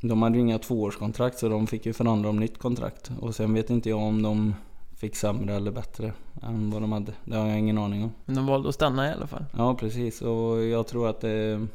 de 0.00 0.22
hade 0.22 0.36
ju 0.36 0.42
inga 0.42 0.58
tvåårskontrakt 0.58 1.38
så 1.38 1.48
de 1.48 1.66
fick 1.66 1.86
ju 1.86 1.92
förhandla 1.92 2.28
om 2.28 2.36
nytt 2.40 2.58
kontrakt. 2.58 3.10
Och 3.20 3.34
sen 3.34 3.54
vet 3.54 3.70
inte 3.70 3.88
jag 3.88 3.98
om 3.98 4.22
de 4.22 4.54
fick 4.96 5.16
sämre 5.16 5.54
eller 5.56 5.70
bättre 5.70 6.12
än 6.42 6.70
vad 6.70 6.82
de 6.82 6.92
hade. 6.92 7.12
Det 7.24 7.36
har 7.36 7.46
jag 7.48 7.58
ingen 7.58 7.78
aning 7.78 8.04
om. 8.04 8.12
Men 8.24 8.36
de 8.36 8.46
valde 8.46 8.68
att 8.68 8.74
stanna 8.74 9.08
i 9.08 9.12
alla 9.12 9.26
fall. 9.26 9.44
Ja 9.56 9.74
precis 9.74 10.22
och 10.22 10.62
jag 10.62 10.86
tror 10.86 11.08
att 11.08 11.20
det, 11.20 11.66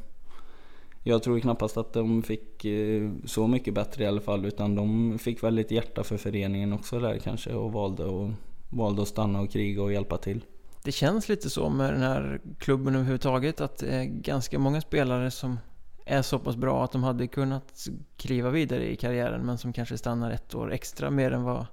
jag 1.08 1.24
tror 1.24 1.40
knappast 1.40 1.78
att 1.78 1.94
de 1.94 2.24
fick 2.24 2.66
eh, 2.66 3.12
så 3.26 3.48
mycket 3.48 3.74
bättre 3.74 4.04
i 4.04 4.08
alla 4.08 4.22
fall 4.22 4.46
utan 4.46 4.76
de 4.76 5.18
fick 5.20 5.44
väl 5.44 5.54
lite 5.56 5.76
hjärta 5.76 6.04
för 6.04 6.18
föreningen 6.18 6.74
också 6.74 7.00
där 7.00 7.18
kanske 7.20 7.54
och 7.54 7.74
valde, 7.74 8.04
och, 8.04 8.32
valde 8.70 9.02
att 9.02 9.08
stanna 9.08 9.42
och 9.42 9.52
kriga 9.52 9.84
och 9.84 9.94
hjälpa 9.94 10.18
till. 10.18 10.46
Det 10.84 10.92
känns 10.92 11.30
lite 11.30 11.50
så 11.50 11.70
med 11.70 11.94
den 11.94 12.02
här 12.02 12.42
klubben 12.60 12.96
överhuvudtaget 12.96 13.62
att 13.62 13.78
det 13.78 13.88
är 13.88 14.04
ganska 14.04 14.60
många 14.60 14.82
spelare 14.82 15.32
som 15.32 15.60
är 16.06 16.22
så 16.22 16.40
pass 16.40 16.56
bra 16.56 16.84
att 16.84 16.92
de 16.92 17.04
hade 17.04 17.28
kunnat 17.28 17.88
kliva 18.18 18.50
vidare 18.50 18.92
i 18.92 18.96
karriären 18.96 19.46
men 19.46 19.58
som 19.58 19.74
kanske 19.74 19.98
stannar 19.98 20.32
ett 20.32 20.56
år 20.56 20.74
extra 20.74 21.10
mer 21.10 21.32
än 21.32 21.44
vad 21.44 21.66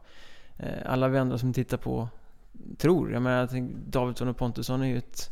eh, 0.56 0.66
alla 0.86 1.08
vi 1.08 1.18
andra 1.18 1.38
som 1.38 1.52
tittar 1.52 1.76
på 1.76 2.08
tror. 2.78 3.12
Jag 3.12 3.22
menar, 3.22 3.48
jag 3.52 3.68
Davidsson 3.86 4.28
och 4.28 4.36
Pontusson 4.36 4.82
är 4.82 4.86
ju 4.86 4.98
ett 4.98 5.30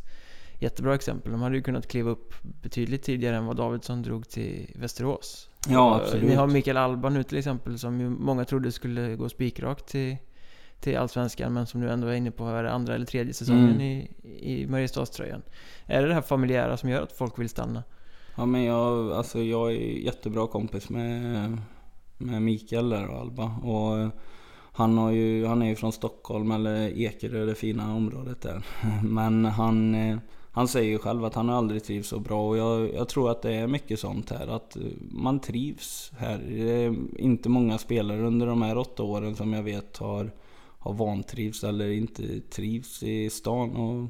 jättebra 0.60 0.94
exempel. 0.94 1.32
De 1.32 1.42
hade 1.42 1.56
ju 1.56 1.62
kunnat 1.62 1.86
kliva 1.88 2.10
upp 2.10 2.34
betydligt 2.42 3.02
tidigare 3.02 3.36
än 3.36 3.46
vad 3.46 3.56
Davidsson 3.56 4.02
drog 4.02 4.28
till 4.28 4.70
Västerås. 4.74 5.50
Ja, 5.68 6.00
absolut. 6.00 6.24
Ni 6.24 6.34
har 6.34 6.46
Mikael 6.46 6.76
Alba 6.76 7.08
nu 7.08 7.22
till 7.22 7.38
exempel 7.38 7.78
som 7.78 8.00
ju 8.00 8.10
många 8.10 8.44
trodde 8.44 8.72
skulle 8.72 9.16
gå 9.16 9.28
spikrakt 9.28 9.86
till, 9.86 10.16
till 10.80 10.96
Allsvenskan 10.96 11.52
men 11.52 11.66
som 11.66 11.80
nu 11.80 11.90
ändå 11.90 12.06
är 12.06 12.14
inne 12.14 12.30
på 12.30 12.44
är 12.44 12.64
andra 12.64 12.94
eller 12.94 13.06
tredje 13.06 13.34
säsongen 13.34 13.70
Mm. 13.70 13.80
i, 13.80 14.10
i 14.40 14.66
Mariestadströjan. 14.66 15.42
Är 15.86 16.02
det 16.02 16.08
det 16.08 16.14
här 16.14 16.22
familjära 16.22 16.76
som 16.76 16.88
gör 16.88 17.02
att 17.02 17.12
folk 17.12 17.38
vill 17.38 17.48
stanna? 17.48 17.82
Ja 18.36 18.46
men 18.46 18.64
jag, 18.64 19.12
alltså 19.12 19.42
jag 19.42 19.72
är 19.72 20.04
jättebra 20.04 20.46
kompis 20.46 20.88
med, 20.90 21.58
med 22.18 22.42
Mikael 22.42 22.88
där 22.88 23.08
och 23.08 23.20
Alba. 23.20 23.44
Och 23.44 24.10
han, 24.72 24.98
har 24.98 25.10
ju, 25.10 25.46
han 25.46 25.62
är 25.62 25.66
ju 25.66 25.76
från 25.76 25.92
Stockholm 25.92 26.50
eller 26.50 26.98
Ekerö, 26.98 27.44
det 27.44 27.54
fina 27.54 27.94
området 27.94 28.42
där. 28.42 28.62
Men 29.02 29.44
han, 29.44 29.94
eh, 29.94 30.18
han 30.52 30.68
säger 30.68 30.90
ju 30.90 30.98
själv 30.98 31.24
att 31.24 31.34
han 31.34 31.48
har 31.48 31.56
aldrig 31.56 31.84
trivs 31.84 32.08
så 32.08 32.18
bra 32.18 32.48
och 32.48 32.56
jag, 32.56 32.94
jag 32.94 33.08
tror 33.08 33.30
att 33.30 33.42
det 33.42 33.54
är 33.54 33.66
mycket 33.66 34.00
sånt 34.00 34.30
här. 34.30 34.46
Att 34.46 34.76
eh, 34.76 34.82
man 35.00 35.40
trivs 35.40 36.12
här. 36.18 36.38
Det 36.48 36.84
är 36.84 36.94
inte 37.16 37.48
många 37.48 37.78
spelare 37.78 38.22
under 38.22 38.46
de 38.46 38.62
här 38.62 38.78
åtta 38.78 39.02
åren 39.02 39.36
som 39.36 39.52
jag 39.52 39.62
vet 39.62 39.96
har, 39.96 40.32
har 40.78 40.92
vantrivs 40.92 41.64
eller 41.64 41.90
inte 41.90 42.40
trivs 42.40 43.02
i 43.02 43.30
stan. 43.30 43.76
Och 43.76 44.08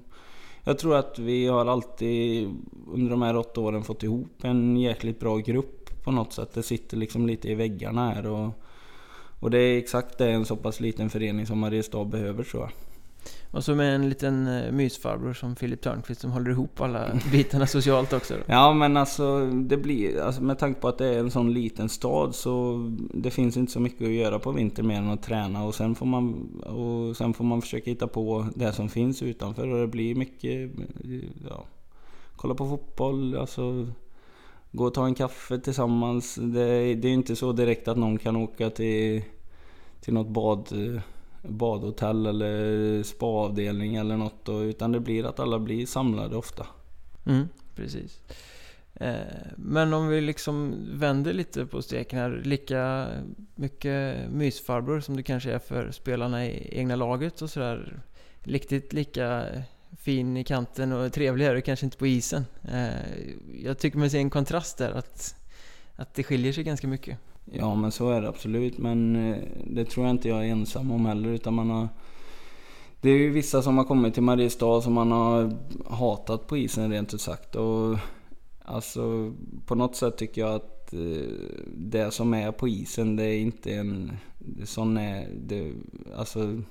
jag 0.65 0.79
tror 0.79 0.97
att 0.97 1.19
vi 1.19 1.47
har 1.47 1.67
alltid 1.67 2.49
under 2.93 3.11
de 3.11 3.23
här 3.23 3.37
åtta 3.37 3.61
åren 3.61 3.83
fått 3.83 4.03
ihop 4.03 4.45
en 4.45 4.77
jäkligt 4.77 5.21
bra 5.21 5.37
grupp 5.37 6.03
på 6.05 6.11
något 6.13 6.33
sätt. 6.33 6.55
Det 6.55 6.63
sitter 6.63 6.97
liksom 6.97 7.27
lite 7.27 7.49
i 7.49 7.55
väggarna 7.55 8.11
här. 8.11 8.27
Och, 8.27 8.51
och 9.41 9.51
det 9.51 9.59
är 9.59 9.79
exakt 9.79 10.19
det 10.19 10.31
en 10.31 10.45
så 10.45 10.57
pass 10.57 10.81
liten 10.81 11.11
förening 11.11 11.47
som 11.47 11.59
Mariestad 11.59 12.05
behöver 12.05 12.45
tror 12.45 12.63
jag. 12.63 12.90
Och 13.51 13.65
så 13.65 13.75
med 13.75 13.95
en 13.95 14.09
liten 14.09 14.47
eh, 14.47 14.73
mysfarbror 14.73 15.33
som 15.33 15.57
Filip 15.57 15.81
Törnqvist 15.81 16.21
som 16.21 16.31
håller 16.31 16.51
ihop 16.51 16.81
alla 16.81 17.21
bitarna 17.33 17.67
socialt 17.67 18.13
också. 18.13 18.35
Då. 18.35 18.41
Ja 18.47 18.73
men 18.73 18.97
alltså, 18.97 19.47
det 19.47 19.77
blir, 19.77 20.21
alltså 20.21 20.43
med 20.43 20.59
tanke 20.59 20.81
på 20.81 20.89
att 20.89 20.99
det 20.99 21.07
är 21.07 21.19
en 21.19 21.31
sån 21.31 21.53
liten 21.53 21.89
stad 21.89 22.35
så 22.35 22.87
det 23.15 23.31
finns 23.31 23.57
inte 23.57 23.73
så 23.73 23.81
mycket 23.81 24.07
att 24.07 24.13
göra 24.13 24.39
på 24.39 24.53
vintern 24.53 24.87
mer 24.87 24.99
än 24.99 25.11
att 25.11 25.23
träna 25.23 25.65
och 25.65 25.75
sen 25.75 25.95
får 25.95 26.07
man, 26.07 26.51
och 26.61 27.17
sen 27.17 27.35
får 27.35 27.45
man 27.45 27.63
försöka 27.63 27.91
hitta 27.91 28.07
på 28.07 28.47
det 28.55 28.73
som 28.73 28.89
finns 28.89 29.23
utanför 29.23 29.69
och 29.69 29.81
det 29.81 29.87
blir 29.87 30.15
mycket, 30.15 30.71
ja, 31.49 31.65
kolla 32.37 32.55
på 32.55 32.69
fotboll, 32.69 33.37
alltså 33.37 33.87
gå 34.73 34.85
och 34.85 34.95
ta 34.95 35.07
en 35.07 35.15
kaffe 35.15 35.59
tillsammans. 35.59 36.35
Det, 36.35 36.95
det 36.95 37.09
är 37.09 37.13
inte 37.13 37.37
så 37.37 37.53
direkt 37.53 37.89
att 37.89 37.97
någon 37.97 38.19
kan 38.19 38.37
åka 38.37 38.71
till, 38.71 39.23
till 40.01 40.15
något 40.15 40.29
bad, 40.29 40.69
eh, 40.73 41.03
badhotell 41.43 42.27
eller 42.27 43.03
spaavdelning 43.03 43.97
eller 43.97 44.17
något 44.17 44.45
då, 44.45 44.63
utan 44.63 44.93
det 44.93 45.01
blir 45.01 45.25
att 45.25 45.41
alla 45.41 45.59
blir 45.59 45.87
samlade 45.87 46.37
ofta. 46.37 46.67
Mm, 47.27 47.49
precis. 47.75 48.21
Eh, 48.95 49.15
men 49.57 49.93
om 49.93 50.09
vi 50.09 50.21
liksom 50.21 50.75
vänder 50.93 51.33
lite 51.33 51.67
på 51.67 51.83
steken 51.83 52.19
här. 52.19 52.43
Lika 52.45 53.09
mycket 53.55 54.31
mysfarbror 54.31 55.01
som 55.01 55.17
du 55.17 55.23
kanske 55.23 55.53
är 55.53 55.59
för 55.59 55.91
spelarna 55.91 56.47
i 56.47 56.79
egna 56.79 56.97
laget 56.97 57.43
och 57.43 57.51
sådär. 57.51 58.01
Riktigt 58.43 58.93
lika 58.93 59.47
fin 59.99 60.37
i 60.37 60.45
kanten 60.45 60.93
och 60.93 61.13
trevlig 61.13 61.47
är 61.47 61.55
du 61.55 61.61
kanske 61.61 61.87
inte 61.87 61.99
på 61.99 62.07
isen. 62.07 62.45
Eh, 62.73 62.91
jag 63.65 63.79
tycker 63.79 63.99
man 63.99 64.11
ser 64.11 64.19
en 64.19 64.31
kontrast 64.31 64.79
där 64.79 64.93
att, 64.93 65.35
att 65.97 66.15
det 66.15 66.23
skiljer 66.23 66.53
sig 66.53 66.65
ganska 66.65 66.87
mycket. 66.87 67.19
Ja 67.53 67.75
men 67.75 67.93
så 67.93 68.11
är 68.11 68.21
det 68.21 68.29
absolut. 68.29 68.79
Men 68.79 69.17
eh, 69.17 69.39
det 69.67 69.85
tror 69.85 70.07
jag 70.07 70.15
inte 70.15 70.29
jag 70.29 70.47
är 70.47 70.51
ensam 70.51 70.91
om 70.91 71.07
heller 71.07 71.29
utan 71.29 71.55
man 71.55 71.71
har 71.71 71.89
Det 73.01 73.11
är 73.11 73.19
ju 73.19 73.31
vissa 73.31 73.63
som 73.63 73.79
har 73.79 73.85
kommit 73.85 74.15
till 74.15 74.23
Mariestad 74.23 74.81
som 74.81 74.93
man 74.93 75.13
har 75.13 75.57
hatat 75.91 76.47
på 76.47 76.57
isen 76.57 76.91
rent 76.91 77.15
ut 77.15 77.21
sagt. 77.21 77.57
Och 77.57 77.99
Alltså 78.65 79.35
på 79.67 79.75
något 79.75 79.97
sätt 79.97 80.17
tycker 80.17 80.41
jag 80.41 80.55
att 80.55 80.93
eh, 80.93 81.33
det 81.77 82.11
som 82.11 82.35
är 82.35 82.53
på 82.53 82.69
isen 82.69 83.17
det 83.17 83.25
är 83.25 83.39
inte 83.39 83.75
en 83.75 84.13
sån 84.65 84.97
är 84.97 85.29
det, 85.47 85.73
Alltså 86.17 86.63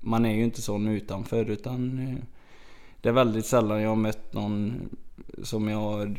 Man 0.00 0.24
är 0.24 0.34
ju 0.34 0.44
inte 0.44 0.62
sån 0.62 0.88
utanför 0.88 1.50
utan 1.50 1.98
eh, 1.98 2.24
Det 3.00 3.08
är 3.08 3.12
väldigt 3.12 3.46
sällan 3.46 3.82
jag 3.82 3.88
har 3.88 3.96
mött 3.96 4.32
någon 4.32 4.74
som 5.42 5.68
jag 5.68 5.78
har 5.78 6.16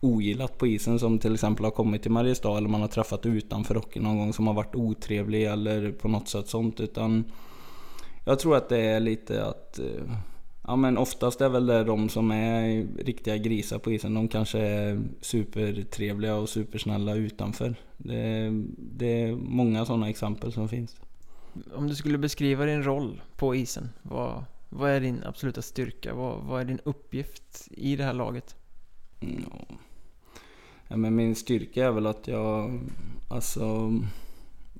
ogillat 0.00 0.58
på 0.58 0.66
isen 0.66 0.98
som 0.98 1.18
till 1.18 1.34
exempel 1.34 1.64
har 1.64 1.70
kommit 1.70 2.02
till 2.02 2.10
Mariestad 2.10 2.58
eller 2.58 2.68
man 2.68 2.80
har 2.80 2.88
träffat 2.88 3.26
utanför 3.26 3.74
hockeyn 3.74 4.02
någon 4.02 4.18
gång 4.18 4.32
som 4.32 4.46
har 4.46 4.54
varit 4.54 4.74
otrevlig 4.74 5.44
eller 5.44 5.92
på 5.92 6.08
något 6.08 6.28
sätt 6.28 6.48
sånt 6.48 6.80
utan 6.80 7.24
jag 8.24 8.38
tror 8.38 8.56
att 8.56 8.68
det 8.68 8.80
är 8.80 9.00
lite 9.00 9.44
att 9.44 9.78
eh, 9.78 10.16
Ja 10.68 10.76
men 10.76 10.98
oftast 10.98 11.40
är 11.40 11.48
väl 11.48 11.66
det 11.66 11.84
de 11.84 12.08
som 12.08 12.30
är 12.30 12.86
riktiga 13.04 13.36
grisar 13.36 13.78
på 13.78 13.92
isen. 13.92 14.14
De 14.14 14.28
kanske 14.28 14.58
är 14.58 15.02
supertrevliga 15.20 16.34
och 16.34 16.48
supersnälla 16.48 17.14
utanför. 17.14 17.74
Det, 17.96 18.50
det 18.76 19.22
är 19.22 19.34
många 19.34 19.84
sådana 19.84 20.08
exempel 20.08 20.52
som 20.52 20.68
finns. 20.68 20.96
Om 21.74 21.88
du 21.88 21.94
skulle 21.94 22.18
beskriva 22.18 22.64
din 22.64 22.82
roll 22.82 23.22
på 23.36 23.54
isen, 23.54 23.88
vad, 24.02 24.44
vad 24.68 24.90
är 24.90 25.00
din 25.00 25.22
absoluta 25.24 25.62
styrka? 25.62 26.14
Vad, 26.14 26.42
vad 26.42 26.60
är 26.60 26.64
din 26.64 26.80
uppgift 26.84 27.68
i 27.70 27.96
det 27.96 28.04
här 28.04 28.14
laget? 28.14 28.56
Mm, 29.20 29.44
men 30.88 31.14
min 31.14 31.34
styrka 31.34 31.86
är 31.86 31.90
väl 31.90 32.06
att 32.06 32.28
jag, 32.28 32.80
alltså, 33.28 33.92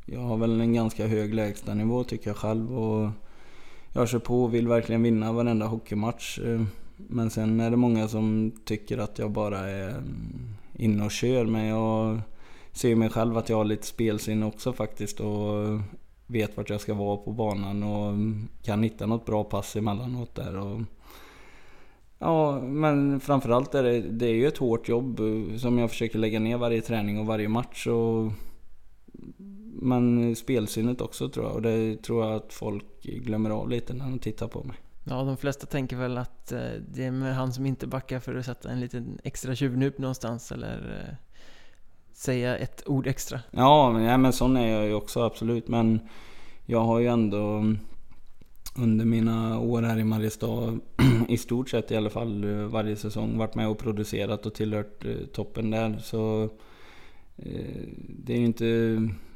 jag 0.07 0.21
har 0.21 0.37
väl 0.37 0.61
en 0.61 0.75
ganska 0.75 1.07
hög 1.07 1.35
lägstanivå 1.35 2.05
tycker 2.05 2.31
jag 2.31 2.37
själv. 2.37 2.79
Och 2.79 3.11
jag 3.92 4.09
kör 4.09 4.19
på 4.19 4.45
och 4.45 4.55
vill 4.55 4.69
verkligen 4.69 5.03
vinna 5.03 5.33
varenda 5.33 5.66
hockeymatch. 5.66 6.38
Eh, 6.38 6.62
men 6.97 7.31
sen 7.31 7.61
är 7.61 7.71
det 7.71 7.77
många 7.77 8.09
som 8.09 8.53
tycker 8.64 8.99
att 8.99 9.19
jag 9.19 9.31
bara 9.31 9.59
är 9.59 10.03
inne 10.75 11.05
och 11.05 11.11
kör. 11.11 11.45
Men 11.45 11.64
jag 11.64 12.21
ser 12.73 12.95
mig 12.95 13.09
själv 13.09 13.38
att 13.38 13.49
jag 13.49 13.57
har 13.57 13.64
lite 13.64 13.87
spelsinne 13.87 14.47
också 14.47 14.73
faktiskt. 14.73 15.21
Och 15.21 15.81
vet 16.27 16.57
vart 16.57 16.71
jag 16.71 16.81
ska 16.81 16.95
vara 16.95 17.16
på 17.16 17.33
banan 17.33 17.83
och 17.83 18.14
kan 18.62 18.83
hitta 18.83 19.07
något 19.07 19.27
bra 19.27 19.45
pass 19.45 19.77
emellanåt 19.77 20.35
där. 20.35 20.57
Och 20.57 20.81
ja, 22.18 22.61
men 22.61 23.20
framförallt 23.20 23.74
är 23.74 23.83
det, 23.83 24.00
det 24.00 24.26
är 24.26 24.35
ju 24.35 24.46
ett 24.46 24.59
hårt 24.59 24.88
jobb 24.88 25.20
eh, 25.20 25.57
som 25.57 25.79
jag 25.79 25.90
försöker 25.90 26.18
lägga 26.18 26.40
ner 26.40 26.57
varje 26.57 26.81
träning 26.81 27.18
och 27.18 27.26
varje 27.26 27.48
match. 27.48 27.87
Och 27.87 28.33
men 29.79 30.37
spelsinnet 30.37 31.00
också 31.00 31.29
tror 31.29 31.46
jag. 31.46 31.55
Och 31.55 31.62
det 31.62 32.02
tror 32.02 32.24
jag 32.24 32.35
att 32.35 32.52
folk 32.52 33.02
glömmer 33.02 33.50
av 33.50 33.68
lite 33.68 33.94
när 33.94 34.05
de 34.05 34.18
tittar 34.18 34.48
på 34.48 34.64
mig. 34.64 34.76
Ja, 35.05 35.22
de 35.22 35.37
flesta 35.37 35.66
tänker 35.66 35.96
väl 35.96 36.18
att 36.18 36.52
eh, 36.52 36.61
det 36.88 37.05
är 37.05 37.11
med 37.11 37.37
han 37.37 37.52
som 37.52 37.66
inte 37.66 37.87
backar 37.87 38.20
för 38.20 38.35
att 38.35 38.46
sätta 38.46 38.70
en 38.70 38.81
liten 38.81 39.18
extra 39.24 39.55
tjuvnyp 39.55 39.98
någonstans 39.98 40.52
eller 40.52 41.07
eh, 41.09 41.14
säga 42.12 42.57
ett 42.57 42.83
ord 42.87 43.07
extra. 43.07 43.40
Ja, 43.50 43.92
men, 43.92 44.02
ja, 44.02 44.16
men 44.16 44.33
sån 44.33 44.57
är 44.57 44.68
jag 44.68 44.87
ju 44.87 44.94
också 44.94 45.22
absolut. 45.22 45.68
Men 45.68 46.00
jag 46.64 46.81
har 46.81 46.98
ju 46.98 47.07
ändå 47.07 47.74
under 48.79 49.05
mina 49.05 49.61
år 49.61 49.83
här 49.83 49.99
i 49.99 50.05
Mariestad, 50.05 50.79
i 51.29 51.37
stort 51.37 51.71
sett 51.71 51.91
i 51.91 51.97
alla 51.97 52.11
fall 52.11 52.45
eh, 52.45 52.51
varje 52.51 52.97
säsong, 52.97 53.39
varit 53.39 53.55
med 53.55 53.69
och 53.69 53.79
producerat 53.79 54.47
och 54.47 54.55
tillhört 54.55 55.05
eh, 55.05 55.27
toppen 55.33 55.71
där. 55.71 55.99
Så 55.99 56.43
eh, 57.37 57.83
det 58.09 58.33
är 58.33 58.39
ju 58.39 58.45
inte 58.45 58.65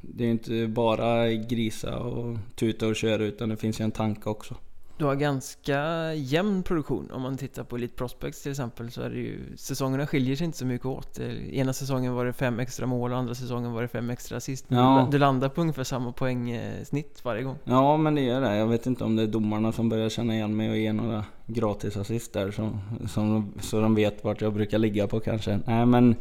det 0.01 0.25
är 0.25 0.31
inte 0.31 0.67
bara 0.67 1.33
grisa 1.33 1.99
och 1.99 2.39
tuta 2.55 2.87
och 2.87 2.97
köra 2.97 3.25
utan 3.25 3.49
det 3.49 3.57
finns 3.57 3.81
ju 3.81 3.85
en 3.85 3.91
tanke 3.91 4.29
också. 4.29 4.57
Du 5.01 5.07
har 5.07 5.15
ganska 5.15 6.15
jämn 6.15 6.63
produktion. 6.63 7.11
Om 7.11 7.23
man 7.23 7.37
tittar 7.37 7.65
på 7.65 7.77
Elite 7.77 7.95
Prospects 7.95 8.43
till 8.43 8.51
exempel 8.51 8.91
så 8.91 9.03
är 9.03 9.11
det 9.11 9.17
ju 9.17 9.57
Säsongerna 9.57 10.07
skiljer 10.07 10.37
sig 10.37 10.45
inte 10.45 10.59
så 10.59 10.67
mycket 10.67 10.87
åt. 10.87 11.19
Ena 11.51 11.73
säsongen 11.73 12.15
var 12.15 12.25
det 12.25 12.33
fem 12.33 12.61
extra 12.61 12.87
mål 12.87 13.13
och 13.13 13.19
andra 13.19 13.35
säsongen 13.35 13.73
var 13.73 13.83
det 13.83 13.89
fem 13.89 14.11
extra 14.11 14.37
assist. 14.37 14.65
Ja. 14.69 15.09
Du 15.11 15.19
landar 15.19 15.49
på 15.49 15.61
ungefär 15.61 15.85
samma 15.85 16.13
poängsnitt 16.13 17.21
varje 17.25 17.43
gång. 17.43 17.57
Ja 17.65 17.97
men 17.97 18.15
det 18.15 18.21
gör 18.21 18.41
det. 18.41 18.57
Jag 18.57 18.67
vet 18.67 18.87
inte 18.87 19.05
om 19.05 19.17
det 19.17 19.23
är 19.23 19.27
domarna 19.27 19.73
som 19.73 19.89
börjar 19.89 20.09
känna 20.09 20.35
igen 20.35 20.57
mig 20.57 20.71
och 20.71 20.77
ge 20.77 20.93
några 20.93 21.25
gratis 21.47 21.97
assist 21.97 22.33
där 22.33 22.51
som, 22.51 22.81
som, 23.09 23.53
så 23.61 23.81
de 23.81 23.95
vet 23.95 24.25
vart 24.25 24.41
jag 24.41 24.53
brukar 24.53 24.79
ligga 24.79 25.07
på 25.07 25.21
kanske. 25.21 25.61
Nej 25.67 25.87
men 25.87 26.17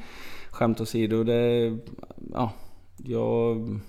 skämt 0.52 0.82
åsido, 0.82 1.24
det... 1.24 1.78
Ja 2.34 2.52
jag, 3.04 3.80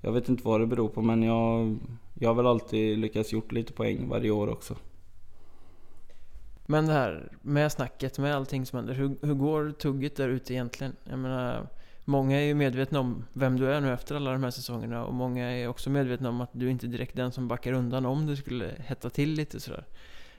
jag 0.00 0.12
vet 0.12 0.28
inte 0.28 0.44
vad 0.44 0.60
det 0.60 0.66
beror 0.66 0.88
på 0.88 1.02
men 1.02 1.22
jag, 1.22 1.78
jag 2.22 2.30
har 2.30 2.34
väl 2.34 2.46
alltid 2.46 2.98
lyckats 2.98 3.32
gjort 3.32 3.52
lite 3.52 3.72
poäng 3.72 4.08
varje 4.08 4.30
år 4.30 4.48
också. 4.48 4.76
Men 6.66 6.86
det 6.86 6.92
här 6.92 7.32
med 7.42 7.72
snacket, 7.72 8.18
med 8.18 8.36
allting 8.36 8.66
som 8.66 8.76
händer. 8.76 8.94
Hur, 8.94 9.16
hur 9.22 9.34
går 9.34 9.70
tugget 9.70 10.16
där 10.16 10.28
ute 10.28 10.54
egentligen? 10.54 10.96
Jag 11.04 11.18
menar, 11.18 11.68
många 12.04 12.40
är 12.40 12.44
ju 12.44 12.54
medvetna 12.54 13.00
om 13.00 13.24
vem 13.32 13.58
du 13.58 13.72
är 13.72 13.80
nu 13.80 13.92
efter 13.92 14.14
alla 14.14 14.32
de 14.32 14.42
här 14.42 14.50
säsongerna. 14.50 15.04
Och 15.04 15.14
många 15.14 15.50
är 15.50 15.68
också 15.68 15.90
medvetna 15.90 16.28
om 16.28 16.40
att 16.40 16.50
du 16.52 16.70
inte 16.70 16.86
är 16.86 16.88
direkt 16.88 17.16
den 17.16 17.32
som 17.32 17.48
backar 17.48 17.72
undan 17.72 18.06
om 18.06 18.26
det 18.26 18.36
skulle 18.36 18.70
hetta 18.78 19.10
till 19.10 19.30
lite 19.32 19.60
sådär. 19.60 19.84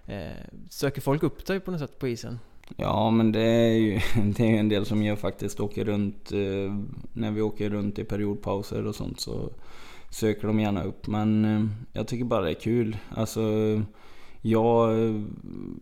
Eh, 0.05 0.57
söker 0.69 1.01
folk 1.01 1.23
upp 1.23 1.45
dig 1.45 1.59
på 1.59 1.71
något 1.71 1.79
sätt 1.79 1.99
på 1.99 2.07
isen? 2.07 2.39
Ja, 2.77 3.11
men 3.11 3.31
det 3.31 3.41
är 3.41 3.73
ju 3.73 3.99
det 4.37 4.43
är 4.43 4.59
en 4.59 4.69
del 4.69 4.85
som 4.85 5.03
jag 5.03 5.19
faktiskt 5.19 5.59
åker 5.59 5.85
runt. 5.85 6.31
Eh, 6.31 6.75
när 7.13 7.31
vi 7.31 7.41
åker 7.41 7.69
runt 7.69 7.99
i 7.99 8.03
periodpauser 8.03 8.85
och 8.85 8.95
sånt 8.95 9.19
så 9.19 9.51
söker 10.13 10.47
de 10.47 10.59
gärna 10.59 10.83
upp. 10.83 11.07
Men 11.07 11.45
eh, 11.45 11.65
jag 11.93 12.07
tycker 12.07 12.25
bara 12.25 12.41
det 12.41 12.49
är 12.49 12.53
kul. 12.53 12.97
Alltså, 13.15 13.41
jag, 14.41 14.99
eh, 14.99 15.21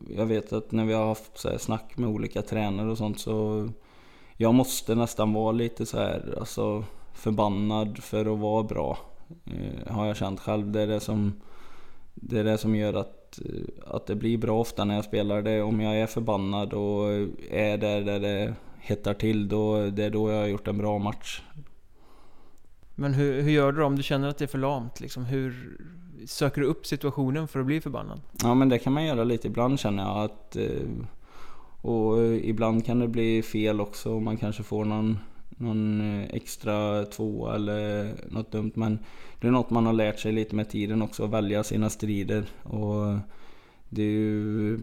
jag 0.10 0.26
vet 0.26 0.54
att 0.54 0.72
när 0.72 0.86
vi 0.86 0.94
har 0.94 1.08
haft 1.08 1.38
så 1.38 1.50
här 1.50 1.58
snack 1.58 1.98
med 1.98 2.10
olika 2.10 2.42
tränare 2.42 2.92
och 2.92 2.98
sånt 2.98 3.20
så 3.20 3.70
jag 4.38 4.54
måste 4.54 4.96
nästan 4.96 5.34
vara 5.34 5.52
lite 5.52 5.86
så 5.86 5.98
här, 5.98 6.36
alltså 6.40 6.84
förbannad 7.14 8.04
för 8.04 8.34
att 8.34 8.40
vara 8.40 8.64
bra. 8.64 8.98
Eh, 9.46 9.94
har 9.94 10.08
jag 10.08 10.18
känt 10.18 10.40
själv. 10.40 10.72
Det 10.72 10.82
är 10.82 10.88
det 10.88 11.00
som, 11.00 11.42
det 12.14 12.40
är 12.40 12.44
det 12.44 12.58
som 12.58 12.76
gör 12.76 12.94
att 12.94 13.18
att, 13.86 14.06
det 14.08 14.16
blir 14.16 14.38
bra 14.38 14.60
ofta 14.60 14.86
när 14.86 14.96
jag 14.96 15.06
spelar. 15.06 15.42
Det, 15.42 15.62
om 15.62 15.82
jag 15.82 15.96
är 15.96 16.08
förbannad 16.08 16.74
och 16.74 17.12
är 17.50 17.78
där, 17.78 18.02
där 18.02 18.20
det 18.20 18.54
hettar 18.80 19.14
till, 19.14 19.50
då, 19.50 19.90
det 19.90 20.04
är 20.04 20.10
då 20.10 20.32
jag 20.32 20.40
har 20.40 20.48
gjort 20.48 20.68
en 20.68 20.78
bra 20.78 21.00
match. 21.00 21.42
Men 23.02 23.14
hur, 23.14 23.42
hur 23.42 23.52
gör 23.52 23.72
du 23.72 23.80
då 23.80 23.86
om 23.86 23.96
du 23.96 24.04
känner 24.04 24.28
att 24.28 24.38
det 24.38 24.46
är 24.46 24.48
för 24.48 24.58
lamt? 24.58 25.00
Liksom, 25.00 25.26
hur 25.26 25.78
söker 26.26 26.62
du 26.62 26.68
upp 26.68 26.86
situationen 26.86 27.48
för 27.48 27.60
att 27.60 27.66
bli 27.66 27.82
förbannad? 27.82 28.22
Ja 28.44 28.54
men 28.54 28.70
det 28.70 28.80
kan 28.80 28.94
man 28.94 29.06
göra 29.06 29.24
lite. 29.24 29.48
Ibland 29.48 29.80
känner 29.80 30.04
jag 30.04 30.24
att... 30.24 30.56
Eh, 30.56 30.90
och 31.82 32.22
eh, 32.22 32.50
ibland 32.50 32.86
kan 32.86 33.00
det 33.00 33.08
bli 33.08 33.42
fel 33.42 33.82
också. 33.82 34.20
Man 34.20 34.38
kanske 34.38 34.64
får 34.64 34.86
någon 34.86 35.18
någon 35.50 36.02
eh, 36.02 36.30
extra 36.30 37.06
två 37.06 37.50
eller 37.50 38.14
något 38.30 38.52
dumt. 38.52 38.72
Men 38.76 39.00
det 39.40 39.48
är 39.48 39.52
något 39.52 39.70
man 39.70 39.86
har 39.86 39.94
lärt 39.94 40.20
sig 40.20 40.32
lite 40.32 40.56
med 40.56 40.70
tiden 40.70 41.02
också, 41.02 41.24
att 41.24 41.30
välja 41.30 41.64
sina 41.64 41.90
strider. 41.90 42.46
Och 42.64 43.18
det 43.90 44.04
är 44.04 44.12
ju 44.12 44.80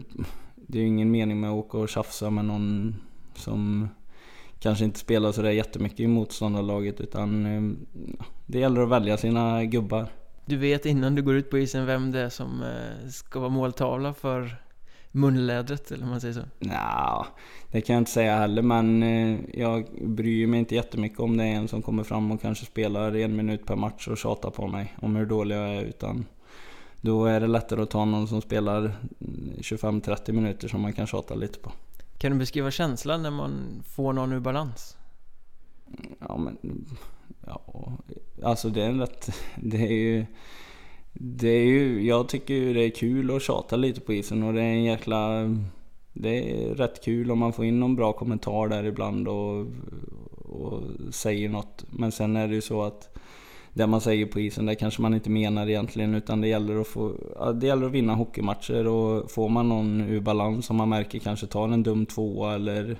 det 0.55 0.79
är 0.79 0.83
ingen 0.83 1.11
mening 1.11 1.39
med 1.39 1.49
att 1.49 1.55
åka 1.65 1.77
och 1.77 1.89
tjafsa 1.89 2.29
med 2.29 2.45
någon 2.45 2.95
som 3.35 3.89
kanske 4.59 4.85
inte 4.85 4.99
spelar 4.99 5.31
sådär 5.31 5.51
jättemycket 5.51 5.99
i 5.99 6.07
motståndarlaget 6.07 7.01
utan 7.01 7.45
eh, 7.45 7.61
det 8.45 8.59
gäller 8.59 8.81
att 8.81 8.89
välja 8.89 9.17
sina 9.17 9.65
gubbar. 9.65 10.07
Du 10.45 10.57
vet 10.57 10.85
innan 10.85 11.15
du 11.15 11.21
går 11.21 11.35
ut 11.35 11.49
på 11.49 11.57
isen 11.57 11.85
vem 11.85 12.11
det 12.11 12.19
är 12.19 12.29
som 12.29 12.63
eh, 12.63 13.09
ska 13.09 13.39
vara 13.39 13.49
måltavla 13.49 14.13
för 14.13 14.55
munlädret 15.11 15.91
eller 15.91 16.03
om 16.03 16.09
man 16.09 16.21
säger 16.21 16.33
så? 16.33 16.41
Nja, 16.59 17.27
det 17.71 17.81
kan 17.81 17.93
jag 17.93 18.01
inte 18.01 18.11
säga 18.11 18.37
heller 18.37 18.61
men 18.61 19.03
eh, 19.03 19.39
jag 19.53 19.87
bryr 20.01 20.47
mig 20.47 20.59
inte 20.59 20.75
jättemycket 20.75 21.19
om 21.19 21.37
det 21.37 21.43
är 21.43 21.55
en 21.55 21.67
som 21.67 21.81
kommer 21.81 22.03
fram 22.03 22.31
och 22.31 22.41
kanske 22.41 22.65
spelar 22.65 23.15
en 23.15 23.35
minut 23.35 23.65
per 23.65 23.75
match 23.75 24.07
och 24.07 24.17
tjatar 24.17 24.49
på 24.49 24.67
mig 24.67 24.93
om 25.01 25.15
hur 25.15 25.25
dålig 25.25 25.55
jag 25.55 25.69
är 25.69 25.81
utan 25.81 26.25
då 27.01 27.25
är 27.25 27.39
det 27.39 27.47
lättare 27.47 27.81
att 27.81 27.89
ta 27.89 28.05
någon 28.05 28.27
som 28.27 28.41
spelar 28.41 28.91
25-30 29.57 30.31
minuter 30.31 30.67
som 30.67 30.81
man 30.81 30.93
kan 30.93 31.07
tjata 31.07 31.35
lite 31.35 31.59
på. 31.59 31.71
Kan 32.19 32.31
du 32.31 32.37
beskriva 32.37 32.71
känslan 32.71 33.23
när 33.23 33.31
man 33.31 33.83
får 33.87 34.13
någon 34.13 34.33
ur 34.33 34.39
balans? 34.39 34.97
Ja 36.19 36.37
men... 36.37 36.85
Ja, 37.45 37.91
alltså 38.43 38.69
det 38.69 38.83
är 38.83 38.93
rätt... 38.93 39.29
Det 39.55 39.77
är 39.77 39.93
ju 39.93 40.25
det 41.13 41.47
är 41.47 41.65
ju, 41.65 42.07
jag 42.07 42.29
tycker 42.29 42.53
ju 42.53 42.73
det 42.73 42.83
är 42.83 42.89
kul 42.89 43.35
att 43.35 43.41
tjata 43.41 43.75
lite 43.75 44.01
på 44.01 44.13
isen 44.13 44.43
och 44.43 44.53
det 44.53 44.61
är 44.61 44.73
en 44.73 44.83
jäkla... 44.83 45.55
Det 46.13 46.51
är 46.51 46.75
rätt 46.75 47.03
kul 47.03 47.31
om 47.31 47.39
man 47.39 47.53
får 47.53 47.65
in 47.65 47.79
någon 47.79 47.95
bra 47.95 48.13
kommentar 48.13 48.67
där 48.67 48.83
ibland 48.83 49.27
och, 49.27 49.67
och 50.35 50.83
säger 51.11 51.49
något. 51.49 51.85
Men 51.89 52.11
sen 52.11 52.35
är 52.35 52.47
det 52.47 52.53
ju 52.53 52.61
så 52.61 52.83
att 52.83 53.17
det 53.73 53.87
man 53.87 54.01
säger 54.01 54.25
på 54.25 54.39
isen, 54.39 54.65
det 54.65 54.75
kanske 54.75 55.01
man 55.01 55.13
inte 55.13 55.29
menar 55.29 55.69
egentligen 55.69 56.15
utan 56.15 56.41
det 56.41 56.47
gäller 56.47 56.81
att, 56.81 56.87
få, 56.87 57.13
det 57.53 57.67
gäller 57.67 57.85
att 57.85 57.91
vinna 57.91 58.15
hockeymatcher 58.15 58.87
och 58.87 59.31
får 59.31 59.49
man 59.49 59.69
någon 59.69 60.01
ur 60.01 60.19
balans 60.19 60.65
som 60.65 60.75
man 60.75 60.89
märker 60.89 61.19
kanske 61.19 61.47
tar 61.47 61.69
en 61.69 61.83
dum 61.83 62.05
tvåa 62.05 62.55
eller 62.55 62.97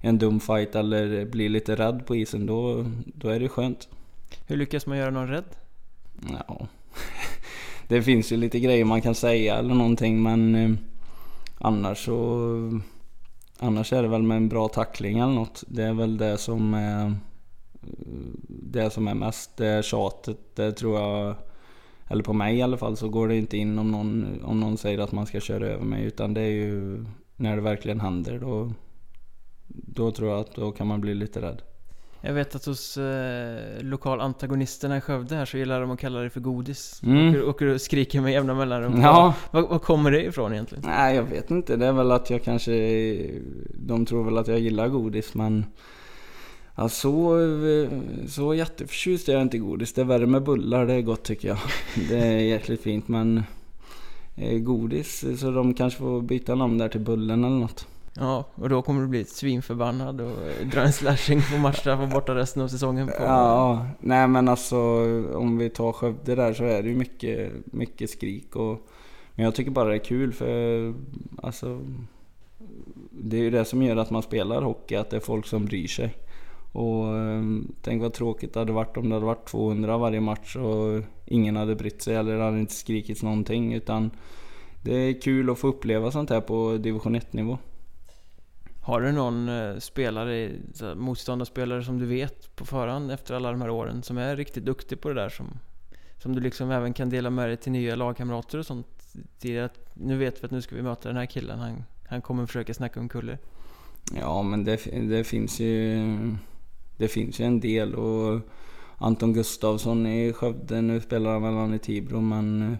en 0.00 0.18
dum 0.18 0.40
fight 0.40 0.74
eller 0.74 1.24
blir 1.24 1.48
lite 1.48 1.76
rädd 1.76 2.06
på 2.06 2.16
isen, 2.16 2.46
då, 2.46 2.86
då 3.04 3.28
är 3.28 3.40
det 3.40 3.48
skönt. 3.48 3.88
Hur 4.46 4.56
lyckas 4.56 4.86
man 4.86 4.98
göra 4.98 5.10
någon 5.10 5.28
rädd? 5.28 5.56
Ja, 6.30 6.66
det 7.88 8.02
finns 8.02 8.32
ju 8.32 8.36
lite 8.36 8.60
grejer 8.60 8.84
man 8.84 9.02
kan 9.02 9.14
säga 9.14 9.56
eller 9.56 9.74
någonting 9.74 10.22
men 10.22 10.54
eh, 10.54 10.70
annars 11.58 12.04
så... 12.04 12.80
Annars 13.62 13.92
är 13.92 14.02
det 14.02 14.08
väl 14.08 14.22
med 14.22 14.36
en 14.36 14.48
bra 14.48 14.68
tackling 14.68 15.18
eller 15.18 15.32
något. 15.32 15.64
Det 15.68 15.82
är 15.82 15.92
väl 15.92 16.16
det 16.16 16.38
som 16.38 16.74
är... 16.74 17.14
Det 18.48 18.90
som 18.90 19.08
är 19.08 19.14
mest. 19.14 19.60
Tjatet, 19.82 20.38
det 20.54 20.72
tror 20.72 21.00
jag... 21.00 21.34
Eller 22.08 22.22
på 22.22 22.32
mig 22.32 22.56
i 22.56 22.62
alla 22.62 22.76
fall 22.76 22.96
så 22.96 23.08
går 23.08 23.28
det 23.28 23.36
inte 23.36 23.56
in 23.56 23.78
om 23.78 23.90
någon, 23.90 24.40
om 24.44 24.60
någon 24.60 24.76
säger 24.76 24.98
att 24.98 25.12
man 25.12 25.26
ska 25.26 25.40
köra 25.40 25.66
över 25.66 25.84
mig. 25.84 26.04
Utan 26.04 26.34
det 26.34 26.40
är 26.40 26.50
ju 26.50 27.04
när 27.36 27.56
det 27.56 27.62
verkligen 27.62 28.00
händer 28.00 28.38
då... 28.38 28.72
Då 29.68 30.10
tror 30.10 30.30
jag 30.30 30.40
att 30.40 30.54
då 30.54 30.72
kan 30.72 30.86
man 30.86 31.00
bli 31.00 31.14
lite 31.14 31.40
rädd. 31.40 31.62
Jag 32.20 32.32
vet 32.32 32.54
att 32.54 32.64
hos 32.66 32.96
eh, 32.96 33.82
lokalantagonisterna 33.82 34.96
i 34.96 35.00
Skövde 35.00 35.34
här 35.36 35.44
så 35.44 35.58
gillar 35.58 35.80
de 35.80 35.90
att 35.90 35.98
kalla 36.00 36.20
det 36.20 36.30
för 36.30 36.40
godis. 36.40 37.02
Mm. 37.04 37.28
Åker, 37.28 37.48
åker 37.48 37.66
och 37.66 37.80
skriker 37.80 38.20
med 38.20 38.32
jämna 38.32 38.54
mellanrum. 38.54 39.00
Ja, 39.00 39.34
Vad, 39.50 39.68
vad 39.68 39.82
kommer 39.82 40.10
det 40.10 40.24
ifrån 40.24 40.52
egentligen? 40.52 40.84
nej 40.86 41.16
jag 41.16 41.22
vet 41.22 41.50
inte. 41.50 41.76
Det 41.76 41.86
är 41.86 41.92
väl 41.92 42.12
att 42.12 42.30
jag 42.30 42.42
kanske... 42.42 42.72
De 43.74 44.06
tror 44.06 44.24
väl 44.24 44.38
att 44.38 44.48
jag 44.48 44.58
gillar 44.58 44.88
godis 44.88 45.34
men... 45.34 45.64
Ja, 46.76 46.88
så, 46.88 47.38
så 48.28 48.54
jätteförtjust 48.54 49.28
är 49.28 49.32
jag 49.32 49.42
inte 49.42 49.56
i 49.56 49.60
godis. 49.60 49.92
Det 49.92 50.00
är 50.00 50.04
värre 50.04 50.26
med 50.26 50.42
bullar, 50.42 50.86
det 50.86 50.94
är 50.94 51.00
gott 51.00 51.22
tycker 51.22 51.48
jag. 51.48 51.58
Det 52.08 52.18
är 52.18 52.38
jäkligt 52.38 52.82
fint 52.82 53.08
men... 53.08 53.42
eh, 54.36 54.58
Godis, 54.58 55.24
så 55.40 55.50
de 55.50 55.74
kanske 55.74 55.98
får 55.98 56.20
byta 56.22 56.54
namn 56.54 56.78
där 56.78 56.88
till 56.88 57.00
Bullen 57.00 57.44
eller 57.44 57.56
något. 57.56 57.86
Ja, 58.14 58.44
och 58.54 58.68
då 58.68 58.82
kommer 58.82 59.00
du 59.00 59.06
bli 59.08 59.24
svinförbannad 59.24 60.20
och 60.20 60.30
eh, 60.30 60.66
dra 60.72 60.80
en 60.80 60.92
slashing 60.92 61.40
på 61.52 61.58
matchstraff 61.58 62.00
och 62.00 62.08
borta 62.08 62.34
resten 62.34 62.62
av 62.62 62.68
säsongen 62.68 63.06
på... 63.06 63.12
Ja, 63.18 63.86
nej 64.00 64.28
men 64.28 64.48
alltså 64.48 64.76
om 65.34 65.58
vi 65.58 65.70
tar 65.70 65.92
Skövde 65.92 66.34
där 66.34 66.54
så 66.54 66.64
är 66.64 66.82
det 66.82 66.88
ju 66.88 66.96
mycket, 66.96 67.52
mycket 67.64 68.10
skrik 68.10 68.56
och... 68.56 68.86
Men 69.34 69.44
jag 69.44 69.54
tycker 69.54 69.70
bara 69.70 69.88
det 69.88 69.94
är 69.94 70.04
kul 70.04 70.32
för 70.32 70.94
alltså... 71.42 71.80
Det 73.10 73.36
är 73.36 73.40
ju 73.40 73.50
det 73.50 73.64
som 73.64 73.82
gör 73.82 73.96
att 73.96 74.10
man 74.10 74.22
spelar 74.22 74.62
hockey, 74.62 74.94
att 74.94 75.10
det 75.10 75.16
är 75.16 75.20
folk 75.20 75.46
som 75.46 75.64
bryr 75.64 75.86
sig. 75.88 76.14
Och 76.72 77.16
eh, 77.16 77.42
tänk 77.82 78.02
vad 78.02 78.12
tråkigt 78.12 78.54
det 78.54 78.60
hade 78.60 78.72
varit 78.72 78.96
om 78.96 79.08
det 79.08 79.14
hade 79.14 79.26
varit 79.26 79.48
200 79.48 79.98
varje 79.98 80.20
match 80.20 80.56
och 80.56 81.02
ingen 81.26 81.56
hade 81.56 81.76
brytt 81.76 82.02
sig 82.02 82.16
eller 82.16 82.36
det 82.36 82.44
hade 82.44 82.60
inte 82.60 82.74
skrikits 82.74 83.22
någonting 83.22 83.74
utan... 83.74 84.10
Det 84.82 84.94
är 84.94 85.20
kul 85.20 85.50
att 85.50 85.58
få 85.58 85.68
uppleva 85.68 86.10
sånt 86.10 86.30
här 86.30 86.40
på 86.40 86.76
division 86.76 87.14
1 87.14 87.32
nivå. 87.32 87.58
Har 88.82 89.00
du 89.00 89.12
någon 89.12 89.48
eh, 89.48 89.78
spelare, 89.78 90.50
motståndarspelare 90.96 91.84
som 91.84 91.98
du 91.98 92.06
vet 92.06 92.56
på 92.56 92.64
förhand 92.64 93.10
efter 93.10 93.34
alla 93.34 93.50
de 93.50 93.60
här 93.60 93.70
åren 93.70 94.02
som 94.02 94.18
är 94.18 94.36
riktigt 94.36 94.64
duktig 94.64 95.00
på 95.00 95.08
det 95.08 95.14
där 95.14 95.28
som, 95.28 95.58
som 96.18 96.34
du 96.34 96.40
liksom 96.40 96.70
även 96.70 96.92
kan 96.92 97.10
dela 97.10 97.30
med 97.30 97.48
dig 97.48 97.56
till 97.56 97.72
nya 97.72 97.96
lagkamrater 97.96 98.58
och 98.58 98.66
sånt? 98.66 98.86
Till 99.38 99.62
att 99.62 99.90
nu 99.94 100.16
vet 100.16 100.42
vi 100.42 100.44
att 100.44 100.50
nu 100.50 100.62
ska 100.62 100.76
vi 100.76 100.82
möta 100.82 101.08
den 101.08 101.16
här 101.16 101.26
killen, 101.26 101.58
han, 101.58 101.84
han 102.08 102.22
kommer 102.22 102.46
försöka 102.46 102.74
snacka 102.74 103.00
omkull 103.00 103.28
er. 103.28 103.38
Ja 104.14 104.42
men 104.42 104.64
det, 104.64 104.76
det 105.08 105.24
finns 105.24 105.60
ju 105.60 105.96
det 107.00 107.08
finns 107.08 107.40
ju 107.40 107.44
en 107.44 107.60
del 107.60 107.94
och 107.94 108.40
Anton 108.98 109.32
Gustafsson 109.32 110.06
i 110.06 110.32
Skövde, 110.32 110.80
nu 110.80 111.00
spelar 111.00 111.32
han 111.32 111.42
väl 111.42 111.54
han 111.54 111.74
i 111.74 111.78
Tibro 111.78 112.20
men 112.20 112.62
eh, 112.62 112.78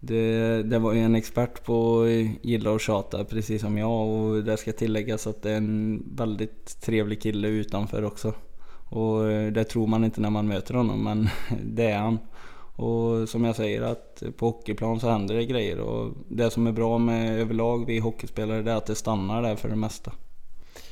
det, 0.00 0.62
det 0.62 0.78
var 0.78 0.92
ju 0.92 1.00
en 1.00 1.14
expert 1.14 1.64
på 1.64 2.02
att 2.02 2.44
gilla 2.44 2.70
och 2.70 2.80
tjata 2.80 3.24
precis 3.24 3.62
som 3.62 3.78
jag 3.78 4.08
och 4.08 4.44
det 4.44 4.56
ska 4.56 4.72
tilläggas 4.72 5.26
att 5.26 5.42
det 5.42 5.50
är 5.50 5.56
en 5.56 6.02
väldigt 6.16 6.80
trevlig 6.80 7.22
kille 7.22 7.48
utanför 7.48 8.04
också. 8.04 8.34
Och 8.88 9.30
eh, 9.30 9.52
det 9.52 9.64
tror 9.64 9.86
man 9.86 10.04
inte 10.04 10.20
när 10.20 10.30
man 10.30 10.48
möter 10.48 10.74
honom 10.74 11.04
men 11.04 11.28
det 11.74 11.84
är 11.84 11.98
han. 11.98 12.18
Och 12.76 13.28
som 13.28 13.44
jag 13.44 13.56
säger 13.56 13.82
att 13.82 14.22
på 14.36 14.46
hockeyplan 14.46 15.00
så 15.00 15.10
händer 15.10 15.34
det 15.34 15.46
grejer 15.46 15.80
och 15.80 16.14
det 16.28 16.50
som 16.50 16.66
är 16.66 16.72
bra 16.72 16.98
med 16.98 17.40
överlag 17.40 17.86
vi 17.86 17.98
hockeyspelare 17.98 18.62
det 18.62 18.72
är 18.72 18.76
att 18.76 18.86
det 18.86 18.94
stannar 18.94 19.42
där 19.42 19.56
för 19.56 19.68
det 19.68 19.76
mesta. 19.76 20.12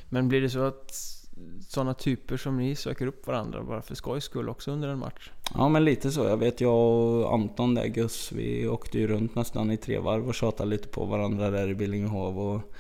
Men 0.09 0.29
blir 0.29 0.41
det 0.41 0.51
så 0.51 0.61
att 0.61 1.20
sådana 1.69 1.95
typer 1.95 2.37
som 2.37 2.57
ni 2.57 2.77
söker 2.77 3.07
upp 3.07 3.27
varandra 3.27 3.63
bara 3.63 3.83
för 3.83 3.95
skojs 3.95 4.25
skull 4.25 4.49
också 4.49 4.71
under 4.71 4.89
en 4.89 4.99
match? 4.99 5.31
Ja 5.55 5.69
men 5.69 5.85
lite 5.85 6.11
så. 6.11 6.25
Jag 6.25 6.37
vet 6.37 6.61
jag 6.61 6.75
och 6.75 7.35
Anton 7.35 7.75
där, 7.75 7.87
Gus, 7.87 8.33
vi 8.33 8.69
åkte 8.69 8.99
ju 8.99 9.07
runt 9.07 9.35
nästan 9.35 9.71
i 9.71 9.77
tre 9.77 9.99
varv 9.99 10.29
och 10.29 10.35
tjatade 10.35 10.71
lite 10.71 10.89
på 10.89 11.05
varandra 11.05 11.51
där 11.51 11.69
i 11.69 11.75
Billingehov. 11.75 12.41
Och, 12.41 12.73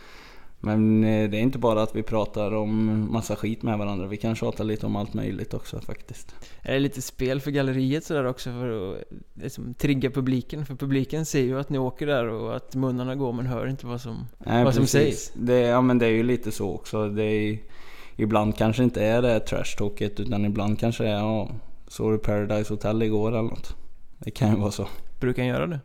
men 0.60 1.04
eh, 1.04 1.30
det 1.30 1.36
är 1.36 1.42
inte 1.42 1.58
bara 1.58 1.82
att 1.82 1.96
vi 1.96 2.02
pratar 2.02 2.54
om 2.54 3.06
massa 3.12 3.36
skit 3.36 3.62
med 3.62 3.78
varandra. 3.78 4.06
Vi 4.06 4.16
kan 4.16 4.34
tjata 4.34 4.62
lite 4.62 4.86
om 4.86 4.96
allt 4.96 5.14
möjligt 5.14 5.54
också 5.54 5.80
faktiskt. 5.80 6.34
Är 6.62 6.72
det 6.72 6.78
lite 6.78 7.02
spel 7.02 7.40
för 7.40 7.50
galleriet 7.50 8.04
sådär 8.04 8.24
också 8.24 8.50
för 8.50 8.92
att 8.92 9.04
liksom, 9.34 9.74
trigga 9.74 10.10
publiken? 10.10 10.66
För 10.66 10.74
publiken 10.74 11.26
ser 11.26 11.42
ju 11.42 11.60
att 11.60 11.70
ni 11.70 11.78
åker 11.78 12.06
där 12.06 12.28
och 12.28 12.56
att 12.56 12.74
munnarna 12.74 13.14
går 13.14 13.32
men 13.32 13.46
hör 13.46 13.66
inte 13.66 13.86
vad 13.86 14.00
som, 14.00 14.26
Nej, 14.38 14.64
vad 14.64 14.74
som 14.74 14.86
sägs. 14.86 15.32
Det, 15.34 15.60
ja 15.60 15.80
men 15.80 15.98
det 15.98 16.06
är 16.06 16.10
ju 16.10 16.22
lite 16.22 16.52
så 16.52 16.70
också. 16.70 17.08
Det 17.08 17.24
är, 17.24 17.58
ibland 18.20 18.56
kanske 18.56 18.82
inte 18.82 19.04
är 19.04 19.22
det 19.22 19.40
trash 19.40 19.76
talket 19.78 20.20
utan 20.20 20.44
ibland 20.44 20.78
kanske 20.78 21.04
det 21.04 21.10
är 21.10 21.14
ja, 21.14 21.48
såg 21.88 22.12
du 22.12 22.18
Paradise 22.18 22.72
Hotel 22.72 23.02
igår 23.02 23.28
eller 23.28 23.42
något? 23.42 23.76
Det 24.18 24.30
kan 24.30 24.50
ju 24.50 24.56
vara 24.56 24.70
så. 24.70 24.88
Brukar 25.20 25.42
han 25.42 25.48
göra 25.48 25.66
det? 25.66 25.80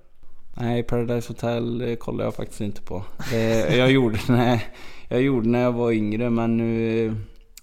Nej, 0.54 0.84
Paradise 0.84 1.30
Hotel 1.30 1.82
eh, 1.82 1.96
kollar 1.96 2.26
jag 2.26 2.36
faktiskt 2.36 2.62
inte 2.62 2.82
på. 2.82 3.04
Det, 3.32 3.76
jag, 3.78 3.92
gjorde, 3.92 4.20
nej, 4.30 4.66
jag 5.08 5.22
gjorde 5.22 5.50
när 5.50 5.62
jag 5.62 5.72
var 5.72 5.92
yngre 5.92 6.30
men 6.30 6.58
nu, 6.58 7.16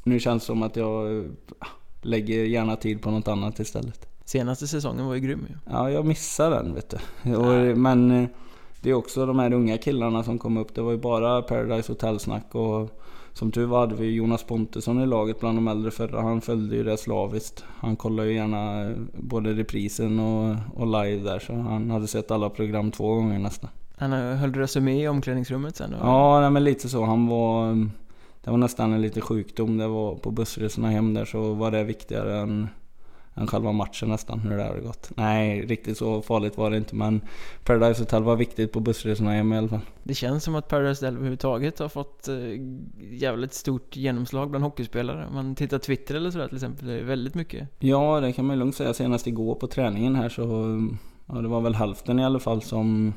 nu 0.04 0.20
känns 0.20 0.42
det 0.42 0.46
som 0.46 0.62
att 0.62 0.76
jag 0.76 1.18
eh, 1.18 1.24
lägger 2.02 2.44
gärna 2.44 2.76
tid 2.76 3.02
på 3.02 3.10
något 3.10 3.28
annat 3.28 3.58
istället. 3.58 4.08
Senaste 4.24 4.66
säsongen 4.66 5.06
var 5.06 5.14
ju 5.14 5.20
grym 5.20 5.46
ju. 5.48 5.54
Ja, 5.70 5.90
jag 5.90 6.04
missar 6.04 6.50
den 6.50 6.74
vet 6.74 6.94
du. 7.22 7.36
Och, 7.36 7.78
men 7.78 8.10
eh, 8.10 8.28
det 8.80 8.90
är 8.90 8.94
också 8.94 9.26
de 9.26 9.38
här 9.38 9.52
unga 9.52 9.78
killarna 9.78 10.22
som 10.22 10.38
kom 10.38 10.56
upp. 10.56 10.74
Det 10.74 10.82
var 10.82 10.92
ju 10.92 10.98
bara 10.98 11.42
Paradise 11.42 11.92
Hotel-snack 11.92 12.54
och 12.54 13.02
som 13.34 13.50
tur 13.52 13.66
var 13.66 13.80
hade 13.80 13.94
vi 13.94 14.10
Jonas 14.14 14.44
Pontesson 14.44 15.02
i 15.02 15.06
laget 15.06 15.40
bland 15.40 15.58
de 15.58 15.68
äldre 15.68 15.90
förra. 15.90 16.22
Han 16.22 16.40
följde 16.40 16.76
ju 16.76 16.84
det 16.84 16.96
slaviskt. 16.96 17.64
Han 17.80 17.96
kollade 17.96 18.28
ju 18.28 18.34
gärna 18.34 18.82
eh, 18.90 18.96
både 19.14 19.52
reprisen 19.52 20.20
och, 20.20 20.56
och 20.74 20.86
live 20.86 21.30
där 21.30 21.38
så 21.38 21.52
han 21.54 21.90
hade 21.90 22.06
sett 22.06 22.30
alla 22.30 22.50
program 22.50 22.90
två 22.90 23.14
gånger 23.14 23.38
nästan. 23.38 23.70
Han 23.96 24.12
höll 24.12 24.54
resumé 24.54 25.02
i 25.04 25.08
omklädningsrummet 25.08 25.76
sen? 25.76 25.94
och- 25.94 26.06
Ja, 26.08 26.40
nej, 26.40 26.50
men 26.50 26.64
lite 26.64 26.88
så. 26.88 27.04
Han 27.04 27.26
var... 27.26 27.74
Det 28.44 28.50
var 28.50 28.58
nästan 28.58 28.92
en 28.92 29.02
liten 29.02 29.22
sjukdom. 29.22 29.78
Det 29.78 29.88
var 29.88 30.14
på 30.14 30.30
bussresorna 30.30 30.90
hem 30.90 31.14
där 31.14 31.24
så 31.24 31.54
var 31.54 31.70
det 31.70 31.84
viktigare 31.84 32.38
än, 32.40 32.68
än 33.34 33.46
själva 33.46 33.72
matchen 33.72 34.08
nästan, 34.08 34.40
hur 34.40 34.56
det 34.56 34.64
hade 34.64 34.80
gått. 34.80 35.10
Nej, 35.16 35.66
riktigt 35.66 35.98
så 35.98 36.22
farligt 36.22 36.56
var 36.56 36.70
det 36.70 36.76
inte 36.76 36.94
men 36.94 37.20
Paradise 37.64 38.02
Hotel 38.02 38.22
var 38.22 38.36
viktigt 38.36 38.72
på 38.72 38.80
bussresorna 38.80 39.30
hem 39.30 39.52
i 39.52 39.58
alla 39.58 39.68
fall. 39.68 39.80
Det 40.02 40.14
känns 40.14 40.44
som 40.44 40.54
att 40.54 40.68
Paradise 40.68 41.06
Del 41.06 41.14
överhuvudtaget 41.14 41.78
har 41.78 41.88
fått 41.88 42.28
eh, 42.28 42.36
jävligt 43.10 43.54
stort 43.54 43.96
genomslag 43.96 44.50
bland 44.50 44.64
hockeyspelare. 44.64 45.26
Om 45.26 45.34
man 45.34 45.54
tittar 45.54 45.78
Twitter 45.78 46.14
eller 46.14 46.30
sådär 46.30 46.48
till 46.48 46.56
exempel, 46.56 46.86
det 46.86 46.94
är 46.94 47.04
väldigt 47.04 47.34
mycket. 47.34 47.68
Ja, 47.78 48.20
det 48.20 48.32
kan 48.32 48.44
man 48.44 48.56
ju 48.56 48.60
lugnt 48.60 48.76
säga. 48.76 48.94
Senast 48.94 49.26
igår 49.26 49.54
på 49.54 49.66
träningen 49.66 50.16
här 50.16 50.28
så... 50.28 50.42
Ja, 51.26 51.34
det 51.34 51.48
var 51.48 51.60
väl 51.60 51.74
hälften 51.74 52.18
i 52.18 52.24
alla 52.24 52.38
fall 52.38 52.62
som, 52.62 53.12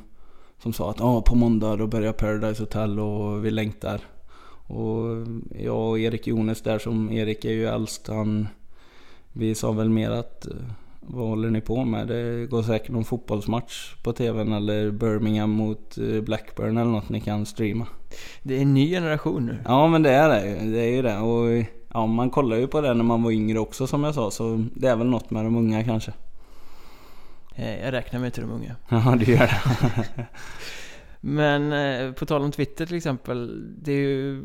som 0.57 0.73
sa 0.73 0.89
att 0.89 1.01
ah, 1.01 1.21
på 1.21 1.35
måndag 1.35 1.75
då 1.75 1.87
börjar 1.87 2.13
Paradise 2.13 2.61
Hotel 2.61 2.99
och 2.99 3.45
vi 3.45 3.51
längtar. 3.51 4.01
Och 4.67 5.27
jag 5.59 5.89
och 5.89 5.99
Erik 5.99 6.27
Jones 6.27 6.61
där 6.61 6.79
som 6.79 7.11
Erik 7.11 7.45
är 7.45 7.51
ju 7.51 7.65
äldst. 7.65 8.07
Han, 8.07 8.47
vi 9.35 9.55
sa 9.55 9.71
väl 9.71 9.89
mer 9.89 10.11
att 10.11 10.47
eh, 10.47 10.53
vad 11.01 11.27
håller 11.27 11.49
ni 11.49 11.61
på 11.61 11.85
med? 11.85 12.07
Det 12.07 12.47
går 12.49 12.63
säkert 12.63 12.89
någon 12.91 13.03
fotbollsmatch 13.05 13.95
på 14.03 14.13
TVn 14.13 14.53
eller 14.53 14.91
Birmingham 14.91 15.49
mot 15.49 15.97
eh, 15.97 16.21
Blackburn 16.21 16.77
eller 16.77 16.91
något 16.91 17.09
ni 17.09 17.21
kan 17.21 17.45
streama. 17.45 17.87
Det 18.43 18.57
är 18.57 18.61
en 18.61 18.73
ny 18.73 18.89
generation 18.89 19.45
nu. 19.45 19.57
Ja 19.65 19.87
men 19.87 20.03
det 20.03 20.11
är 20.11 20.29
det. 20.29 20.71
Det 20.71 20.79
är 20.81 20.91
ju 20.95 21.01
det. 21.01 21.17
Och 21.17 21.65
ja, 21.93 22.05
man 22.05 22.29
kollar 22.29 22.57
ju 22.57 22.67
på 22.67 22.81
det 22.81 22.93
när 22.93 23.03
man 23.03 23.23
var 23.23 23.31
yngre 23.31 23.59
också 23.59 23.87
som 23.87 24.03
jag 24.03 24.15
sa. 24.15 24.31
Så 24.31 24.65
det 24.75 24.87
är 24.87 24.95
väl 24.95 25.07
något 25.07 25.31
med 25.31 25.45
de 25.45 25.55
unga 25.55 25.83
kanske. 25.83 26.13
Eh, 27.55 27.83
Jag 27.85 27.93
räknar 27.93 28.19
mig 28.19 28.31
till 28.31 28.41
de 28.43 28.51
unga. 28.51 28.75
Ja 28.89 29.15
det 29.19 29.31
gör 29.31 29.37
det. 29.47 30.25
Men 31.21 32.13
på 32.13 32.25
tal 32.25 32.41
om 32.41 32.51
Twitter 32.51 32.85
till 32.85 32.97
exempel, 32.97 33.63
det 33.83 33.91
är 33.91 33.95
ju, 33.95 34.43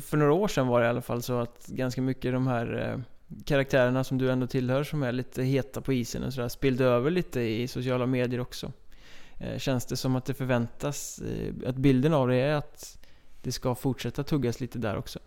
för 0.00 0.16
några 0.16 0.32
år 0.32 0.48
sedan 0.48 0.66
var 0.66 0.80
det 0.80 0.86
i 0.86 0.88
alla 0.88 1.02
fall 1.02 1.22
så 1.22 1.38
att 1.38 1.66
ganska 1.66 2.02
mycket 2.02 2.32
de 2.32 2.46
här 2.46 3.02
karaktärerna 3.44 4.04
som 4.04 4.18
du 4.18 4.30
ändå 4.30 4.46
tillhör 4.46 4.84
som 4.84 5.02
är 5.02 5.12
lite 5.12 5.42
heta 5.42 5.80
på 5.80 5.92
isen 5.92 6.24
och 6.24 6.32
sådär 6.32 6.48
spillde 6.48 6.84
över 6.84 7.10
lite 7.10 7.40
i 7.40 7.68
sociala 7.68 8.06
medier 8.06 8.40
också. 8.40 8.72
Eh, 9.38 9.58
känns 9.58 9.86
det 9.86 9.96
som 9.96 10.16
att 10.16 10.24
det 10.24 10.34
förväntas, 10.34 11.18
eh, 11.18 11.68
att 11.68 11.76
bilden 11.76 12.14
av 12.14 12.28
det 12.28 12.36
är 12.36 12.54
att 12.54 12.98
det 13.42 13.52
ska 13.52 13.74
fortsätta 13.74 14.22
tuggas 14.22 14.60
lite 14.60 14.78
där 14.78 14.96
också? 14.96 15.18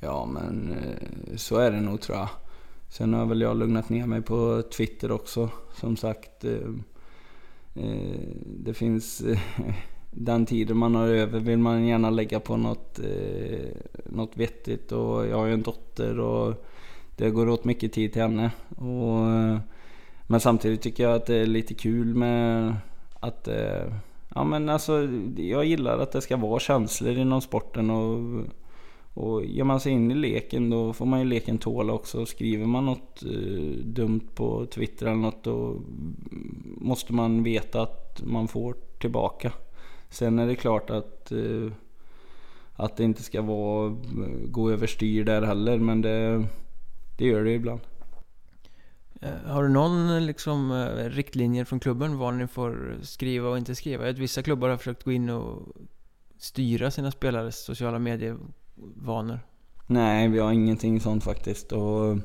Ja 0.00 0.26
men 0.26 0.72
eh, 0.72 1.36
så 1.36 1.56
är 1.56 1.70
det 1.70 1.80
nog 1.80 2.00
tror 2.00 2.18
jag. 2.18 2.28
Sen 2.88 3.14
har 3.14 3.26
väl 3.26 3.40
jag 3.40 3.56
lugnat 3.56 3.88
ner 3.88 4.06
mig 4.06 4.22
på 4.22 4.62
Twitter 4.76 5.12
också. 5.12 5.50
Som 5.74 5.96
sagt. 5.96 6.44
Det 8.44 8.74
finns 8.74 9.22
den 10.10 10.46
tiden 10.46 10.76
man 10.76 10.94
har 10.94 11.08
över 11.08 11.40
vill 11.40 11.58
man 11.58 11.86
gärna 11.86 12.10
lägga 12.10 12.40
på 12.40 12.56
något, 12.56 12.98
eh, 12.98 13.68
något 14.04 14.36
vettigt. 14.36 14.92
Och 14.92 15.26
jag 15.26 15.36
har 15.36 15.46
ju 15.46 15.52
en 15.52 15.62
dotter 15.62 16.18
och 16.18 16.64
det 17.20 17.30
går 17.30 17.48
åt 17.48 17.64
mycket 17.64 17.92
tid 17.92 18.12
till 18.12 18.22
henne. 18.22 18.50
Och, 18.68 19.26
men 20.26 20.40
samtidigt 20.40 20.82
tycker 20.82 21.02
jag 21.02 21.14
att 21.14 21.26
det 21.26 21.34
är 21.34 21.46
lite 21.46 21.74
kul 21.74 22.14
med 22.14 22.74
att 23.20 23.48
eh, 23.48 23.94
Ja 24.34 24.44
men 24.44 24.68
alltså 24.68 25.08
jag 25.36 25.64
gillar 25.64 25.98
att 25.98 26.12
det 26.12 26.20
ska 26.20 26.36
vara 26.36 26.60
känslor 26.60 27.18
inom 27.18 27.40
sporten 27.40 27.90
och 27.90 28.44
och 29.14 29.44
ger 29.44 29.64
man 29.64 29.80
sig 29.80 29.92
in 29.92 30.10
i 30.10 30.14
leken 30.14 30.70
då 30.70 30.92
får 30.92 31.06
man 31.06 31.18
ju 31.18 31.24
leken 31.24 31.58
tåla 31.58 31.92
också. 31.92 32.26
Skriver 32.26 32.66
man 32.66 32.84
något 32.84 33.22
eh, 33.22 33.84
dumt 33.84 34.28
på 34.34 34.66
Twitter 34.66 35.06
eller 35.06 35.16
något 35.16 35.44
då 35.44 35.76
måste 36.76 37.12
man 37.12 37.42
veta 37.42 37.82
att 37.82 38.22
man 38.24 38.48
får 38.48 38.76
tillbaka. 38.98 39.52
Sen 40.08 40.38
är 40.38 40.46
det 40.46 40.54
klart 40.54 40.90
att, 40.90 41.32
eh, 41.32 41.72
att 42.74 42.96
det 42.96 43.04
inte 43.04 43.22
ska 43.22 43.42
vara, 43.42 43.96
gå 44.46 44.70
överstyr 44.70 45.24
där 45.24 45.42
heller 45.42 45.78
men 45.78 46.02
det, 46.02 46.44
det 47.20 47.26
gör 47.26 47.44
det 47.44 47.52
ibland. 47.52 47.80
Eh, 49.20 49.52
har 49.52 49.62
du 49.62 49.68
någon 49.68 50.26
liksom 50.26 50.72
eh, 50.72 51.10
riktlinjer 51.10 51.64
från 51.64 51.80
klubben 51.80 52.18
vad 52.18 52.34
ni 52.34 52.46
får 52.46 52.98
skriva 53.02 53.48
och 53.48 53.58
inte 53.58 53.74
skriva? 53.74 54.08
Att 54.08 54.18
vissa 54.18 54.42
klubbar 54.42 54.68
har 54.68 54.76
försökt 54.76 55.04
gå 55.04 55.12
in 55.12 55.30
och 55.30 55.76
styra 56.38 56.90
sina 56.90 57.10
spelares 57.10 57.64
sociala 57.64 57.98
medievanor. 57.98 59.40
Nej, 59.86 60.28
vi 60.28 60.38
har 60.38 60.52
ingenting 60.52 61.00
sånt 61.00 61.24
faktiskt. 61.24 61.72
Och 61.72 62.18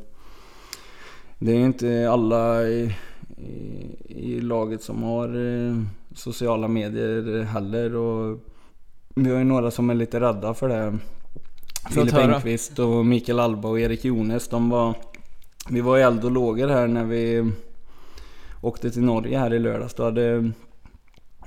det 1.39 1.51
är 1.51 1.59
inte 1.59 2.09
alla 2.11 2.67
i, 2.67 2.95
i, 3.37 4.35
i 4.35 4.41
laget 4.41 4.83
som 4.83 5.03
har 5.03 5.27
eh, 5.27 5.81
sociala 6.13 6.67
medier 6.67 7.43
heller. 7.43 7.95
Och 7.95 8.39
vi 9.15 9.31
har 9.31 9.37
ju 9.37 9.43
några 9.43 9.71
som 9.71 9.89
är 9.89 9.95
lite 9.95 10.19
rädda 10.19 10.53
för 10.53 10.69
det. 10.69 10.97
Filip 11.89 12.13
Engqvist 12.13 12.79
och 12.79 13.05
Mikael 13.05 13.39
Alba 13.39 13.69
och 13.69 13.79
Erik 13.79 14.05
Jones. 14.05 14.47
De 14.47 14.69
var, 14.69 14.93
vi 15.69 15.81
var 15.81 15.97
i 15.97 16.01
eld 16.01 16.25
och 16.25 16.31
lågor 16.31 16.67
här 16.67 16.87
när 16.87 17.03
vi 17.03 17.51
åkte 18.61 18.91
till 18.91 19.03
Norge 19.03 19.39
här 19.39 19.53
i 19.53 19.59
lördags. 19.59 19.93
Då 19.93 20.03
hade 20.03 20.51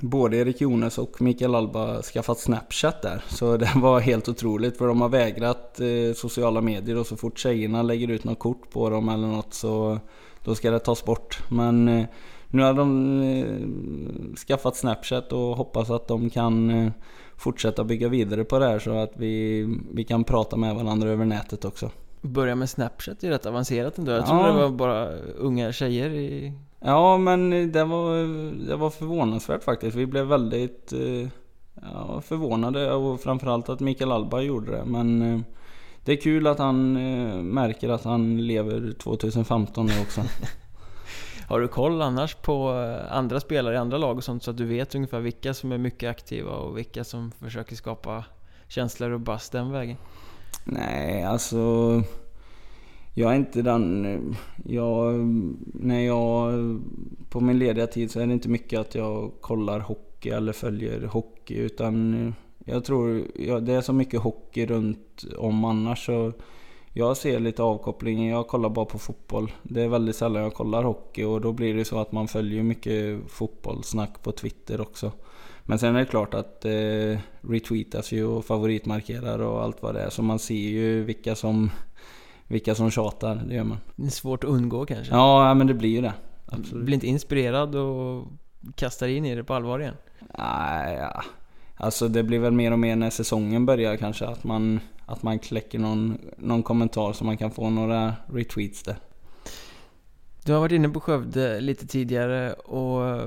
både 0.00 0.36
Erik 0.36 0.60
Jones 0.60 0.98
och 0.98 1.22
Mikael 1.22 1.54
Alba 1.54 2.02
skaffat 2.02 2.38
Snapchat 2.38 3.02
där. 3.02 3.24
Så 3.28 3.56
det 3.56 3.72
var 3.74 4.00
helt 4.00 4.28
otroligt 4.28 4.78
för 4.78 4.88
de 4.88 5.00
har 5.00 5.08
vägrat 5.08 5.80
eh, 5.80 6.14
sociala 6.14 6.60
medier 6.60 6.96
och 6.96 7.06
så 7.06 7.16
fort 7.16 7.38
tjejerna 7.38 7.82
lägger 7.82 8.08
ut 8.08 8.24
något 8.24 8.38
kort 8.38 8.70
på 8.70 8.90
dem 8.90 9.08
eller 9.08 9.26
något 9.28 9.54
så 9.54 9.98
då 10.44 10.54
ska 10.54 10.70
det 10.70 10.78
tas 10.78 11.04
bort. 11.04 11.38
Men 11.48 11.88
eh, 11.88 12.06
nu 12.50 12.62
har 12.62 12.74
de 12.74 13.20
eh, 13.22 14.36
skaffat 14.36 14.76
Snapchat 14.76 15.32
och 15.32 15.56
hoppas 15.56 15.90
att 15.90 16.08
de 16.08 16.30
kan 16.30 16.70
eh, 16.70 16.92
fortsätta 17.36 17.84
bygga 17.84 18.08
vidare 18.08 18.44
på 18.44 18.58
det 18.58 18.66
här 18.66 18.78
så 18.78 18.98
att 18.98 19.12
vi, 19.16 19.66
vi 19.92 20.04
kan 20.04 20.24
prata 20.24 20.56
med 20.56 20.74
varandra 20.74 21.08
över 21.08 21.24
nätet 21.24 21.64
också. 21.64 21.90
Börja 22.20 22.54
med 22.54 22.70
Snapchat 22.70 23.24
är 23.24 23.30
rätt 23.30 23.46
avancerat 23.46 23.98
ändå. 23.98 24.12
Jag 24.12 24.26
trodde 24.26 24.42
ja. 24.42 24.52
det 24.52 24.62
var 24.62 24.68
bara 24.68 25.08
unga 25.36 25.72
tjejer 25.72 26.10
i... 26.10 26.52
Ja, 26.80 27.18
men 27.18 27.72
det 27.72 27.84
var, 27.84 28.16
det 28.68 28.76
var 28.76 28.90
förvånansvärt 28.90 29.64
faktiskt. 29.64 29.96
Vi 29.96 30.06
blev 30.06 30.26
väldigt 30.26 30.92
eh, 30.92 31.28
ja, 31.82 32.20
förvånade 32.20 32.92
och 32.92 33.20
framförallt 33.20 33.68
att 33.68 33.80
Mikael 33.80 34.12
Alba 34.12 34.40
gjorde 34.40 34.72
det. 34.72 34.84
Men 34.84 35.44
det 36.04 36.12
är 36.12 36.16
kul 36.16 36.46
att 36.46 36.58
han 36.58 36.92
märker 37.50 37.88
att 37.88 38.04
han 38.04 38.46
lever 38.46 38.92
2015 38.92 39.86
nu 39.86 39.92
också. 40.02 40.20
Har 41.48 41.60
du 41.60 41.68
koll 41.68 42.02
annars 42.02 42.34
på 42.34 42.70
eh, 42.70 43.12
andra 43.16 43.40
spelare 43.40 43.74
i 43.74 43.78
andra 43.78 43.98
lag 43.98 44.16
och 44.16 44.24
sånt 44.24 44.42
så 44.42 44.50
att 44.50 44.56
du 44.56 44.64
vet 44.64 44.94
ungefär 44.94 45.20
vilka 45.20 45.54
som 45.54 45.72
är 45.72 45.78
mycket 45.78 46.10
aktiva 46.10 46.50
och 46.50 46.78
vilka 46.78 47.04
som 47.04 47.30
försöker 47.30 47.76
skapa 47.76 48.24
känslor 48.68 49.10
och 49.10 49.20
buzz 49.20 49.50
den 49.50 49.72
vägen? 49.72 49.96
Nej, 50.64 51.24
alltså... 51.24 52.02
Jag 53.14 53.32
är 53.32 53.36
inte 53.36 53.62
den... 53.62 54.36
Jag, 54.64 55.14
när 55.74 56.00
jag... 56.00 56.52
På 57.30 57.40
min 57.40 57.58
lediga 57.58 57.86
tid 57.86 58.10
så 58.10 58.20
är 58.20 58.26
det 58.26 58.32
inte 58.32 58.48
mycket 58.48 58.80
att 58.80 58.94
jag 58.94 59.32
kollar 59.40 59.80
hockey 59.80 60.30
eller 60.30 60.52
följer 60.52 61.06
hockey 61.06 61.54
utan 61.54 62.34
jag 62.64 62.84
tror... 62.84 63.22
Ja, 63.34 63.60
det 63.60 63.72
är 63.72 63.80
så 63.80 63.92
mycket 63.92 64.20
hockey 64.20 64.66
runt 64.66 65.24
om 65.38 65.64
annars 65.64 66.06
så 66.06 66.32
jag 66.98 67.16
ser 67.16 67.40
lite 67.40 67.62
avkoppling. 67.62 68.28
Jag 68.28 68.46
kollar 68.46 68.68
bara 68.68 68.84
på 68.84 68.98
fotboll. 68.98 69.52
Det 69.62 69.82
är 69.82 69.88
väldigt 69.88 70.16
sällan 70.16 70.42
jag 70.42 70.54
kollar 70.54 70.82
hockey 70.82 71.24
och 71.24 71.40
då 71.40 71.52
blir 71.52 71.74
det 71.74 71.84
så 71.84 71.98
att 71.98 72.12
man 72.12 72.28
följer 72.28 72.62
mycket 72.62 73.18
fotbollssnack 73.28 74.22
på 74.22 74.32
Twitter 74.32 74.80
också. 74.80 75.12
Men 75.62 75.78
sen 75.78 75.96
är 75.96 76.00
det 76.00 76.06
klart 76.06 76.34
att 76.34 76.64
eh, 76.64 77.18
retweetas 77.40 78.12
ju 78.12 78.24
och 78.24 78.44
favoritmarkerar 78.44 79.38
och 79.38 79.62
allt 79.62 79.82
vad 79.82 79.94
det 79.94 80.00
är. 80.00 80.10
Så 80.10 80.22
man 80.22 80.38
ser 80.38 80.54
ju 80.54 81.04
vilka 81.04 81.34
som, 81.34 81.70
vilka 82.46 82.74
som 82.74 82.90
tjatar, 82.90 83.42
det 83.48 83.54
gör 83.54 83.64
man. 83.64 83.78
Det 83.96 84.06
är 84.06 84.10
svårt 84.10 84.44
att 84.44 84.50
undgå 84.50 84.86
kanske? 84.86 85.14
Ja, 85.14 85.54
men 85.54 85.66
det 85.66 85.74
blir 85.74 85.90
ju 85.90 86.00
det. 86.00 86.14
Absolut. 86.46 86.84
Blir 86.84 86.94
inte 86.94 87.06
inspirerad 87.06 87.74
och 87.74 88.26
kastar 88.74 89.08
in 89.08 89.24
i 89.24 89.34
det 89.34 89.44
på 89.44 89.54
allvar 89.54 89.80
igen? 89.80 89.94
Nej, 90.38 90.96
ja. 90.96 91.22
Alltså 91.76 92.08
det 92.08 92.22
blir 92.22 92.38
väl 92.38 92.52
mer 92.52 92.72
och 92.72 92.78
mer 92.78 92.96
när 92.96 93.10
säsongen 93.10 93.66
börjar 93.66 93.96
kanske 93.96 94.26
att 94.26 94.44
man, 94.44 94.80
att 95.08 95.22
man 95.22 95.38
kläcker 95.38 95.78
någon, 95.78 96.18
någon 96.36 96.62
kommentar 96.62 97.12
så 97.12 97.24
man 97.24 97.36
kan 97.36 97.50
få 97.50 97.70
några 97.70 98.14
retweets 98.26 98.82
där. 98.82 98.96
Du 100.44 100.52
har 100.52 100.60
varit 100.60 100.72
inne 100.72 100.88
på 100.88 101.00
Skövde 101.00 101.60
lite 101.60 101.86
tidigare 101.86 102.52
och 102.52 103.20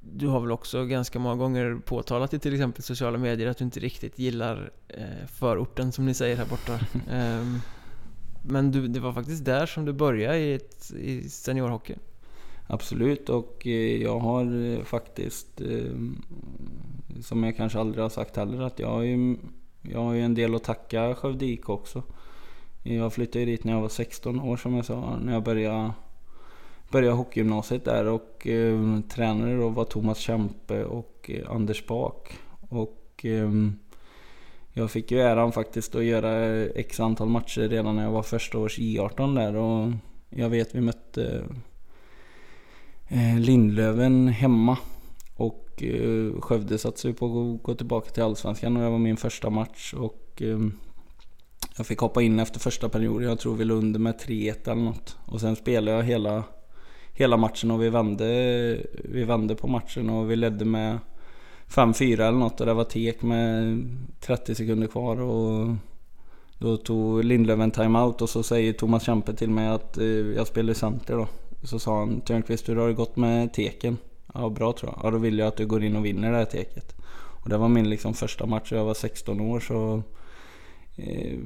du 0.00 0.28
har 0.28 0.40
väl 0.40 0.52
också 0.52 0.84
ganska 0.84 1.18
många 1.18 1.36
gånger 1.36 1.74
påtalat 1.84 2.34
i 2.34 2.38
till 2.38 2.54
exempel 2.54 2.82
sociala 2.82 3.18
medier 3.18 3.48
att 3.48 3.58
du 3.58 3.64
inte 3.64 3.80
riktigt 3.80 4.18
gillar 4.18 4.70
eh, 4.88 5.26
förorten 5.26 5.92
som 5.92 6.06
ni 6.06 6.14
säger 6.14 6.36
här 6.36 6.46
borta. 6.46 6.80
Ehm, 7.10 7.60
men 8.42 8.70
du, 8.70 8.88
det 8.88 9.00
var 9.00 9.12
faktiskt 9.12 9.44
där 9.44 9.66
som 9.66 9.84
du 9.84 9.92
började 9.92 10.38
i, 10.38 10.54
ett, 10.54 10.90
i 10.90 11.28
seniorhockey? 11.28 11.94
Absolut 12.66 13.28
och 13.28 13.66
eh, 13.66 14.02
jag 14.02 14.18
har 14.18 14.64
eh, 14.64 14.84
faktiskt, 14.84 15.60
som 17.20 17.44
jag 17.44 17.56
kanske 17.56 17.78
aldrig 17.78 18.02
har 18.02 18.10
sagt 18.10 18.36
heller, 18.36 18.62
att 18.62 18.78
jag 18.78 18.88
har 18.88 19.02
ju, 19.02 19.36
jag 19.92 20.00
har 20.00 20.12
ju 20.12 20.22
en 20.22 20.34
del 20.34 20.54
att 20.54 20.64
tacka 20.64 21.14
Skövde 21.14 21.46
IK 21.46 21.68
också. 21.68 22.02
Jag 22.82 23.12
flyttade 23.12 23.38
ju 23.40 23.46
dit 23.46 23.64
när 23.64 23.72
jag 23.72 23.80
var 23.80 23.88
16 23.88 24.40
år 24.40 24.56
som 24.56 24.74
jag 24.74 24.84
sa, 24.84 25.18
när 25.22 25.32
jag 25.32 25.42
började, 25.42 25.92
började 26.90 27.16
hockeygymnasiet 27.16 27.84
där 27.84 28.06
och 28.06 28.46
eh, 28.46 29.00
tränare 29.00 29.56
då 29.56 29.68
var 29.68 29.84
Thomas 29.84 30.18
Kämpe 30.18 30.84
och 30.84 31.30
eh, 31.34 31.50
Anders 31.50 31.86
Bak. 31.86 32.38
Och 32.68 33.24
eh, 33.24 33.50
jag 34.72 34.90
fick 34.90 35.10
ju 35.10 35.20
äran 35.20 35.52
faktiskt 35.52 35.94
att 35.94 36.04
göra 36.04 36.64
x 36.64 37.00
antal 37.00 37.28
matcher 37.28 37.68
redan 37.68 37.96
när 37.96 38.02
jag 38.04 38.12
var 38.12 38.22
första 38.22 38.58
års 38.58 38.78
J18 38.78 39.34
där 39.34 39.56
och 39.56 39.92
jag 40.30 40.48
vet 40.48 40.74
vi 40.74 40.80
mötte 40.80 41.44
Eh, 43.08 43.38
Lindlöven 43.38 44.28
hemma. 44.28 44.78
Och 45.36 45.63
eh, 45.82 46.40
Skövde 46.40 46.78
satsade 46.78 47.14
på 47.14 47.26
att 47.26 47.62
gå 47.62 47.74
tillbaka 47.74 48.10
till 48.10 48.22
Allsvenskan 48.22 48.76
och 48.76 48.82
det 48.82 48.90
var 48.90 48.98
min 48.98 49.16
första 49.16 49.50
match. 49.50 49.94
Och 49.94 50.42
eh, 50.42 50.58
jag 51.76 51.86
fick 51.86 51.98
hoppa 51.98 52.22
in 52.22 52.40
efter 52.40 52.60
första 52.60 52.88
perioden. 52.88 53.28
Jag 53.28 53.38
tror 53.38 53.56
vi 53.56 53.64
låg 53.64 53.78
under 53.78 54.00
med 54.00 54.14
3-1 54.14 54.70
eller 54.70 54.82
något. 54.82 55.16
Och 55.26 55.40
sen 55.40 55.56
spelade 55.56 55.96
jag 55.96 56.04
hela, 56.04 56.44
hela 57.12 57.36
matchen 57.36 57.70
och 57.70 57.82
vi 57.82 57.90
vände, 57.90 58.24
vi 59.04 59.24
vände 59.24 59.54
på 59.54 59.66
matchen 59.66 60.10
och 60.10 60.30
vi 60.30 60.36
ledde 60.36 60.64
med 60.64 60.98
5-4 61.68 62.12
eller 62.12 62.38
något 62.38 62.60
och 62.60 62.66
det 62.66 62.74
var 62.74 62.84
tek 62.84 63.22
med 63.22 63.82
30 64.20 64.54
sekunder 64.54 64.86
kvar. 64.86 65.20
Och 65.20 65.76
då 66.58 66.76
tog 66.76 67.24
Lindlöven 67.24 67.70
timeout 67.70 68.22
och 68.22 68.30
så 68.30 68.42
säger 68.42 68.72
Thomas 68.72 69.02
Kämpe 69.02 69.34
till 69.34 69.50
mig 69.50 69.68
att 69.68 69.98
eh, 69.98 70.06
jag 70.06 70.46
spelar 70.46 70.74
center 70.74 71.16
då. 71.16 71.26
Så 71.62 71.78
sa 71.78 71.98
han 71.98 72.20
Törnqvist, 72.20 72.68
hur 72.68 72.76
har 72.76 72.88
det 72.88 72.94
gått 72.94 73.16
med 73.16 73.52
teken? 73.52 73.96
Ja, 74.34 74.48
bra 74.48 74.72
tror 74.72 74.92
jag. 74.92 75.00
Ja, 75.04 75.10
då 75.10 75.18
vill 75.18 75.38
jag 75.38 75.48
att 75.48 75.56
du 75.56 75.66
går 75.66 75.84
in 75.84 75.96
och 75.96 76.04
vinner 76.04 76.32
det 76.32 76.38
här 76.38 76.44
teket. 76.44 76.94
Och 77.42 77.48
det 77.48 77.56
var 77.56 77.68
min 77.68 77.90
liksom 77.90 78.14
första 78.14 78.46
match 78.46 78.72
jag 78.72 78.84
var 78.84 78.94
16 78.94 79.40
år 79.40 79.60
så... 79.60 80.02
Eh, 80.96 81.38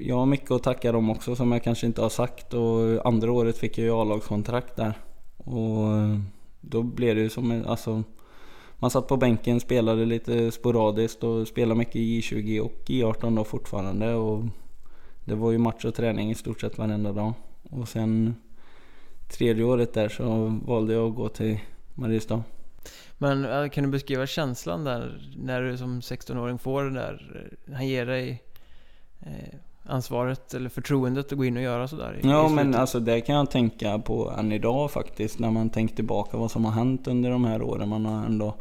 jag 0.00 0.16
har 0.16 0.26
mycket 0.26 0.50
att 0.50 0.62
tacka 0.62 0.92
dem 0.92 1.10
också 1.10 1.36
som 1.36 1.52
jag 1.52 1.64
kanske 1.64 1.86
inte 1.86 2.02
har 2.02 2.08
sagt 2.08 2.54
och 2.54 3.06
andra 3.06 3.32
året 3.32 3.58
fick 3.58 3.78
jag 3.78 3.84
ju 3.84 3.92
A-lagskontrakt 3.92 4.76
där. 4.76 4.92
Och 5.36 5.96
eh, 5.96 6.18
då 6.60 6.82
blev 6.82 7.14
det 7.16 7.22
ju 7.22 7.30
som 7.30 7.50
en, 7.50 7.66
alltså... 7.66 8.02
Man 8.82 8.90
satt 8.90 9.08
på 9.08 9.16
bänken, 9.16 9.60
spelade 9.60 10.04
lite 10.04 10.50
sporadiskt 10.50 11.24
och 11.24 11.48
spelade 11.48 11.78
mycket 11.78 11.96
i 11.96 12.20
J20 12.20 12.60
och 12.60 12.82
J18 12.86 13.36
då 13.36 13.44
fortfarande. 13.44 14.14
Och 14.14 14.44
det 15.24 15.34
var 15.34 15.50
ju 15.50 15.58
match 15.58 15.84
och 15.84 15.94
träning 15.94 16.30
i 16.30 16.34
stort 16.34 16.60
sett 16.60 16.78
varenda 16.78 17.12
dag. 17.12 17.32
Och 17.70 17.88
sen 17.88 18.34
tredje 19.28 19.64
året 19.64 19.94
där 19.94 20.08
så 20.08 20.58
valde 20.66 20.92
jag 20.92 21.08
att 21.08 21.16
gå 21.16 21.28
till 21.28 21.58
Mariestad. 21.94 22.42
Men 23.18 23.70
kan 23.70 23.84
du 23.84 23.90
beskriva 23.90 24.26
känslan 24.26 24.84
där 24.84 25.30
när 25.36 25.62
du 25.62 25.76
som 25.78 26.00
16-åring 26.00 26.58
får 26.58 26.84
den 26.84 26.94
där, 26.94 27.48
han 27.72 27.86
ger 27.88 28.06
dig 28.06 28.42
eh, 29.20 29.58
ansvaret 29.82 30.54
eller 30.54 30.68
förtroendet 30.68 31.32
att 31.32 31.38
gå 31.38 31.44
in 31.44 31.56
och 31.56 31.62
göra 31.62 31.88
sådär? 31.88 32.20
Ja 32.22 32.48
men 32.48 32.74
alltså 32.74 33.00
det 33.00 33.20
kan 33.20 33.34
jag 33.34 33.50
tänka 33.50 33.98
på 33.98 34.30
än 34.38 34.52
idag 34.52 34.90
faktiskt 34.90 35.38
när 35.38 35.50
man 35.50 35.70
tänker 35.70 35.96
tillbaka 35.96 36.36
vad 36.36 36.50
som 36.50 36.64
har 36.64 36.72
hänt 36.72 37.06
under 37.06 37.30
de 37.30 37.44
här 37.44 37.62
åren. 37.62 37.88
Man 37.88 38.06
har 38.06 38.24
ändå 38.24 38.54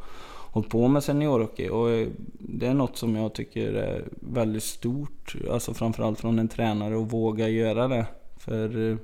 hållit 0.52 0.70
på 0.70 0.88
med 0.88 1.04
seniorhockey 1.04 1.70
och 1.70 1.90
eh, 1.90 2.08
det 2.40 2.68
är 2.68 2.74
något 2.74 2.98
som 2.98 3.16
jag 3.16 3.34
tycker 3.34 3.74
är 3.74 4.04
väldigt 4.12 4.64
stort. 4.64 5.36
Alltså 5.52 5.74
framförallt 5.74 6.20
från 6.20 6.40
en 6.40 6.48
tränare 6.48 7.02
att 7.02 7.14
våga 7.14 7.48
göra 7.48 7.88
det. 7.88 8.06
För 8.38 8.92
eh, 8.92 8.98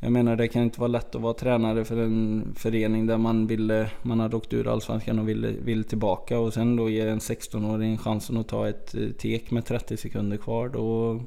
jag 0.00 0.12
menar 0.12 0.36
det 0.36 0.48
kan 0.48 0.62
inte 0.62 0.80
vara 0.80 0.88
lätt 0.88 1.14
att 1.14 1.20
vara 1.22 1.34
tränare 1.34 1.84
för 1.84 1.96
en 1.96 2.54
förening 2.56 3.06
där 3.06 3.18
man 3.18 3.46
ville, 3.46 3.90
man 4.02 4.20
hade 4.20 4.36
åkt 4.36 4.52
ur 4.52 4.72
Allsvenskan 4.72 5.18
och 5.18 5.28
ville, 5.28 5.48
vill 5.48 5.84
tillbaka 5.84 6.38
och 6.38 6.54
sen 6.54 6.76
då 6.76 6.90
ge 6.90 7.00
en 7.00 7.18
16-åring 7.18 7.98
chansen 7.98 8.36
att 8.36 8.48
ta 8.48 8.68
ett 8.68 8.94
eh, 8.94 9.08
tek 9.08 9.50
med 9.50 9.64
30 9.64 9.96
sekunder 9.96 10.36
kvar. 10.36 10.68
Då, 10.68 11.20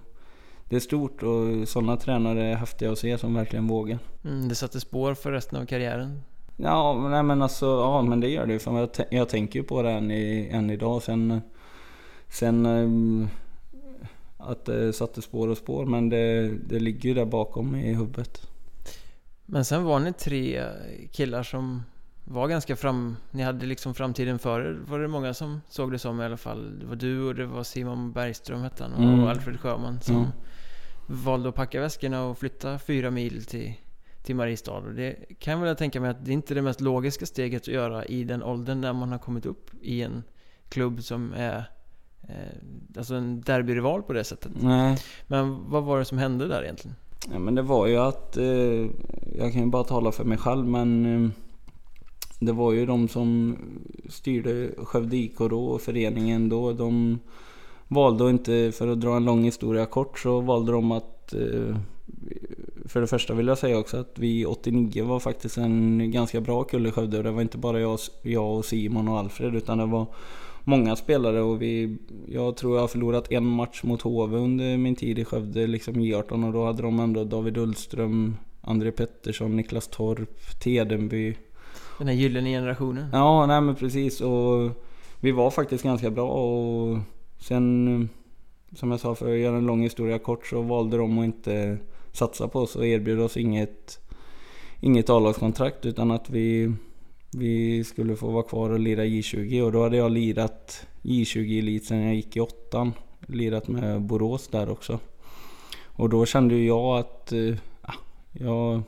det 0.70 0.76
är 0.76 0.80
stort 0.80 1.24
och 1.24 1.68
sådana 1.68 1.98
tränare 1.98 2.44
är 2.44 2.56
häftiga 2.56 2.92
att 2.92 3.00
se 3.00 3.18
som 3.18 3.34
verkligen 3.34 3.68
vågar. 3.68 4.00
Mm, 4.24 4.50
det 4.50 4.56
satte 4.56 4.80
spår 4.80 5.14
för 5.14 5.32
resten 5.32 5.62
av 5.62 5.66
karriären? 5.66 6.22
Ja, 6.58 7.08
nej 7.10 7.24
men 7.24 7.42
alltså, 7.42 7.66
ja 7.66 8.02
men 8.02 8.20
det 8.20 8.30
gör 8.30 8.46
det 8.46 8.60
för 8.60 8.80
jag, 8.80 8.90
jag 9.12 9.30
tänker 9.30 9.60
ju 9.60 9.64
på 9.64 9.82
det 9.82 9.92
än, 9.92 10.12
i, 10.12 10.50
än 10.52 10.70
idag. 10.70 11.04
Sen, 11.04 11.42
sen 12.30 12.66
ehm, 12.66 13.28
att 14.38 14.66
det 14.66 14.94
satte 14.94 15.22
spår 15.22 15.48
och 15.48 15.58
spår 15.58 15.86
men 15.86 16.10
det, 16.10 16.52
det 16.70 16.80
ligger 16.80 17.10
ju 17.10 17.16
där 17.16 17.26
bakom 17.26 17.76
i 17.76 17.94
huvudet. 17.94 18.51
Men 19.52 19.66
sen 19.66 19.84
var 19.84 20.00
ni 20.00 20.14
tre 20.14 20.66
killar 21.12 21.44
som 21.44 21.84
var 22.26 22.48
ganska 22.48 22.76
fram... 22.76 23.18
Ni 23.32 23.44
hade 23.44 23.66
liksom 23.66 23.94
framtiden 23.94 24.40
före 24.40 24.74
var 24.88 25.00
det 25.00 25.08
många 25.08 25.34
som 25.34 25.62
såg 25.70 25.92
det 25.92 26.00
som 26.00 26.22
i 26.22 26.26
alla 26.26 26.38
fall. 26.38 26.80
Det 26.80 26.86
var 26.86 26.96
du 26.96 27.22
och 27.24 27.36
det 27.36 27.46
var 27.46 27.64
Simon 27.64 28.12
Bergström 28.12 28.62
hette 28.62 28.84
han 28.84 28.94
och 28.94 29.00
Mm. 29.04 29.28
Alfred 29.28 29.60
Sjöman 29.60 30.02
som 30.02 30.16
Mm. 30.16 30.28
valde 31.08 31.50
att 31.50 31.56
packa 31.56 31.82
väskorna 31.82 32.24
och 32.24 32.38
flytta 32.38 32.80
fyra 32.80 33.12
mil 33.12 33.46
till, 33.46 33.74
till 34.24 34.36
Mariestad. 34.36 34.72
Och 34.78 34.94
det 34.94 35.16
kan 35.40 35.54
jag 35.54 35.60
väl 35.66 35.76
tänka 35.76 36.02
mig 36.02 36.10
att 36.10 36.26
det 36.26 36.32
inte 36.34 36.54
är 36.54 36.56
det 36.56 36.62
mest 36.62 36.82
logiska 36.82 37.26
steget 37.26 37.62
att 37.62 37.68
göra 37.68 38.06
i 38.06 38.24
den 38.24 38.44
åldern 38.44 38.82
när 38.82 38.94
man 38.94 39.12
har 39.12 39.20
kommit 39.20 39.46
upp 39.46 39.72
i 39.82 40.02
en 40.02 40.24
klubb 40.70 41.04
som 41.04 41.34
är 41.34 41.70
eh, 42.22 42.36
alltså 42.98 43.16
en 43.16 43.42
derbyrival 43.42 44.04
på 44.04 44.14
det 44.14 44.24
sättet. 44.24 44.52
Nej. 44.62 44.98
Men 45.28 45.70
vad 45.70 45.84
var 45.84 46.00
det 46.00 46.06
som 46.06 46.18
hände 46.18 46.48
där 46.48 46.64
egentligen? 46.64 46.96
Ja, 47.30 47.40
men 47.40 47.56
det 47.56 47.62
var 47.62 47.88
ju 47.88 47.98
att, 47.98 48.38
eh, 48.38 48.88
jag 49.38 49.54
kan 49.54 49.62
ju 49.62 49.66
bara 49.66 49.84
tala 49.84 50.12
för 50.12 50.24
mig 50.24 50.38
själv 50.38 50.68
men 50.68 51.06
eh, 51.06 51.30
det 52.40 52.52
var 52.52 52.72
ju 52.72 52.86
de 52.86 53.08
som 53.08 53.58
styrde 54.10 54.70
Skövde 54.78 55.18
IK 55.18 55.38
då 55.38 55.66
och 55.66 55.82
föreningen 55.82 56.50
då. 56.50 56.74
De 56.74 57.20
valde 57.88 58.30
inte, 58.30 58.72
för 58.72 58.88
att 58.88 59.02
dra 59.02 59.16
en 59.16 59.26
lång 59.26 59.44
historia 59.44 59.86
kort, 59.86 60.20
så 60.20 60.42
valde 60.42 60.72
de 60.72 60.92
att 60.92 61.34
eh, 61.34 61.76
för 62.86 63.02
det 63.02 63.08
första 63.08 63.34
vill 63.34 63.48
jag 63.48 63.58
säga 63.58 63.78
också 63.78 63.98
att 63.98 64.20
vi 64.20 64.46
89 64.46 65.06
var 65.06 65.20
faktiskt 65.20 65.58
en 65.58 66.12
ganska 66.12 66.42
bra 66.42 66.64
kull 66.64 66.88
i 66.88 66.92
Skövde 66.92 67.18
och 67.18 67.24
det 67.24 67.32
var 67.32 67.42
inte 67.42 67.58
bara 67.58 67.80
jag, 67.80 68.00
jag 68.22 68.58
och 68.58 68.66
Simon 68.66 69.08
och 69.08 69.20
Alfred 69.20 69.56
utan 69.56 69.78
det 69.78 69.86
var 69.86 70.06
många 70.64 70.96
spelare 70.96 71.42
och 71.42 71.62
vi, 71.62 71.98
jag 72.28 72.58
tror 72.58 72.76
jag 72.76 72.82
har 72.82 72.88
förlorat 72.88 73.32
en 73.32 73.46
match 73.46 73.84
mot 73.84 74.02
HV 74.02 74.38
under 74.38 74.78
min 74.78 74.96
tid 74.96 75.20
i 75.20 75.26
Skövde, 75.26 75.68
liksom 75.68 75.96
J18 75.96 76.48
och 76.48 76.54
då 76.54 76.66
hade 76.66 76.82
de 76.82 77.00
ändå 77.00 77.24
David 77.24 77.58
Ullström, 77.58 78.38
André 78.62 78.92
Pettersson, 78.92 79.56
Niklas 79.56 79.88
Torp, 79.88 80.60
Tedenby. 80.64 81.36
Den 81.98 82.08
här 82.08 82.16
gyllene 82.16 82.50
generationen. 82.50 83.10
Ja, 83.14 83.46
nej 83.46 83.62
men 83.62 83.76
precis 83.76 84.22
och 84.22 84.72
vi 85.20 85.32
var 85.32 85.52
faktiskt 85.52 85.84
ganska 85.84 86.10
bra 86.10 86.30
och 86.30 86.98
sen 87.40 88.10
som 88.76 88.92
jag 88.92 89.00
sa 89.00 89.16
för 89.16 89.34
att 89.34 89.40
göra 89.40 89.58
en 89.58 89.66
lång 89.66 89.82
historia 89.82 90.20
kort 90.20 90.48
så 90.48 90.62
valde 90.62 90.98
de 90.98 91.20
att 91.20 91.26
inte 91.26 91.78
satsa 92.12 92.48
på 92.48 92.60
oss 92.60 92.76
och 92.76 92.86
erbjöd 92.86 93.20
oss 93.20 93.38
inget, 93.38 94.00
inget 94.80 95.10
A-lagskontrakt 95.10 95.86
utan 95.86 96.12
att 96.12 96.30
vi, 96.30 96.74
vi 97.32 97.84
skulle 97.84 98.16
få 98.16 98.32
vara 98.32 98.44
kvar 98.44 98.70
och 98.70 98.80
lira 98.80 99.04
J20 99.04 99.62
och 99.62 99.72
då 99.72 99.84
hade 99.84 99.98
jag 99.98 100.12
lirat 100.12 100.88
J20 101.02 101.60
Elit 101.60 101.86
sen 101.86 102.02
jag 102.02 102.16
gick 102.16 102.38
i 102.38 102.40
åttan. 102.40 102.94
Lirat 103.28 103.68
med 103.68 104.02
Borås 104.02 104.48
där 104.48 104.70
också. 104.70 105.00
Och 105.84 106.10
då 106.10 106.26
kände 106.26 106.56
ju 106.56 106.68
jag 106.68 107.00
att 107.00 107.32
eh, 107.32 107.56
ah, 107.82 107.94
ja, 108.32 108.44
jag, 108.46 108.82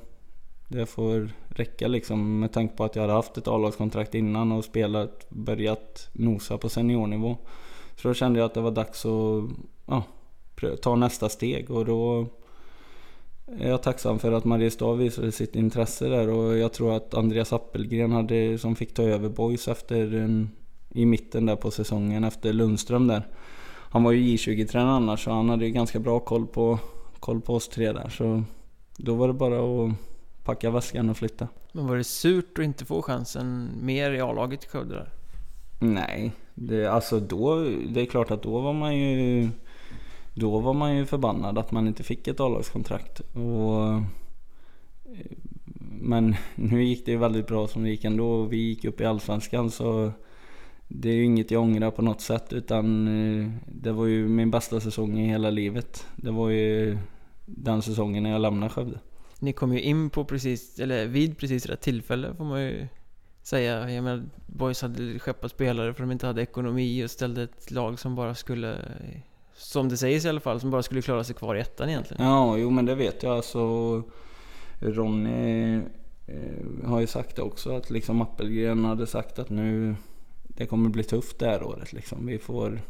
det 0.67 0.85
får 0.85 1.31
räcka 1.49 1.87
liksom 1.87 2.39
med 2.39 2.53
tanke 2.53 2.75
på 2.77 2.83
att 2.83 2.95
jag 2.95 3.03
hade 3.03 3.13
haft 3.13 3.37
ett 3.37 3.47
A-lagskontrakt 3.47 4.15
innan 4.15 4.51
och 4.51 4.65
spelat, 4.65 5.29
börjat 5.29 6.09
nosa 6.13 6.57
på 6.57 6.69
seniornivå. 6.69 7.37
Så 7.95 8.07
då 8.07 8.13
kände 8.13 8.39
jag 8.39 8.45
att 8.45 8.53
det 8.53 8.61
var 8.61 8.71
dags 8.71 9.05
att 9.05 9.43
ja, 9.85 10.03
ta 10.81 10.95
nästa 10.95 11.29
steg 11.29 11.71
och 11.71 11.85
då 11.85 12.27
är 13.45 13.69
jag 13.69 13.83
tacksam 13.83 14.19
för 14.19 14.31
att 14.31 14.45
Mariestad 14.45 14.93
visade 14.93 15.31
sitt 15.31 15.55
intresse 15.55 16.07
där 16.07 16.29
och 16.29 16.57
jag 16.57 16.73
tror 16.73 16.95
att 16.95 17.13
Andreas 17.13 17.53
Appelgren 17.53 18.11
hade, 18.11 18.57
som 18.57 18.75
fick 18.75 18.93
ta 18.93 19.03
över 19.03 19.29
Boys 19.29 19.67
efter 19.67 20.15
en, 20.15 20.49
i 20.89 21.05
mitten 21.05 21.45
där 21.45 21.55
på 21.55 21.71
säsongen 21.71 22.23
efter 22.23 22.53
Lundström 22.53 23.07
där. 23.07 23.27
Han 23.89 24.03
var 24.03 24.11
ju 24.11 24.35
J20-tränare 24.35 24.95
annars 24.95 25.23
så 25.23 25.31
han 25.31 25.49
hade 25.49 25.65
ju 25.65 25.71
ganska 25.71 25.99
bra 25.99 26.19
koll 26.19 26.47
på, 26.47 26.79
koll 27.19 27.41
på 27.41 27.55
oss 27.55 27.67
tre 27.67 27.91
där 27.91 28.09
så 28.09 28.43
då 28.97 29.15
var 29.15 29.27
det 29.27 29.33
bara 29.33 29.85
att 29.85 29.93
packa 30.43 30.71
väskan 30.71 31.09
och 31.09 31.17
flytta. 31.17 31.47
Men 31.71 31.87
var 31.87 31.97
det 31.97 32.03
surt 32.03 32.59
att 32.59 32.65
inte 32.65 32.85
få 32.85 33.01
chansen 33.01 33.69
mer 33.81 34.11
i 34.11 34.21
A-laget 34.21 34.63
i 34.63 34.67
Skövde 34.67 34.95
där? 34.95 35.09
Nej, 35.79 36.31
det, 36.53 36.85
alltså 36.85 37.19
då, 37.19 37.59
det 37.89 38.01
är 38.01 38.05
klart 38.05 38.31
att 38.31 38.43
då 38.43 38.59
var 38.59 38.73
man 38.73 38.97
ju 38.97 39.49
då 40.33 40.59
var 40.59 40.73
man 40.73 40.97
ju 40.97 41.05
förbannad 41.05 41.57
att 41.57 41.71
man 41.71 41.87
inte 41.87 42.03
fick 42.03 42.27
ett 42.27 42.39
A-lagskontrakt. 42.39 43.19
Och, 43.19 43.87
eh, 43.87 44.01
men 46.01 46.35
nu 46.55 46.83
gick 46.83 47.05
det 47.05 47.11
ju 47.11 47.17
väldigt 47.17 47.47
bra 47.47 47.67
som 47.67 47.83
det 47.83 47.89
gick 47.89 48.05
ändå 48.05 48.43
vi 48.43 48.57
gick 48.57 48.85
upp 48.85 49.01
i 49.01 49.05
Allsvenskan 49.05 49.71
så 49.71 50.11
Det 50.87 51.09
är 51.09 51.13
ju 51.13 51.23
inget 51.23 51.51
jag 51.51 51.61
ångrar 51.61 51.91
på 51.91 52.01
något 52.01 52.21
sätt 52.21 52.53
utan 52.53 53.07
eh, 53.07 53.51
det 53.67 53.91
var 53.91 54.05
ju 54.05 54.27
min 54.27 54.51
bästa 54.51 54.79
säsong 54.79 55.19
i 55.19 55.27
hela 55.27 55.49
livet. 55.49 56.05
Det 56.15 56.31
var 56.31 56.49
ju 56.49 56.97
den 57.45 57.81
säsongen 57.81 58.23
när 58.23 58.31
jag 58.31 58.41
lämnade 58.41 58.69
Skövde. 58.69 58.99
Ni 59.39 59.53
kom 59.53 59.73
ju 59.73 59.81
in 59.81 60.09
på 60.09 60.25
precis, 60.25 60.79
eller 60.79 61.07
vid 61.07 61.37
precis 61.37 61.65
rätt 61.65 61.81
tillfälle 61.81 62.35
får 62.35 62.45
man 62.45 62.61
ju 62.61 62.87
säga. 63.41 63.91
Jag 63.91 64.03
menar, 64.03 64.23
Boys 64.47 64.81
hade 64.81 65.19
skeppat 65.19 65.51
spelare 65.51 65.93
för 65.93 66.03
de 66.03 66.11
inte 66.11 66.27
hade 66.27 66.41
ekonomi 66.41 67.05
och 67.05 67.11
ställde 67.11 67.43
ett 67.43 67.71
lag 67.71 67.99
som 67.99 68.15
bara 68.15 68.35
skulle, 68.35 68.73
eh, 68.73 69.19
som 69.63 69.89
det 69.89 69.97
sägs 69.97 70.25
i 70.25 70.29
alla 70.29 70.39
fall, 70.39 70.59
som 70.59 70.71
bara 70.71 70.83
skulle 70.83 71.01
klara 71.01 71.23
sig 71.23 71.35
kvar 71.35 71.55
i 71.55 71.59
ettan 71.59 71.89
egentligen. 71.89 72.25
Ja, 72.25 72.57
jo 72.57 72.69
men 72.69 72.85
det 72.85 72.95
vet 72.95 73.23
jag. 73.23 73.35
Alltså, 73.35 74.03
Ronny 74.79 75.75
eh, 76.27 76.85
har 76.85 76.99
ju 76.99 77.07
sagt 77.07 77.35
det 77.35 77.41
också 77.41 77.75
att 77.75 77.89
liksom 77.89 78.21
Appelgren 78.21 78.85
hade 78.85 79.07
sagt 79.07 79.39
att 79.39 79.49
nu 79.49 79.95
det 80.47 80.65
kommer 80.65 80.89
bli 80.89 81.03
tufft 81.03 81.39
det 81.39 81.45
här 81.45 81.63
året 81.63 81.93
liksom. 81.93 82.25
Vi 82.25 82.39
får, 82.39 82.81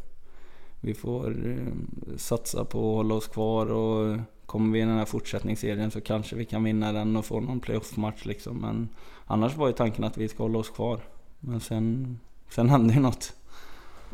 vi 0.82 0.94
får 0.94 1.48
eh, 1.48 2.18
satsa 2.18 2.66
på 2.66 2.90
att 2.90 2.96
hålla 2.96 3.16
oss 3.16 3.28
kvar 3.28 3.72
och 3.72 4.18
kommer 4.46 4.74
vi 4.74 4.80
i 4.80 4.86
den 4.86 4.98
här 4.98 5.06
fortsättningsserien 5.06 5.92
så 5.92 6.02
kanske 6.02 6.36
vi 6.36 6.46
kan 6.46 6.64
vinna 6.64 6.92
den 6.92 7.16
och 7.16 7.26
få 7.26 7.40
någon 7.40 7.60
playoff-match 7.60 8.26
liksom. 8.26 8.58
Men 8.58 8.90
annars 9.26 9.58
var 9.58 9.68
ju 9.68 9.74
tanken 9.74 10.04
att 10.04 10.18
vi 10.18 10.28
ska 10.28 10.44
hålla 10.44 10.60
oss 10.60 10.70
kvar. 10.70 11.00
Men 11.40 11.60
sen, 11.60 12.20
sen 12.50 12.70
hände 12.70 12.94
ju 12.94 13.00
något. 13.00 13.34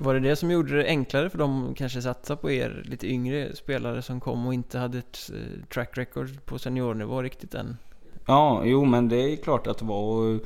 Var 0.01 0.13
det 0.13 0.19
det 0.19 0.35
som 0.35 0.51
gjorde 0.51 0.77
det 0.77 0.85
enklare 0.85 1.29
för 1.29 1.37
dem 1.37 1.69
att 1.69 1.77
kanske 1.77 2.01
satsa 2.01 2.35
på 2.35 2.51
er 2.51 2.83
lite 2.85 3.07
yngre 3.07 3.55
spelare 3.55 4.01
som 4.01 4.19
kom 4.19 4.47
och 4.47 4.53
inte 4.53 4.79
hade 4.79 4.97
ett 4.97 5.31
eh, 5.33 5.65
track 5.73 5.97
record 5.97 6.45
på 6.45 6.59
seniornivå 6.59 7.21
riktigt 7.21 7.53
än? 7.53 7.77
Ja, 8.25 8.61
jo 8.65 8.85
men 8.85 9.09
det 9.09 9.15
är 9.15 9.35
klart 9.35 9.67
att 9.67 9.77
det 9.77 9.85
var. 9.85 10.01
Och 10.01 10.39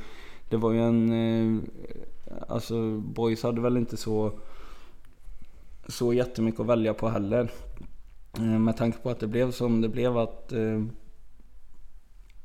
det 0.48 0.56
var 0.56 0.72
ju 0.72 0.80
en... 0.80 1.12
Eh, 1.12 1.62
alltså 2.48 2.98
Boys 2.98 3.42
hade 3.42 3.60
väl 3.60 3.76
inte 3.76 3.96
så, 3.96 4.32
så 5.88 6.12
jättemycket 6.12 6.60
att 6.60 6.66
välja 6.66 6.94
på 6.94 7.08
heller. 7.08 7.50
Eh, 8.36 8.42
med 8.42 8.76
tanke 8.76 8.98
på 8.98 9.10
att 9.10 9.20
det 9.20 9.26
blev 9.26 9.50
som 9.50 9.80
det 9.80 9.88
blev 9.88 10.18
att 10.18 10.52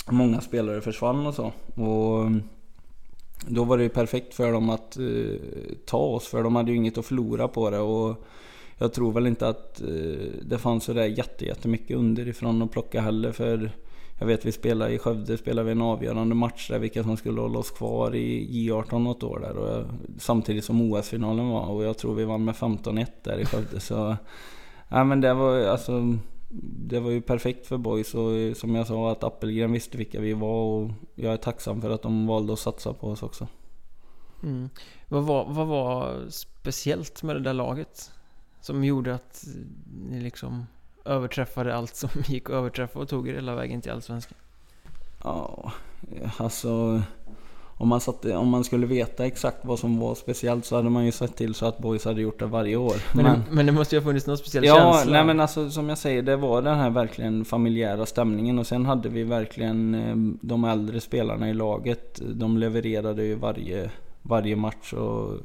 många 0.09 0.41
spelare 0.41 0.81
försvann 0.81 1.27
och 1.27 1.33
så. 1.33 1.51
Och 1.75 2.31
då 3.47 3.63
var 3.63 3.77
det 3.77 3.83
ju 3.83 3.89
perfekt 3.89 4.33
för 4.33 4.51
dem 4.51 4.69
att 4.69 4.97
eh, 4.97 5.05
ta 5.85 5.97
oss 5.97 6.27
för 6.27 6.43
de 6.43 6.55
hade 6.55 6.71
ju 6.71 6.77
inget 6.77 6.97
att 6.97 7.05
förlora 7.05 7.47
på 7.47 7.69
det. 7.69 7.79
Och 7.79 8.25
jag 8.77 8.93
tror 8.93 9.11
väl 9.11 9.27
inte 9.27 9.47
att 9.47 9.81
eh, 9.81 9.87
det 10.41 10.57
fanns 10.57 10.83
sådär 10.83 11.05
jätte, 11.05 11.45
jättemycket 11.45 11.97
underifrån 11.97 12.61
att 12.61 12.71
plocka 12.71 13.01
heller. 13.01 13.31
För 13.31 13.71
jag 14.19 14.27
vet 14.27 14.45
vi 14.45 14.51
spelade 14.51 14.93
i 14.93 14.97
Skövde, 14.97 15.37
spelade 15.37 15.65
vi 15.65 15.71
en 15.71 15.81
avgörande 15.81 16.35
match 16.35 16.69
där 16.69 16.79
vilka 16.79 17.03
som 17.03 17.17
skulle 17.17 17.41
hålla 17.41 17.59
oss 17.59 17.71
kvar 17.71 18.15
i 18.15 18.47
J18 18.69 18.99
något 18.99 19.23
år 19.23 19.39
där. 19.39 19.57
Och 19.57 19.69
jag, 19.69 19.85
samtidigt 20.17 20.65
som 20.65 20.93
OS-finalen 20.93 21.49
var 21.49 21.65
och 21.65 21.83
jag 21.83 21.97
tror 21.97 22.15
vi 22.15 22.23
vann 22.23 22.45
med 22.45 22.55
15-1 22.55 23.05
där 23.23 23.37
i 23.37 23.45
Skövde. 23.45 23.79
Så 23.79 24.17
ja, 24.89 25.03
men 25.03 25.21
det 25.21 25.33
var 25.33 25.59
alltså 25.59 26.17
det 26.51 26.99
var 26.99 27.11
ju 27.11 27.21
perfekt 27.21 27.67
för 27.67 27.77
boys 27.77 28.13
och 28.13 28.57
som 28.57 28.75
jag 28.75 28.87
sa 28.87 29.11
att 29.11 29.23
Appelgren 29.23 29.71
visste 29.71 29.97
vilka 29.97 30.19
vi 30.19 30.33
var 30.33 30.63
och 30.63 30.91
jag 31.15 31.33
är 31.33 31.37
tacksam 31.37 31.81
för 31.81 31.89
att 31.89 32.01
de 32.01 32.27
valde 32.27 32.53
att 32.53 32.59
satsa 32.59 32.93
på 32.93 33.07
oss 33.07 33.23
också. 33.23 33.47
Mm. 34.43 34.69
Vad, 35.07 35.23
var, 35.23 35.45
vad 35.49 35.67
var 35.67 36.25
speciellt 36.29 37.23
med 37.23 37.35
det 37.35 37.39
där 37.39 37.53
laget? 37.53 38.11
Som 38.61 38.83
gjorde 38.83 39.15
att 39.15 39.47
ni 40.09 40.21
liksom 40.21 40.65
överträffade 41.05 41.75
allt 41.75 41.95
som 41.95 42.09
gick 42.27 42.49
att 42.49 42.55
överträffa 42.55 42.99
och 42.99 43.09
tog 43.09 43.29
er 43.29 43.33
hela 43.33 43.55
vägen 43.55 43.81
till 43.81 43.91
Allsvenskan? 43.91 44.37
Ja, 45.23 45.71
alltså 46.37 47.01
om 47.81 47.87
man, 47.87 48.01
satte, 48.01 48.35
om 48.35 48.49
man 48.49 48.63
skulle 48.63 48.85
veta 48.85 49.25
exakt 49.25 49.57
vad 49.61 49.79
som 49.79 49.99
var 49.99 50.15
speciellt 50.15 50.65
så 50.65 50.75
hade 50.75 50.89
man 50.89 51.05
ju 51.05 51.11
sett 51.11 51.35
till 51.35 51.53
så 51.53 51.65
att 51.65 51.77
boys 51.77 52.05
hade 52.05 52.21
gjort 52.21 52.39
det 52.39 52.45
varje 52.45 52.75
år. 52.75 52.95
Men, 53.13 53.25
Det, 53.25 53.41
men 53.51 53.65
det 53.65 53.71
måste 53.71 53.95
ju 53.95 54.01
ha 54.01 54.05
funnits 54.05 54.27
någon 54.27 54.37
speciell 54.37 54.65
ja, 54.65 54.93
känsla? 54.93 55.11
nej 55.11 55.23
men 55.23 55.39
alltså 55.39 55.69
som 55.69 55.89
jag 55.89 55.97
säger, 55.97 56.21
det 56.21 56.35
var 56.35 56.61
den 56.61 56.77
här 56.77 56.89
verkligen 56.89 57.45
familjära 57.45 58.05
stämningen 58.05 58.59
och 58.59 58.67
sen 58.67 58.85
hade 58.85 59.09
vi 59.09 59.23
verkligen 59.23 59.95
eh, 59.95 60.15
de 60.41 60.63
äldre 60.63 61.01
spelarna 61.01 61.49
i 61.49 61.53
laget. 61.53 62.21
De 62.25 62.57
levererade 62.57 63.23
ju 63.23 63.35
varje, 63.35 63.91
varje 64.21 64.55
match 64.55 64.93
och 64.93 65.37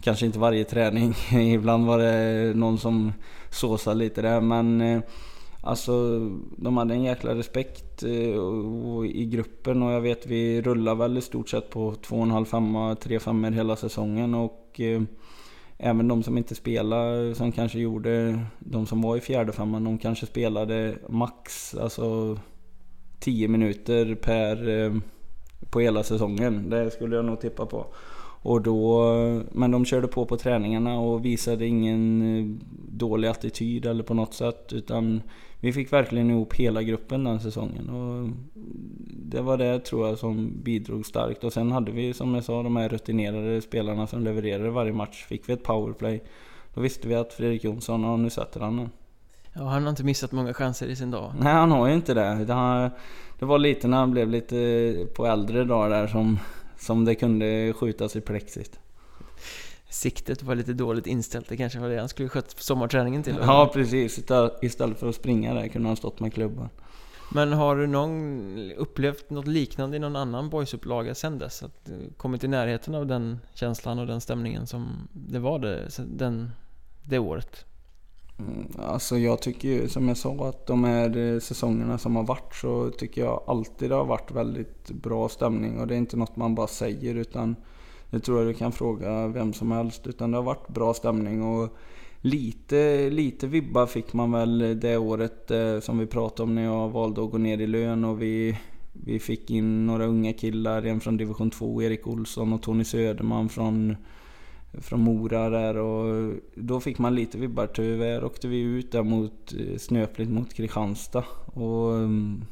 kanske 0.00 0.26
inte 0.26 0.38
varje 0.38 0.64
träning. 0.64 1.14
Ibland 1.54 1.86
var 1.86 1.98
det 1.98 2.52
någon 2.54 2.78
som 2.78 3.12
såsade 3.50 3.96
lite 3.96 4.22
där 4.22 4.40
men 4.40 4.80
eh, 4.80 5.00
Alltså 5.66 6.20
de 6.56 6.76
hade 6.76 6.94
en 6.94 7.02
jäkla 7.02 7.34
respekt 7.34 8.02
eh, 8.02 8.10
i 9.04 9.28
gruppen 9.32 9.82
och 9.82 9.92
jag 9.92 10.00
vet 10.00 10.26
vi 10.26 10.62
rullar 10.62 10.94
väl 10.94 11.18
i 11.18 11.20
stort 11.20 11.48
sett 11.48 11.70
på 11.70 11.92
2,5 11.92 12.44
femma, 12.44 12.94
3 12.94 13.20
femmor 13.20 13.50
hela 13.50 13.76
säsongen 13.76 14.34
och 14.34 14.80
eh, 14.80 15.02
även 15.78 16.08
de 16.08 16.22
som 16.22 16.38
inte 16.38 16.54
spelade, 16.54 17.34
som 17.34 17.52
kanske 17.52 17.78
gjorde, 17.78 18.40
de 18.58 18.86
som 18.86 19.02
var 19.02 19.16
i 19.16 19.20
fjärde 19.20 19.52
femman, 19.52 19.84
de 19.84 19.98
kanske 19.98 20.26
spelade 20.26 20.98
max, 21.08 21.74
alltså 21.74 22.38
10 23.18 23.48
minuter 23.48 24.14
per, 24.14 24.68
eh, 24.68 24.94
på 25.70 25.80
hela 25.80 26.02
säsongen. 26.02 26.70
Det 26.70 26.90
skulle 26.90 27.16
jag 27.16 27.24
nog 27.24 27.40
tippa 27.40 27.66
på. 27.66 27.86
Och 28.46 28.62
då, 28.62 29.12
men 29.52 29.70
de 29.70 29.84
körde 29.84 30.08
på 30.08 30.26
på 30.26 30.36
träningarna 30.36 30.98
och 30.98 31.24
visade 31.24 31.66
ingen 31.66 32.22
eh, 32.22 32.66
dålig 32.88 33.28
attityd 33.28 33.86
eller 33.86 34.02
på 34.02 34.14
något 34.14 34.34
sätt. 34.34 34.72
Utan 34.72 35.22
vi 35.60 35.72
fick 35.72 35.92
verkligen 35.92 36.30
ihop 36.30 36.54
hela 36.54 36.82
gruppen 36.82 37.24
den 37.24 37.40
säsongen. 37.40 37.88
Och 37.88 38.28
det 39.08 39.40
var 39.40 39.56
det 39.56 39.78
tror 39.78 40.08
jag 40.08 40.18
som 40.18 40.52
bidrog 40.62 41.06
starkt. 41.06 41.44
Och 41.44 41.52
sen 41.52 41.72
hade 41.72 41.92
vi 41.92 42.14
som 42.14 42.34
jag 42.34 42.44
sa 42.44 42.62
de 42.62 42.76
här 42.76 42.88
rutinerade 42.88 43.60
spelarna 43.60 44.06
som 44.06 44.24
levererade 44.24 44.70
varje 44.70 44.92
match. 44.92 45.24
Fick 45.24 45.48
vi 45.48 45.52
ett 45.52 45.62
powerplay. 45.62 46.22
Då 46.74 46.80
visste 46.80 47.08
vi 47.08 47.14
att 47.14 47.32
Fredrik 47.32 47.64
Jonsson, 47.64 48.02
ja 48.02 48.16
nu 48.16 48.30
sätter 48.30 48.60
han 48.60 48.76
den. 48.76 48.90
Ja, 49.52 49.62
han 49.62 49.82
har 49.82 49.90
inte 49.90 50.04
missat 50.04 50.32
många 50.32 50.54
chanser 50.54 50.86
i 50.86 50.96
sin 50.96 51.10
dag. 51.10 51.32
Nej, 51.40 51.52
han 51.52 51.70
har 51.70 51.86
ju 51.88 51.94
inte 51.94 52.14
det. 52.14 52.44
Det, 53.38 53.46
var 53.46 53.58
lite 53.58 53.88
när 53.88 53.96
han 53.96 54.10
blev 54.10 54.28
lite 54.28 55.06
på 55.16 55.26
äldre 55.26 55.64
dagar 55.64 55.90
där 55.90 56.06
som, 56.06 56.38
som 56.78 57.04
det 57.04 57.14
kunde 57.14 57.72
skjutas 57.72 58.16
i 58.16 58.20
plexit. 58.20 58.78
Siktet 59.90 60.42
var 60.42 60.54
lite 60.54 60.72
dåligt 60.72 61.06
inställt. 61.06 61.48
Det 61.48 61.56
kanske 61.56 61.78
var 61.78 61.88
det 61.88 61.98
han 61.98 62.08
skulle 62.08 62.28
skött 62.28 62.50
sommarträningen 62.58 63.22
till. 63.22 63.36
Ja, 63.40 63.70
precis. 63.72 64.18
Istället 64.62 64.98
för 64.98 65.08
att 65.08 65.14
springa 65.14 65.54
där 65.54 65.68
kunde 65.68 65.88
han 65.88 65.96
stått 65.96 66.20
med 66.20 66.34
klubban. 66.34 66.68
Men 67.32 67.52
har 67.52 67.76
du 67.76 67.86
någon 67.86 68.72
upplevt 68.76 69.30
något 69.30 69.46
liknande 69.46 69.96
i 69.96 70.00
någon 70.00 70.16
annan 70.16 70.50
boysupplaga 70.50 71.14
sen 71.14 71.38
dess? 71.38 71.62
Att 71.62 71.90
kommit 72.16 72.44
i 72.44 72.48
närheten 72.48 72.94
av 72.94 73.06
den 73.06 73.38
känslan 73.54 73.98
och 73.98 74.06
den 74.06 74.20
stämningen 74.20 74.66
som 74.66 75.08
det 75.12 75.38
var 75.38 75.58
det, 75.58 75.88
den, 76.06 76.50
det 77.02 77.18
året? 77.18 77.64
Mm, 78.38 78.66
alltså 78.78 79.18
jag 79.18 79.42
tycker 79.42 79.68
ju 79.68 79.88
som 79.88 80.08
jag 80.08 80.16
sa 80.16 80.48
att 80.48 80.66
de 80.66 80.84
här 80.84 81.16
eh, 81.16 81.40
säsongerna 81.40 81.98
som 81.98 82.16
har 82.16 82.24
varit 82.24 82.54
så 82.54 82.90
tycker 82.90 83.20
jag 83.24 83.42
alltid 83.46 83.90
det 83.90 83.94
har 83.94 84.04
varit 84.04 84.30
väldigt 84.30 84.90
bra 84.90 85.28
stämning. 85.28 85.80
Och 85.80 85.86
det 85.86 85.94
är 85.94 85.98
inte 85.98 86.16
något 86.16 86.36
man 86.36 86.54
bara 86.54 86.66
säger 86.66 87.14
utan 87.14 87.56
det 88.10 88.20
tror 88.20 88.38
jag 88.38 88.46
du 88.46 88.54
kan 88.54 88.72
fråga 88.72 89.28
vem 89.28 89.52
som 89.52 89.72
helst. 89.72 90.06
Utan 90.06 90.30
det 90.30 90.36
har 90.36 90.42
varit 90.42 90.68
bra 90.68 90.94
stämning. 90.94 91.42
Och 91.42 91.76
lite, 92.20 93.10
lite 93.10 93.46
vibbar 93.46 93.86
fick 93.86 94.12
man 94.12 94.32
väl 94.32 94.80
det 94.80 94.96
året 94.96 95.50
eh, 95.50 95.80
som 95.80 95.98
vi 95.98 96.06
pratade 96.06 96.42
om 96.42 96.54
när 96.54 96.64
jag 96.64 96.88
valde 96.88 97.24
att 97.24 97.30
gå 97.30 97.38
ner 97.38 97.58
i 97.58 97.66
lön. 97.66 98.04
Och 98.04 98.22
vi, 98.22 98.58
vi 98.92 99.18
fick 99.18 99.50
in 99.50 99.86
några 99.86 100.06
unga 100.06 100.32
killar, 100.32 100.82
en 100.82 101.00
från 101.00 101.16
division 101.16 101.50
2, 101.50 101.82
Erik 101.82 102.06
Olsson 102.06 102.52
och 102.52 102.62
Tony 102.62 102.84
Söderman 102.84 103.48
från 103.48 103.96
från 104.72 105.00
Mora 105.00 105.50
där 105.50 105.76
och 105.76 106.34
då 106.54 106.80
fick 106.80 106.98
man 106.98 107.14
lite 107.14 107.38
vibbar. 107.38 107.66
Tyvärr 107.66 108.24
åkte 108.24 108.48
vi 108.48 108.60
ut 108.60 108.92
där 108.92 109.02
mot 109.02 109.54
eh, 109.58 109.76
snöpligt 109.78 110.30
mot 110.30 110.54
Kristianstad. 110.54 111.24
Och 111.44 111.94
mm, 111.94 112.44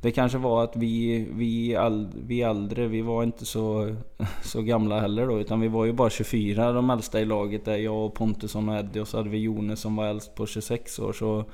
det 0.00 0.10
kanske 0.10 0.38
var 0.38 0.64
att 0.64 0.76
vi, 0.76 1.26
vi, 1.32 1.76
all, 1.76 2.08
vi 2.26 2.42
äldre, 2.42 2.86
vi 2.88 3.02
var 3.02 3.22
inte 3.22 3.46
så, 3.46 3.96
så 4.42 4.62
gamla 4.62 5.00
heller 5.00 5.26
då. 5.26 5.40
Utan 5.40 5.60
vi 5.60 5.68
var 5.68 5.84
ju 5.84 5.92
bara 5.92 6.10
24 6.10 6.72
de 6.72 6.90
äldsta 6.90 7.20
i 7.20 7.24
laget 7.24 7.64
där. 7.64 7.76
Jag 7.76 8.06
och 8.06 8.14
Pontusson 8.14 8.68
och 8.68 8.76
Eddie 8.76 9.00
och 9.00 9.08
så 9.08 9.16
hade 9.16 9.28
vi 9.28 9.38
Jone 9.38 9.76
som 9.76 9.96
var 9.96 10.06
äldst 10.06 10.34
på 10.34 10.46
26 10.46 10.98
år. 10.98 11.12
Så 11.12 11.44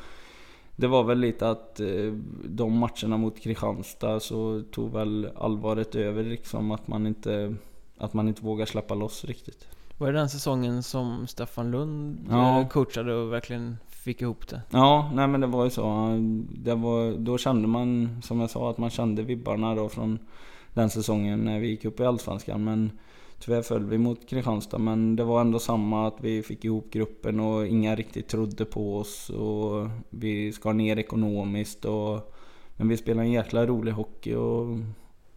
det 0.76 0.86
var 0.86 1.04
väl 1.04 1.18
lite 1.18 1.50
att 1.50 1.80
eh, 1.80 2.12
de 2.44 2.78
matcherna 2.78 3.16
mot 3.16 3.40
Kristianstad 3.40 4.20
så 4.20 4.62
tog 4.72 4.92
väl 4.92 5.30
allvaret 5.36 5.94
över 5.94 6.24
liksom. 6.24 6.70
Att 6.70 6.88
man 6.88 7.06
inte, 7.06 7.54
att 7.98 8.14
man 8.14 8.28
inte 8.28 8.42
vågar 8.42 8.66
släppa 8.66 8.94
loss 8.94 9.24
riktigt. 9.24 9.66
Var 9.98 10.12
det 10.12 10.18
den 10.18 10.28
säsongen 10.28 10.82
som 10.82 11.26
Staffan 11.26 11.70
Lund 11.70 12.26
ja. 12.30 12.60
Eh, 12.60 12.68
coachade 12.68 13.14
och 13.14 13.32
verkligen 13.32 13.76
fick 13.88 14.22
ihop 14.22 14.48
det? 14.48 14.62
Ja, 14.70 15.10
nej 15.14 15.28
men 15.28 15.40
det 15.40 15.46
var 15.46 15.64
ju 15.64 15.70
så. 15.70 16.08
Det 16.50 16.74
var, 16.74 17.12
då 17.12 17.38
kände 17.38 17.68
man, 17.68 18.18
som 18.22 18.40
jag 18.40 18.50
sa, 18.50 18.70
att 18.70 18.78
man 18.78 18.90
kände 18.90 19.22
vibbarna 19.22 19.74
då 19.74 19.88
från 19.88 20.18
den 20.74 20.90
säsongen 20.90 21.44
när 21.44 21.60
vi 21.60 21.68
gick 21.68 21.84
upp 21.84 22.00
i 22.00 22.04
Allsvenskan. 22.04 22.64
Men 22.64 22.90
tyvärr 23.38 23.62
föll 23.62 23.84
vi 23.84 23.98
mot 23.98 24.28
Kristianstad. 24.28 24.78
Men 24.78 25.16
det 25.16 25.24
var 25.24 25.40
ändå 25.40 25.58
samma 25.58 26.06
att 26.06 26.16
vi 26.20 26.42
fick 26.42 26.64
ihop 26.64 26.90
gruppen 26.90 27.40
och 27.40 27.66
inga 27.66 27.94
riktigt 27.94 28.28
trodde 28.28 28.64
på 28.64 28.96
oss. 28.98 29.30
Och 29.30 29.88
vi 30.10 30.52
skar 30.52 30.72
ner 30.72 30.98
ekonomiskt. 30.98 31.84
Och, 31.84 32.34
men 32.76 32.88
vi 32.88 32.96
spelade 32.96 33.26
en 33.26 33.32
jäkla 33.32 33.66
rolig 33.66 33.92
hockey 33.92 34.34
och, 34.34 34.78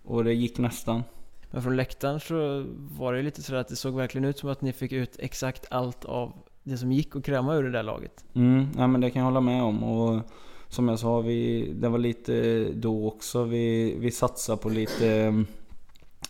och 0.04 0.24
det 0.24 0.34
gick 0.34 0.58
nästan. 0.58 1.04
Men 1.52 1.62
från 1.62 1.76
läktaren 1.76 2.20
så 2.20 2.66
var 2.76 3.14
det 3.14 3.22
lite 3.22 3.42
sådär 3.42 3.60
att 3.60 3.68
det 3.68 3.76
såg 3.76 3.96
verkligen 3.96 4.26
ut 4.26 4.40
som 4.40 4.50
att 4.50 4.62
ni 4.62 4.74
fick 4.74 4.92
ut 4.92 5.16
exakt 5.20 5.66
allt 5.72 6.06
av 6.06 6.34
det 6.64 6.78
som 6.78 6.92
gick 6.92 7.16
att 7.16 7.26
kräma 7.26 7.56
ur 7.56 7.64
det 7.64 7.72
där 7.72 7.84
laget. 7.84 8.26
Mm, 8.34 8.68
ja 8.78 8.88
men 8.88 9.02
det 9.02 9.10
kan 9.10 9.20
jag 9.20 9.26
hålla 9.26 9.42
med 9.42 9.64
om. 9.64 9.84
Och 9.84 10.22
som 10.68 10.88
jag 10.88 11.00
sa, 11.00 11.22
vi, 11.22 11.72
det 11.74 11.90
var 11.90 11.98
lite 11.98 12.64
då 12.74 13.08
också. 13.08 13.44
Vi, 13.44 13.96
vi 14.00 14.12
satsade 14.12 14.62
på 14.62 14.70
lite... 14.70 15.44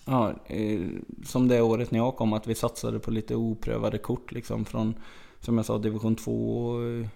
Ja, 0.05 0.33
eh, 0.45 0.81
som 1.25 1.47
det 1.47 1.61
året 1.61 1.91
när 1.91 1.99
jag 1.99 2.15
kom, 2.15 2.33
att 2.33 2.47
vi 2.47 2.55
satsade 2.55 2.99
på 2.99 3.11
lite 3.11 3.35
oprövade 3.35 3.97
kort 3.97 4.31
liksom 4.31 4.65
från, 4.65 4.93
som 5.39 5.57
jag 5.57 5.65
sa, 5.65 5.77
division 5.77 6.15
2, 6.15 6.81
eh, 6.81 7.07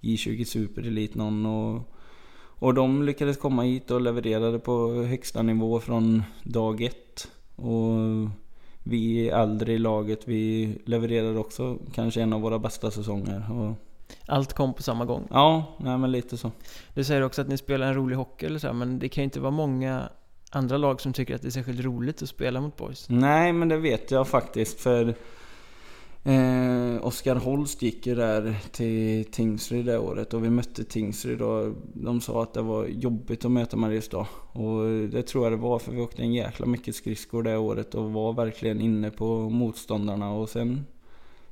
J20 0.00 0.44
Super 0.44 0.86
Elite 0.86 1.18
någon 1.18 1.46
och 1.46 1.94
och 2.60 2.74
de 2.74 3.02
lyckades 3.02 3.36
komma 3.36 3.62
hit 3.62 3.90
och 3.90 4.00
levererade 4.00 4.58
på 4.58 5.02
högsta 5.02 5.42
nivå 5.42 5.80
från 5.80 6.22
dag 6.42 6.82
ett. 6.82 7.07
Och 7.58 8.30
vi 8.82 9.28
äldre 9.28 9.72
i 9.72 9.78
laget, 9.78 10.28
vi 10.28 10.72
levererade 10.84 11.38
också 11.38 11.78
kanske 11.94 12.22
en 12.22 12.32
av 12.32 12.40
våra 12.40 12.58
bästa 12.58 12.90
säsonger. 12.90 13.52
Och 13.52 13.74
allt 14.26 14.52
kom 14.52 14.74
på 14.74 14.82
samma 14.82 15.04
gång? 15.04 15.26
Ja, 15.30 15.76
nej, 15.78 15.98
men 15.98 16.12
lite 16.12 16.36
så. 16.36 16.50
Du 16.94 17.04
säger 17.04 17.22
också 17.22 17.42
att 17.42 17.48
ni 17.48 17.56
spelar 17.56 17.86
en 17.86 17.94
rolig 17.94 18.16
hockey 18.16 18.46
eller 18.46 18.58
så, 18.58 18.72
men 18.72 18.98
det 18.98 19.08
kan 19.08 19.22
ju 19.22 19.24
inte 19.24 19.40
vara 19.40 19.50
många 19.50 20.08
andra 20.50 20.76
lag 20.76 21.00
som 21.00 21.12
tycker 21.12 21.34
att 21.34 21.42
det 21.42 21.48
är 21.48 21.50
särskilt 21.50 21.80
roligt 21.80 22.22
att 22.22 22.28
spela 22.28 22.60
mot 22.60 22.76
boys? 22.76 23.06
Nej, 23.08 23.52
men 23.52 23.68
det 23.68 23.76
vet 23.76 24.10
jag 24.10 24.28
faktiskt. 24.28 24.80
För 24.80 25.14
Eh, 26.28 27.06
Oskar 27.06 27.36
Holst 27.36 27.82
gick 27.82 28.06
ju 28.06 28.14
där 28.14 28.54
till 28.72 29.24
Tingsryd 29.24 29.86
det 29.86 29.98
året 29.98 30.34
och 30.34 30.44
vi 30.44 30.50
mötte 30.50 30.84
Tingsryd 30.84 31.42
och 31.42 31.74
de 31.94 32.20
sa 32.20 32.42
att 32.42 32.54
det 32.54 32.62
var 32.62 32.86
jobbigt 32.86 33.44
att 33.44 33.50
möta 33.50 33.76
Mariestad. 33.76 34.26
Och 34.52 34.84
det 34.88 35.22
tror 35.22 35.44
jag 35.44 35.52
det 35.52 35.56
var 35.56 35.78
för 35.78 35.92
vi 35.92 36.00
åkte 36.00 36.22
en 36.22 36.32
jäkla 36.32 36.66
mycket 36.66 36.94
skridskor 36.94 37.42
det 37.42 37.56
året 37.56 37.94
och 37.94 38.12
var 38.12 38.32
verkligen 38.32 38.80
inne 38.80 39.10
på 39.10 39.50
motståndarna 39.50 40.30
och 40.32 40.48
sen 40.48 40.84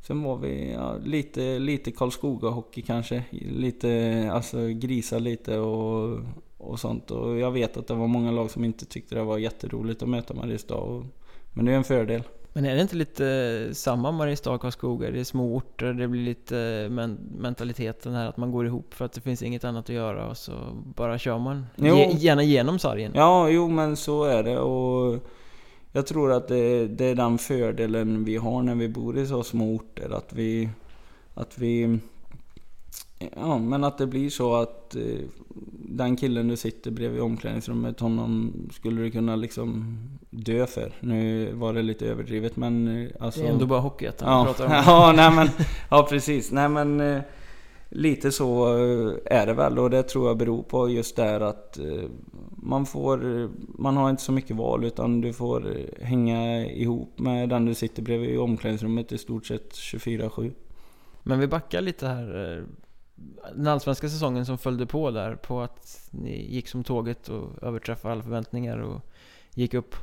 Sen 0.00 0.22
var 0.22 0.36
vi 0.36 0.72
ja, 0.72 0.96
lite, 1.04 1.58
lite 1.58 1.90
Karlskoga-hockey 1.90 2.82
kanske. 2.82 3.24
Lite, 3.30 4.30
alltså 4.32 4.66
grisa 4.66 5.18
lite 5.18 5.58
och, 5.58 6.18
och 6.58 6.80
sånt. 6.80 7.10
Och 7.10 7.38
jag 7.38 7.50
vet 7.50 7.76
att 7.76 7.86
det 7.86 7.94
var 7.94 8.06
många 8.06 8.30
lag 8.30 8.50
som 8.50 8.64
inte 8.64 8.84
tyckte 8.84 9.14
det 9.14 9.22
var 9.22 9.38
jätteroligt 9.38 10.02
att 10.02 10.08
möta 10.08 10.34
Mariestad. 10.34 10.74
Och, 10.74 11.04
men 11.52 11.64
det 11.64 11.72
är 11.72 11.76
en 11.76 11.84
fördel. 11.84 12.22
Men 12.56 12.64
är 12.64 12.74
det 12.74 12.82
inte 12.82 12.96
lite 12.96 13.68
samma 13.72 14.10
Mariestad 14.10 14.58
Karlskoga? 14.58 15.10
Det 15.10 15.20
är 15.20 15.24
små 15.24 15.56
orter, 15.56 15.92
det 15.92 16.08
blir 16.08 16.22
lite 16.22 16.88
men 16.90 17.18
mentaliteten 17.38 18.14
här 18.14 18.26
att 18.26 18.36
man 18.36 18.52
går 18.52 18.66
ihop 18.66 18.94
för 18.94 19.04
att 19.04 19.12
det 19.12 19.20
finns 19.20 19.42
inget 19.42 19.64
annat 19.64 19.84
att 19.84 19.94
göra 19.94 20.28
och 20.28 20.36
så 20.36 20.52
bara 20.96 21.18
kör 21.18 21.38
man. 21.38 21.66
Ge, 21.74 22.12
gärna 22.12 22.42
genom 22.42 22.78
sargen. 22.78 23.12
Ja, 23.14 23.48
jo 23.48 23.68
men 23.68 23.96
så 23.96 24.24
är 24.24 24.42
det 24.42 24.58
och 24.58 25.18
jag 25.92 26.06
tror 26.06 26.32
att 26.32 26.48
det, 26.48 26.86
det, 26.86 27.04
är 27.04 27.14
den 27.14 27.38
fördelen 27.38 28.24
vi 28.24 28.36
har 28.36 28.62
när 28.62 28.74
vi 28.74 28.88
bor 28.88 29.18
i 29.18 29.26
så 29.26 29.42
små 29.42 29.74
orter. 29.74 30.16
Att 30.16 30.32
vi, 30.32 30.68
att 31.34 31.58
vi 31.58 31.98
Ja, 33.18 33.58
men 33.58 33.84
att 33.84 33.98
det 33.98 34.06
blir 34.06 34.30
så 34.30 34.54
att 34.54 34.96
eh, 34.96 35.02
den 35.88 36.16
killen 36.16 36.48
du 36.48 36.56
sitter 36.56 36.90
bredvid 36.90 37.22
omklädningsrummet, 37.22 38.00
honom 38.00 38.52
skulle 38.72 39.02
du 39.02 39.10
kunna 39.10 39.36
liksom 39.36 39.98
dö 40.30 40.66
för. 40.66 40.92
Nu 41.00 41.52
var 41.52 41.72
det 41.72 41.82
lite 41.82 42.06
överdrivet 42.06 42.56
men 42.56 43.02
eh, 43.02 43.10
alltså... 43.20 43.40
Det 43.40 43.46
är 43.46 43.52
ändå 43.52 43.66
bara 43.66 43.80
Hockeyettan 43.80 44.28
ja, 44.28 44.44
pratar 44.44 44.66
om. 44.66 44.72
ja, 44.86 45.12
nej 45.16 45.30
men, 45.30 45.48
ja, 45.90 46.06
precis. 46.10 46.52
Nej 46.52 46.68
men 46.68 47.00
eh, 47.00 47.20
lite 47.88 48.32
så 48.32 48.66
är 49.24 49.46
det 49.46 49.54
väl 49.54 49.78
och 49.78 49.90
det 49.90 50.02
tror 50.02 50.28
jag 50.28 50.36
beror 50.36 50.62
på 50.62 50.88
just 50.88 51.16
det 51.16 51.48
att 51.48 51.78
eh, 51.78 52.04
man 52.56 52.86
får... 52.86 53.48
Man 53.82 53.96
har 53.96 54.10
inte 54.10 54.22
så 54.22 54.32
mycket 54.32 54.56
val 54.56 54.84
utan 54.84 55.20
du 55.20 55.32
får 55.32 55.76
hänga 56.02 56.66
ihop 56.66 57.18
med 57.18 57.48
den 57.48 57.64
du 57.64 57.74
sitter 57.74 58.02
bredvid 58.02 58.30
i 58.30 58.38
omklädningsrummet 58.38 59.12
i 59.12 59.18
stort 59.18 59.46
sett 59.46 59.72
24-7. 59.72 60.52
Men 61.22 61.38
vi 61.38 61.46
backar 61.46 61.80
lite 61.80 62.06
här 62.06 62.64
den 63.54 63.66
allsvenska 63.66 64.08
säsongen 64.08 64.46
som 64.46 64.58
följde 64.58 64.86
på 64.86 65.10
där 65.10 65.34
på 65.34 65.60
att 65.60 66.08
ni 66.10 66.54
gick 66.54 66.68
som 66.68 66.84
tåget 66.84 67.28
och 67.28 67.62
överträffade 67.62 68.12
alla 68.12 68.22
förväntningar 68.22 68.78
och 68.78 69.00
gick 69.54 69.74
upp. 69.74 69.94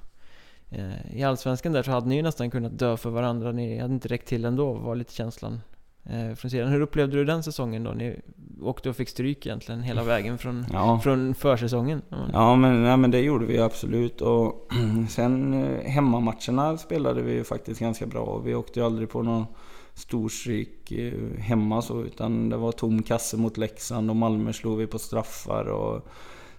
Eh, 0.70 1.18
I 1.18 1.24
allsvenskan 1.24 1.74
där 1.74 1.84
så 1.84 1.91
hade 1.91 2.07
ni 2.07 2.16
ju 2.16 2.22
nästan 2.22 2.51
kunnat 2.51 2.80
dö 2.80 2.97
för 2.97 3.09
varandra. 3.09 3.51
Ni 3.51 3.80
hade 3.80 3.93
inte 3.93 4.07
räckt 4.07 4.28
till 4.28 4.45
ändå, 4.45 4.74
var 4.74 4.95
lite 4.95 5.14
känslan 5.14 5.61
eh, 6.03 6.36
från 6.36 6.51
sidan. 6.51 6.70
Hur 6.70 6.82
upplevde 6.82 7.18
du 7.18 7.26
den 7.26 7.43
säsongen 7.43 7.84
då? 7.84 7.91
Ni 7.91 8.20
åkte 8.61 8.89
och 8.89 8.95
fick 8.95 9.09
stryk 9.09 9.45
egentligen 9.45 9.84
hela 9.84 10.03
vägen 10.03 10.38
från, 10.38 10.66
ja. 10.74 10.99
från 11.03 11.36
försäsongen. 11.36 12.01
Ja 12.34 12.55
men, 12.55 12.84
ja 12.84 12.97
men 12.97 13.11
det 13.11 13.20
gjorde 13.20 13.45
vi 13.45 13.59
absolut. 13.59 14.22
Och 14.22 14.72
sen 15.09 15.64
eh, 15.64 15.91
hemmamatcherna 15.91 16.78
spelade 16.78 17.22
vi 17.22 17.34
ju 17.34 17.43
faktiskt 17.43 17.80
ganska 17.80 18.05
bra. 18.05 18.38
Vi 18.38 18.55
åkte 18.55 18.80
ju 18.80 18.86
aldrig 18.86 19.09
på 19.09 19.24
någon 19.24 19.45
storstryk 19.94 20.91
eh, 20.91 21.39
hemma 21.39 21.82
så, 21.82 22.04
utan 22.04 22.50
det 22.50 22.58
var 22.58 22.72
tom 22.72 23.04
kasse 23.04 23.38
mot 23.38 23.58
Leksand 23.58 24.10
och 24.10 24.16
Malmö 24.16 24.54
slog 24.54 24.78
vi 24.78 24.88
på 24.88 25.00
straffar 25.00 25.66
och 25.66 26.08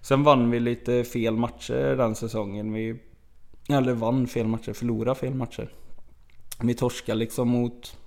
Sen 0.05 0.23
vann 0.23 0.51
vi 0.51 0.59
lite 0.59 1.03
fel 1.03 1.37
matcher 1.37 1.95
den 1.95 2.15
säsongen. 2.15 2.73
Vi, 2.73 2.95
eller 3.69 3.93
vann 3.93 4.27
fel 4.27 4.47
matcher, 4.47 4.73
förlorade 4.73 5.19
fel 5.19 5.33
matcher. 5.33 5.69
Vi 6.61 6.73
torskade 6.73 7.19
liksom 7.19 7.47
mot 7.47 7.97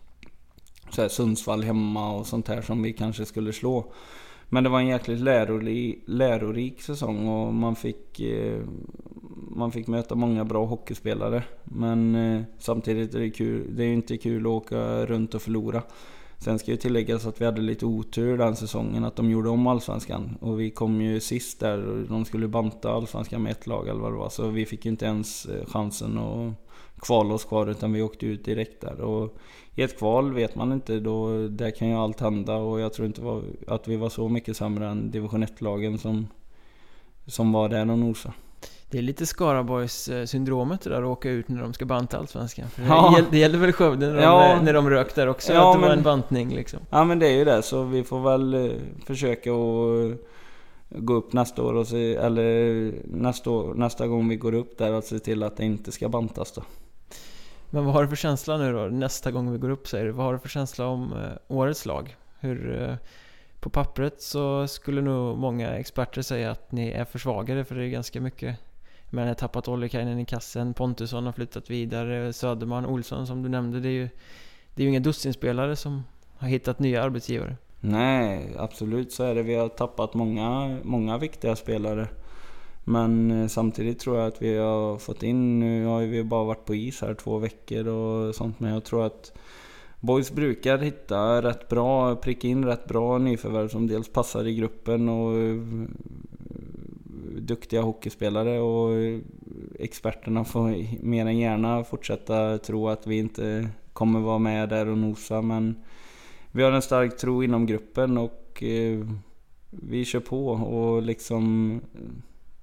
så 0.91 1.03
här, 1.03 1.09
Sundsvall 1.09 1.63
hemma 1.63 2.13
och 2.13 2.27
sånt 2.27 2.49
här 2.49 2.63
som 2.63 2.83
vi 2.83 2.93
kanske 2.93 3.25
skulle 3.25 3.53
slå. 3.53 3.93
Men 4.49 4.65
det 4.65 4.71
var 4.71 4.81
en 4.81 4.87
jäkligt 4.87 5.21
lärorik, 5.21 6.03
lärorik 6.07 6.83
säsong 6.83 7.29
och 7.29 7.55
man 7.55 7.77
fick, 7.77 8.21
eh, 8.21 8.63
man 9.59 9.73
fick 9.73 9.87
möta 9.87 10.15
många 10.15 10.45
bra 10.45 10.65
hockeyspelare. 10.65 11.43
Men 11.65 12.15
eh, 12.15 12.43
samtidigt 12.59 13.15
är 13.15 13.21
det 13.21 13.31
kul. 13.31 13.77
Det 13.77 13.85
är 13.85 13.93
inte 13.93 14.17
kul 14.17 14.43
att 14.43 14.51
åka 14.51 15.07
runt 15.07 15.35
och 15.35 15.43
förlora. 15.43 15.83
Sen 16.39 16.59
ska 16.59 16.71
ju 16.71 16.77
tilläggas 16.77 17.27
att 17.27 17.41
vi 17.41 17.45
hade 17.45 17.61
lite 17.61 17.87
otur 17.87 18.39
den 18.39 18.57
säsongen, 18.57 19.05
att 19.05 19.17
de 19.17 19.31
gjorde 19.31 19.49
om 19.49 19.67
Allsvenskan. 19.67 20.39
Och 20.41 20.61
vi 20.61 20.71
kom 20.71 21.01
ju 21.01 21.21
sist 21.21 21.61
där 21.61 21.87
och 21.87 22.09
de 22.09 22.25
skulle 22.25 22.49
banta 22.49 22.93
Allsvenskan 22.93 23.43
med 23.43 23.53
ett 23.53 23.67
lag 23.67 23.89
eller 23.89 24.01
vad 24.01 24.13
det 24.13 24.19
var. 24.19 24.29
Så 24.29 24.49
vi 24.49 24.67
fick 24.67 24.85
ju 24.85 24.91
inte 24.91 25.07
ens 25.07 25.47
eh, 25.47 25.67
chansen 25.67 26.19
att 26.19 26.55
kvala 27.01 27.35
oss 27.35 27.45
kvar 27.45 27.67
utan 27.67 27.93
vi 27.93 28.03
åkte 28.03 28.27
ut 28.27 28.45
direkt 28.45 28.81
där. 28.81 29.01
Och 29.01 29.37
i 29.75 29.83
ett 29.83 29.99
kval 29.99 30.35
vet 30.35 30.55
man 30.55 30.73
inte, 30.73 31.01
då, 31.01 31.49
där 31.49 31.71
kan 31.71 31.89
ju 31.89 31.95
allt 31.95 32.21
hända 32.21 32.57
och 32.57 32.81
jag 32.81 32.93
tror 32.93 33.07
inte 33.07 33.23
var, 33.23 33.43
att 33.67 33.89
vi 33.89 33.97
var 33.97 34.09
så 34.09 34.29
mycket 34.29 34.57
sämre 34.57 34.87
än 34.87 35.11
division 35.11 35.45
1-lagen 35.45 35.99
som, 35.99 36.27
som 37.27 37.53
var 37.53 37.69
där 37.69 37.91
och 37.91 37.99
nosade. 37.99 38.35
Det 38.91 38.99
är 38.99 39.03
lite 39.03 39.27
Skaraborgs 39.27 40.11
syndromet 40.27 40.81
det 40.81 40.91
där 40.91 41.03
att 41.03 41.09
åka 41.09 41.31
ut 41.31 41.49
när 41.49 41.63
de 41.63 41.73
ska 41.75 41.85
banta 41.85 42.19
Allsvenskan. 42.19 42.67
Ja. 42.89 43.21
Det, 43.31 43.39
gällde 43.39 43.59
väl 43.59 43.73
Skövde 43.73 44.13
när, 44.13 44.23
ja. 44.23 44.55
de, 44.57 44.65
när 44.65 44.73
de 44.73 44.91
rök 44.91 45.15
där 45.15 45.27
också, 45.27 45.53
ja, 45.53 45.69
att 45.69 45.77
det 45.77 45.81
men, 45.81 45.89
var 45.89 45.97
en 45.97 46.03
bantning 46.03 46.55
liksom. 46.55 46.81
Ja 46.91 47.05
men 47.05 47.19
det 47.19 47.27
är 47.27 47.37
ju 47.37 47.45
det, 47.45 47.63
så 47.63 47.83
vi 47.83 48.05
får 48.05 48.21
väl 48.21 48.55
eh, 48.55 48.71
försöka 49.07 49.51
att 49.51 50.19
gå 50.89 51.15
upp 51.15 51.33
nästa 51.33 51.63
år 51.63 51.75
och 51.75 51.87
se, 51.87 52.17
eller 52.17 52.93
nästa, 53.05 53.51
år, 53.51 53.75
nästa 53.75 54.07
gång 54.07 54.29
vi 54.29 54.37
går 54.37 54.55
upp 54.55 54.79
där 54.79 54.93
och 54.93 55.05
se 55.05 55.19
till 55.19 55.43
att 55.43 55.57
det 55.57 55.65
inte 55.65 55.93
ska 55.93 56.09
bantas 56.09 56.53
då. 56.53 56.63
Men 57.71 57.85
vad 57.85 57.95
har 57.95 58.03
du 58.03 58.09
för 58.09 58.17
känsla 58.17 58.57
nu 58.57 58.73
då, 58.73 58.81
nästa 58.81 59.31
gång 59.31 59.53
vi 59.53 59.59
går 59.59 59.71
upp 59.71 59.89
säger 59.89 60.05
du? 60.05 60.11
Vad 60.11 60.27
har 60.27 60.33
du 60.33 60.39
för 60.39 60.49
känsla 60.49 60.87
om 60.87 61.13
eh, 61.13 61.57
årets 61.57 61.87
lag? 61.87 62.17
Hur, 62.41 62.83
eh, 62.83 62.95
på 63.61 63.71
pappret 63.71 64.23
så 64.23 64.67
skulle 64.67 65.01
nog 65.01 65.39
många 65.39 65.69
experter 65.71 66.23
säga 66.23 66.51
att 66.51 66.73
ni 66.73 66.89
är 66.89 67.05
försvagade 67.05 67.65
för 67.65 67.75
det 67.75 67.85
är 67.85 67.89
ganska 67.89 68.21
mycket 68.21 68.57
men 69.11 69.25
jag 69.25 69.31
har 69.31 69.35
tappat 69.35 69.69
Ollikainen 69.69 70.19
i 70.19 70.25
kassen, 70.25 70.75
Pontusson 70.75 71.27
har 71.27 71.33
flyttat 71.33 71.71
vidare, 71.71 72.33
Söderman, 72.33 72.87
Olsson 72.87 73.27
som 73.27 73.43
du 73.43 73.49
nämnde. 73.49 73.81
Det 73.81 73.89
är 73.89 73.93
ju, 73.93 74.09
det 74.75 74.83
är 74.83 74.85
ju 74.85 74.91
inga 74.91 75.01
dussinspelare 75.01 75.77
som 75.77 76.03
har 76.39 76.49
hittat 76.49 76.79
nya 76.79 77.03
arbetsgivare. 77.03 77.57
Nej, 77.81 78.55
absolut 78.59 79.13
så 79.13 79.25
är 79.25 79.35
det. 79.35 79.43
Vi 79.43 79.55
har 79.55 79.69
tappat 79.69 80.15
många, 80.15 80.79
många 80.83 81.19
viktiga 81.19 81.57
spelare. 81.57 82.09
Men 82.85 83.31
eh, 83.31 83.49
samtidigt 83.49 83.99
tror 83.99 84.19
jag 84.19 84.27
att 84.27 84.43
vi 84.43 84.57
har 84.57 84.99
fått 84.99 85.23
in, 85.23 85.61
nu 85.61 85.85
har 85.85 86.01
vi 86.01 86.25
bara 86.25 86.45
varit 86.45 86.65
på 86.65 86.75
is 86.75 87.01
här 87.01 87.15
två 87.15 87.39
veckor 87.39 87.89
och 87.89 88.35
sånt, 88.35 88.61
men 88.61 88.73
jag 88.73 88.85
tror 88.85 89.07
att 89.07 89.33
Boys 90.01 90.33
brukar 90.33 90.79
hitta 90.79 91.43
rätt 91.43 91.69
bra, 91.69 92.17
pricka 92.17 92.49
in 92.49 92.65
rätt 92.65 92.89
bra 92.89 93.19
nyförvärv 93.19 93.69
som 93.69 93.87
dels 93.87 94.09
passar 94.09 94.47
i 94.47 94.55
gruppen 94.55 95.09
och 95.09 95.39
eh, 95.39 95.57
duktiga 97.39 97.83
hockeyspelare 97.83 98.61
och 98.61 98.91
experterna 99.79 100.45
får 100.45 101.05
mer 101.05 101.27
än 101.27 101.39
gärna 101.39 101.85
fortsätta 101.85 102.59
tro 102.59 102.89
att 102.89 103.07
vi 103.07 103.19
inte 103.19 103.69
kommer 103.93 104.21
vara 104.21 104.39
med 104.39 104.69
där 104.69 104.89
och 104.89 104.99
nosa 104.99 105.43
men 105.43 105.85
vi 106.53 106.63
har 106.63 106.73
en 106.73 106.83
stark 106.83 107.17
tro 107.17 107.43
inom 107.43 107.67
gruppen 107.67 108.19
och 108.19 108.63
eh, 108.63 109.07
vi 109.71 110.05
kör 110.05 110.21
på 110.21 110.49
och 110.49 111.03
liksom 111.03 111.75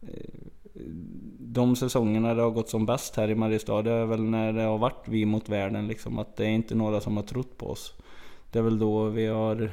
eh, 0.02 0.34
de 1.40 1.76
säsongerna 1.76 2.34
det 2.34 2.42
har 2.42 2.52
gått 2.52 2.70
som 2.70 2.86
bäst 2.86 3.16
här 3.16 3.30
i 3.30 3.36
Mariestad 3.36 3.82
det 3.82 3.92
är 3.92 4.06
väl 4.06 4.24
när 4.24 4.54
det 4.54 4.62
har 4.62 4.78
varit 4.78 5.08
vi 5.08 5.26
mot 5.26 5.50
världen 5.50 5.88
liksom 5.88 6.20
att 6.20 6.36
det 6.36 6.46
är 6.46 6.50
inte 6.50 6.76
några 6.76 7.02
som 7.02 7.18
har 7.18 7.24
trott 7.24 7.58
på 7.58 7.70
oss. 7.70 7.94
Det 8.52 8.60
är 8.60 8.64
väl 8.64 8.80
då 8.80 9.06
vi 9.06 9.26
har 9.26 9.72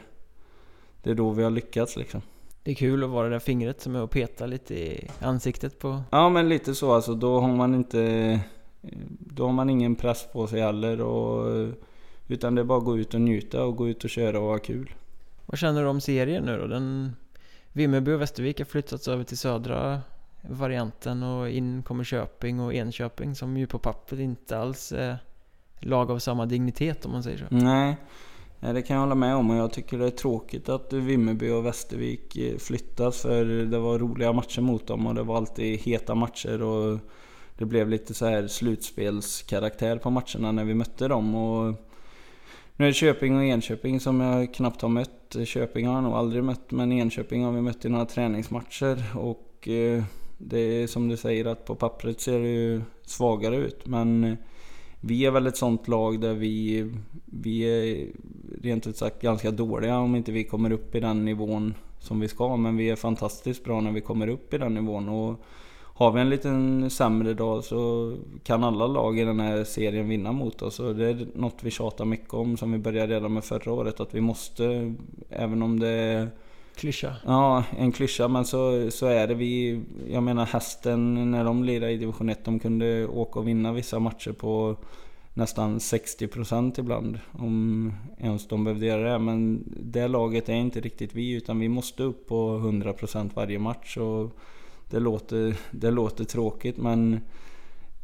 det 1.03 1.11
är 1.11 1.15
då 1.15 1.31
vi 1.31 1.43
har 1.43 1.51
lyckats 1.51 1.97
liksom 1.97 2.23
det 2.63 2.71
är 2.71 2.75
kul 2.75 3.05
att 3.05 3.11
vara 3.11 3.29
det 3.29 3.35
där 3.35 3.39
fingret 3.39 3.81
som 3.81 3.97
är 3.97 4.03
och 4.03 4.11
peta 4.11 4.47
lite 4.47 4.75
i 4.75 5.11
ansiktet 5.21 5.79
på... 5.79 6.03
Ja 6.11 6.29
men 6.29 6.49
lite 6.49 6.75
så 6.75 6.93
alltså, 6.93 7.15
då 7.15 7.41
har 7.41 7.49
man 7.49 7.75
inte... 7.75 8.41
Då 9.19 9.47
har 9.47 9.53
man 9.53 9.71
ingen 9.71 9.95
press 9.95 10.27
på 10.33 10.47
sig 10.47 10.61
heller 10.61 11.01
och... 11.01 11.69
Utan 12.29 12.55
det 12.55 12.61
är 12.61 12.65
bara 12.65 12.79
att 12.79 12.85
gå 12.85 12.99
ut 12.99 13.15
och 13.15 13.21
njuta 13.21 13.65
och 13.65 13.77
gå 13.77 13.89
ut 13.89 14.05
och 14.05 14.11
köra 14.11 14.41
och 14.41 14.47
ha 14.47 14.59
kul. 14.59 14.95
Vad 15.47 15.59
känner 15.59 15.83
du 15.83 15.89
om 15.89 16.01
serien 16.01 16.45
nu 16.45 16.59
då? 16.59 16.67
Den... 16.67 17.17
Vimmerby 17.73 18.13
och 18.13 18.21
Västervik 18.21 18.59
har 18.59 18.65
flyttats 18.65 19.09
över 19.09 19.25
till 19.25 19.39
södra 19.39 20.01
varianten 20.41 21.23
och 21.23 21.51
in 21.51 21.83
kommer 21.83 22.05
Köping 22.05 22.61
och 22.61 22.75
Enköping 22.75 23.35
som 23.35 23.57
ju 23.57 23.67
på 23.67 23.79
pappret 23.79 24.21
inte 24.21 24.59
alls 24.59 24.93
är 24.93 25.19
lag 25.81 26.11
av 26.11 26.19
samma 26.19 26.47
dignitet 26.47 27.07
om 27.07 27.13
man 27.13 27.23
säger 27.23 27.39
så. 27.39 27.45
Nej. 27.51 27.97
Eh, 28.63 28.75
det 28.75 28.83
kan 28.83 28.95
jag 28.95 29.01
hålla 29.01 29.15
med 29.15 29.37
om 29.37 29.51
och 29.51 29.57
jag 29.57 29.73
tycker 29.73 29.99
det 29.99 30.07
är 30.07 30.11
tråkigt 30.11 30.69
att 30.69 30.93
Vimmerby 30.93 31.51
och 31.51 31.67
Västervik 31.67 32.37
eh, 32.37 32.59
flyttas 32.59 33.23
för 33.23 33.45
det 33.45 33.79
var 33.79 33.99
roliga 33.99 34.33
matcher 34.33 34.61
mot 34.61 34.87
dem 34.87 35.07
och 35.07 35.15
det 35.15 35.23
var 35.23 35.37
alltid 35.37 35.81
heta 35.81 36.15
matcher 36.15 36.63
och 36.63 36.99
det 37.59 37.65
blev 37.65 37.89
lite 37.89 38.15
så 38.15 38.27
här 38.27 38.47
slutspelskaraktär 38.47 39.97
på 39.97 40.11
matcherna 40.11 40.53
när 40.53 40.65
vi 40.65 40.75
mötte 40.75 41.09
dem. 41.09 41.35
Och 41.35 41.75
nu 42.77 42.85
är 42.85 42.89
det 42.89 42.95
Köping 42.95 43.37
och 43.37 43.45
Enköping 43.45 44.01
som 44.01 44.21
jag 44.21 44.55
knappt 44.55 44.83
har 44.83 44.89
mött. 44.89 45.37
Köping 45.45 45.87
har 45.87 45.95
jag 45.95 46.03
nog 46.03 46.13
aldrig 46.13 46.45
mött 46.45 46.71
men 46.71 46.93
Enköping 46.93 47.45
har 47.45 47.53
vi 47.53 47.61
mött 47.61 47.85
i 47.85 47.89
några 47.89 48.07
träningsmatcher 48.07 49.17
och 49.17 49.69
eh, 49.69 50.05
det 50.39 50.59
är 50.59 50.87
som 50.87 51.09
du 51.09 51.17
säger 51.17 51.45
att 51.45 51.65
på 51.65 51.75
pappret 51.75 52.21
ser 52.21 52.41
det 52.41 52.49
ju 52.49 52.83
svagare 53.07 53.57
ut 53.57 53.87
men 53.87 54.37
vi 55.05 55.27
är 55.27 55.31
väl 55.31 55.47
ett 55.47 55.57
sånt 55.57 55.89
lag 55.89 56.21
där 56.21 56.35
vi, 56.35 56.91
vi 57.25 57.63
är 57.63 58.07
rent 58.63 58.87
ut 58.87 58.97
sagt 58.97 59.23
ganska 59.23 59.51
dåliga 59.51 59.99
om 59.99 60.17
inte 60.17 60.33
vi 60.33 60.45
kommer 60.45 60.73
upp 60.73 60.95
i 60.95 61.01
den 61.01 61.25
nivån 61.25 61.75
som 61.99 62.21
vi 62.21 62.29
ska. 62.29 62.57
Men 62.57 62.77
vi 62.77 62.91
är 62.91 62.97
fantastiskt 62.97 63.65
bra 63.65 63.81
när 63.81 63.93
vi 63.93 64.01
kommer 64.01 64.29
upp 64.29 64.55
i 64.55 64.59
den 64.59 64.75
nivån. 64.75 65.09
Och 65.09 65.41
har 65.95 66.13
vi 66.13 66.21
en 66.21 66.31
liten 66.31 66.91
sämre 66.91 67.35
dag 67.35 67.65
så 67.65 68.13
kan 68.43 68.65
alla 68.65 68.87
lag 68.87 69.19
i 69.19 69.25
den 69.25 69.41
här 69.41 69.65
serien 69.65 70.09
vinna 70.09 70.33
mot 70.33 70.63
oss. 70.63 70.81
Och 70.81 70.97
det 70.97 71.09
är 71.09 71.27
något 71.35 71.59
vi 71.61 71.71
tjatar 71.71 72.05
mycket 72.05 72.35
om 72.35 72.57
som 72.57 72.73
vi 72.73 72.79
började 72.79 73.15
redan 73.15 73.33
med 73.33 73.45
förra 73.45 73.73
året. 73.73 74.01
Att 74.01 74.15
vi 74.15 74.21
måste, 74.21 74.95
även 75.29 75.63
om 75.63 75.81
det 75.81 75.89
är 75.89 76.29
Klyscha? 76.83 77.17
Ja, 77.25 77.65
en 77.79 77.93
klyscha. 77.93 78.29
Men 78.29 78.45
så, 78.45 78.91
så 78.91 79.07
är 79.07 79.27
det. 79.27 79.35
Vi, 79.35 79.83
jag 80.11 80.23
menar 80.23 80.47
hästen 80.47 81.31
när 81.31 81.45
de 81.45 81.65
lirade 81.65 81.93
i 81.93 81.97
division 81.97 82.29
1, 82.29 82.45
de 82.45 82.59
kunde 82.59 83.07
åka 83.07 83.39
och 83.39 83.49
vinna 83.49 83.73
vissa 83.73 83.99
matcher 83.99 84.33
på 84.33 84.77
nästan 85.35 85.79
60% 85.79 86.81
ibland. 86.81 87.19
Om 87.33 87.93
ens 88.19 88.49
de 88.49 88.65
behövde 88.65 88.87
göra 88.87 89.13
det. 89.13 89.19
Men 89.19 89.65
det 89.67 90.09
laget 90.09 90.49
är 90.49 90.55
inte 90.55 90.81
riktigt 90.81 91.15
vi, 91.15 91.33
utan 91.33 91.59
vi 91.59 91.69
måste 91.69 92.03
upp 92.03 92.29
på 92.29 92.59
100% 92.59 93.31
varje 93.35 93.59
match. 93.59 93.97
Och 93.97 94.39
det, 94.91 95.01
låter, 95.01 95.57
det 95.71 95.91
låter 95.91 96.25
tråkigt 96.25 96.77
men 96.77 97.21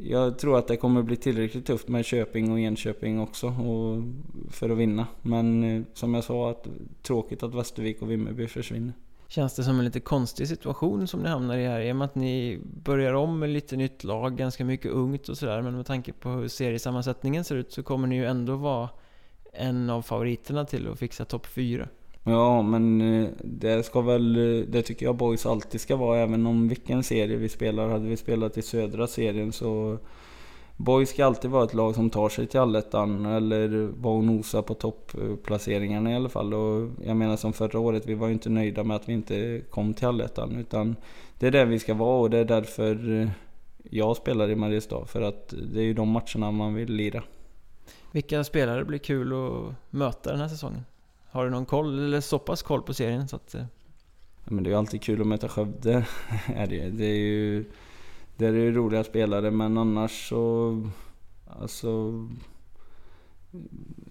jag 0.00 0.38
tror 0.38 0.58
att 0.58 0.68
det 0.68 0.76
kommer 0.76 1.02
bli 1.02 1.16
tillräckligt 1.16 1.66
tufft 1.66 1.88
med 1.88 2.04
Köping 2.04 2.52
och 2.52 2.60
Enköping 2.60 3.20
också 3.20 3.46
och, 3.46 4.02
för 4.50 4.70
att 4.70 4.78
vinna. 4.78 5.06
Men 5.22 5.64
eh, 5.64 5.82
som 5.94 6.14
jag 6.14 6.24
sa, 6.24 6.50
att, 6.50 6.66
tråkigt 7.02 7.42
att 7.42 7.54
Västervik 7.54 8.02
och 8.02 8.10
Vimmerby 8.10 8.46
försvinner. 8.46 8.92
Känns 9.28 9.56
det 9.56 9.64
som 9.64 9.78
en 9.78 9.84
lite 9.84 10.00
konstig 10.00 10.48
situation 10.48 11.06
som 11.06 11.20
ni 11.20 11.28
hamnar 11.28 11.56
i 11.56 11.66
här? 11.66 11.80
I 11.80 11.92
och 11.92 11.96
med 11.96 12.04
att 12.04 12.14
ni 12.14 12.60
börjar 12.84 13.14
om 13.14 13.38
med 13.38 13.50
lite 13.50 13.76
nytt 13.76 14.04
lag, 14.04 14.36
ganska 14.36 14.64
mycket 14.64 14.92
ungt 14.92 15.28
och 15.28 15.38
sådär. 15.38 15.62
Men 15.62 15.76
med 15.76 15.86
tanke 15.86 16.12
på 16.12 16.28
hur 16.28 16.48
seriesammansättningen 16.48 17.44
ser 17.44 17.56
ut 17.56 17.72
så 17.72 17.82
kommer 17.82 18.08
ni 18.08 18.16
ju 18.16 18.24
ändå 18.24 18.56
vara 18.56 18.88
en 19.52 19.90
av 19.90 20.02
favoriterna 20.02 20.64
till 20.64 20.88
att 20.88 20.98
fixa 20.98 21.24
topp 21.24 21.46
4. 21.46 21.88
Ja, 22.28 22.62
men 22.62 23.00
eh, 23.00 23.28
det 23.44 23.82
ska 23.82 24.00
väl, 24.00 24.36
eh, 24.36 24.66
det 24.68 24.82
tycker 24.82 25.06
jag 25.06 25.16
Boys 25.16 25.46
alltid 25.46 25.80
ska 25.80 25.96
vara, 25.96 26.18
även 26.18 26.46
om 26.46 26.68
vilken 26.68 27.02
serie 27.02 27.36
vi 27.36 27.48
spelar. 27.48 27.88
Hade 27.88 28.08
vi 28.08 28.16
spelat 28.16 28.58
i 28.58 28.62
södra 28.62 29.06
serien 29.06 29.52
så 29.52 29.98
Boys 30.76 31.10
ska 31.10 31.26
alltid 31.26 31.50
vara 31.50 31.64
ett 31.64 31.74
lag 31.74 31.94
som 31.94 32.10
tar 32.10 32.28
sig 32.28 32.46
till 32.46 32.60
allettan 32.60 33.26
eller 33.26 33.90
var 33.96 34.12
och 34.12 34.24
nosa 34.24 34.62
på 34.62 34.74
topplaceringarna 34.74 36.12
i 36.12 36.14
alla 36.14 36.28
fall. 36.28 36.54
Och 36.54 36.90
jag 37.06 37.16
menar 37.16 37.36
som 37.36 37.52
förra 37.52 37.78
året, 37.78 38.06
vi 38.06 38.14
var 38.14 38.26
ju 38.26 38.32
inte 38.32 38.50
nöjda 38.50 38.84
med 38.84 38.96
att 38.96 39.08
vi 39.08 39.12
inte 39.12 39.62
kom 39.70 39.94
till 39.94 40.06
allettan. 40.06 40.56
Utan 40.56 40.96
det 41.38 41.46
är 41.46 41.50
där 41.50 41.66
vi 41.66 41.78
ska 41.78 41.94
vara 41.94 42.20
och 42.20 42.30
det 42.30 42.38
är 42.38 42.44
därför 42.44 43.20
eh, 43.20 43.28
jag 43.90 44.16
spelar 44.16 44.50
i 44.50 44.54
Mariestad. 44.54 45.06
För 45.06 45.22
att 45.22 45.54
det 45.72 45.80
är 45.80 45.84
ju 45.84 45.94
de 45.94 46.08
matcherna 46.08 46.50
man 46.50 46.74
vill 46.74 46.92
lira. 46.92 47.22
Vilka 48.12 48.44
spelare 48.44 48.84
blir 48.84 48.98
kul 48.98 49.32
att 49.32 49.74
möta 49.90 50.30
den 50.30 50.40
här 50.40 50.48
säsongen? 50.48 50.84
Har 51.30 51.44
du 51.44 51.50
någon 51.50 51.66
koll, 51.66 51.98
eller 51.98 52.20
så 52.20 52.38
pass 52.38 52.62
koll 52.62 52.82
på 52.82 52.94
serien 52.94 53.28
så 53.28 53.36
att... 53.36 53.54
Eh? 53.54 53.64
Ja, 54.44 54.50
men 54.54 54.64
det 54.64 54.68
är 54.68 54.72
ju 54.72 54.78
alltid 54.78 55.02
kul 55.02 55.20
att 55.20 55.26
möta 55.26 55.48
Skövde. 55.48 56.06
det 56.68 57.06
är 57.06 57.18
ju... 57.18 57.64
Där 58.36 58.48
är 58.48 58.56
ju 58.56 58.72
roliga 58.72 59.04
spelare 59.04 59.50
men 59.50 59.78
annars 59.78 60.28
så... 60.28 60.82
Alltså... 61.46 62.12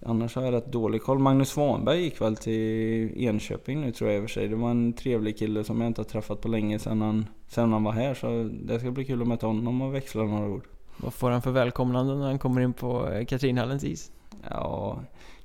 Annars 0.06 0.36
har 0.36 0.42
jag 0.42 0.54
rätt 0.54 0.72
dålig 0.72 1.02
koll. 1.02 1.18
Magnus 1.18 1.48
Svanberg 1.48 2.00
gick 2.00 2.20
väl 2.20 2.36
till 2.36 3.12
Enköping 3.16 3.80
nu 3.80 3.92
tror 3.92 4.10
jag 4.10 4.16
i 4.16 4.24
och 4.24 4.30
för 4.30 4.40
sig. 4.40 4.48
Det 4.48 4.56
var 4.56 4.70
en 4.70 4.92
trevlig 4.92 5.38
kille 5.38 5.64
som 5.64 5.80
jag 5.80 5.86
inte 5.86 6.00
har 6.00 6.06
träffat 6.06 6.40
på 6.40 6.48
länge 6.48 6.78
sedan 6.78 7.00
han, 7.00 7.26
sedan 7.48 7.72
han 7.72 7.84
var 7.84 7.92
här. 7.92 8.14
Så 8.14 8.50
det 8.52 8.80
ska 8.80 8.90
bli 8.90 9.04
kul 9.04 9.22
att 9.22 9.28
möta 9.28 9.46
honom 9.46 9.82
och 9.82 9.94
växla 9.94 10.22
några 10.22 10.48
ord. 10.48 10.66
Vad 10.96 11.14
får 11.14 11.30
han 11.30 11.42
för 11.42 11.50
välkomnande 11.50 12.14
när 12.14 12.26
han 12.26 12.38
kommer 12.38 12.60
in 12.60 12.72
på 12.72 13.08
eh, 13.08 13.24
Katrinhallens 13.24 13.84
is? 13.84 14.10
Ja, 14.50 14.98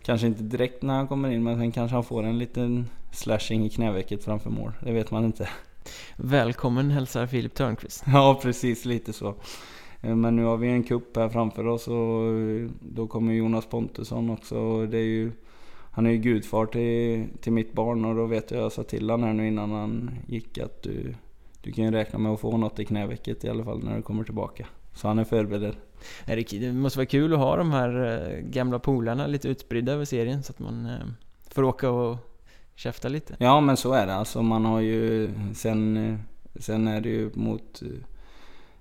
kanske 0.04 0.28
inte 0.28 0.44
direkt 0.44 0.82
när 0.82 0.94
han 0.94 1.08
kommer 1.08 1.32
in 1.32 1.44
men 1.44 1.58
sen 1.58 1.72
kanske 1.72 1.96
han 1.96 2.04
får 2.04 2.24
en 2.24 2.38
liten 2.38 2.90
slashing 3.12 3.66
i 3.66 3.70
knävecket 3.70 4.24
framför 4.24 4.50
mål. 4.50 4.72
Det 4.80 4.92
vet 4.92 5.12
man 5.12 5.26
inte. 5.26 5.50
Välkommen 6.16 6.92
hälsar 6.92 7.28
Filip 7.28 7.54
Törnqvist. 7.54 8.04
Ja, 8.14 8.40
precis 8.42 8.86
lite 8.86 9.14
så. 9.14 9.36
Eh, 10.02 10.16
men 10.16 10.36
nu 10.36 10.44
har 10.44 10.58
vi 10.58 10.68
en 10.68 10.84
kupp 10.84 11.18
här 11.18 11.30
framför 11.30 11.68
oss 11.68 11.88
och 11.88 12.26
eh, 12.28 12.70
då 12.80 13.08
kommer 13.08 13.34
Jonas 13.34 13.66
Pontusson 13.66 14.30
också. 14.30 14.86
Det 14.86 14.98
är 14.98 15.02
ju, 15.02 15.32
han 15.92 16.06
är 16.06 16.12
ju 16.12 16.18
gudfar 16.18 16.66
till, 16.66 17.28
till 17.42 17.52
mitt 17.52 17.74
barn 17.74 18.06
och 18.06 18.16
då 18.16 18.26
vet 18.26 18.52
jag, 18.52 18.64
jag 18.64 18.72
sa 18.72 18.84
till 18.84 19.10
honom 19.10 19.28
här 19.28 19.34
nu 19.34 19.48
innan 19.48 19.72
han 19.72 20.12
gick 20.28 20.58
att 20.58 20.84
du, 20.84 21.16
du 21.62 21.72
kan 21.72 21.86
ju 21.86 21.92
räkna 21.92 22.20
med 22.20 22.32
att 22.32 22.40
få 22.40 22.58
något 22.58 22.80
i 22.80 22.86
knävecket 22.86 23.44
i 23.44 23.50
alla 23.50 23.64
fall 23.64 23.84
när 23.84 23.96
du 23.96 24.02
kommer 24.02 24.24
tillbaka. 24.24 24.66
Så 24.94 25.08
han 25.08 25.20
är 25.20 25.24
förberedd. 25.24 25.76
Det 26.26 26.74
måste 26.74 27.00
vara 27.00 27.06
kul 27.06 27.34
att 27.34 27.40
ha 27.40 27.56
de 27.56 27.72
här 27.72 28.04
eh, 28.04 28.40
gamla 28.40 28.80
polarna 28.80 29.28
lite 29.28 29.48
utspridda 29.48 29.92
över 29.92 30.06
serien 30.06 30.44
så 30.44 30.52
att 30.52 30.60
man 30.60 30.86
eh, 30.86 31.08
får 31.52 31.64
åka 31.64 31.90
och 31.90 32.18
käfta 32.76 33.08
lite. 33.10 33.36
Ja 33.38 33.62
men 33.62 33.78
så 33.78 33.94
är 33.94 34.08
det. 34.08 34.16
Alltså 34.16 34.42
man 34.42 34.66
har 34.66 34.80
ju 34.80 35.30
sen, 35.54 35.98
eh, 35.98 36.16
sen 36.56 36.88
är 36.88 37.02
det 37.02 37.10
ju 37.10 37.32
mot 37.34 37.82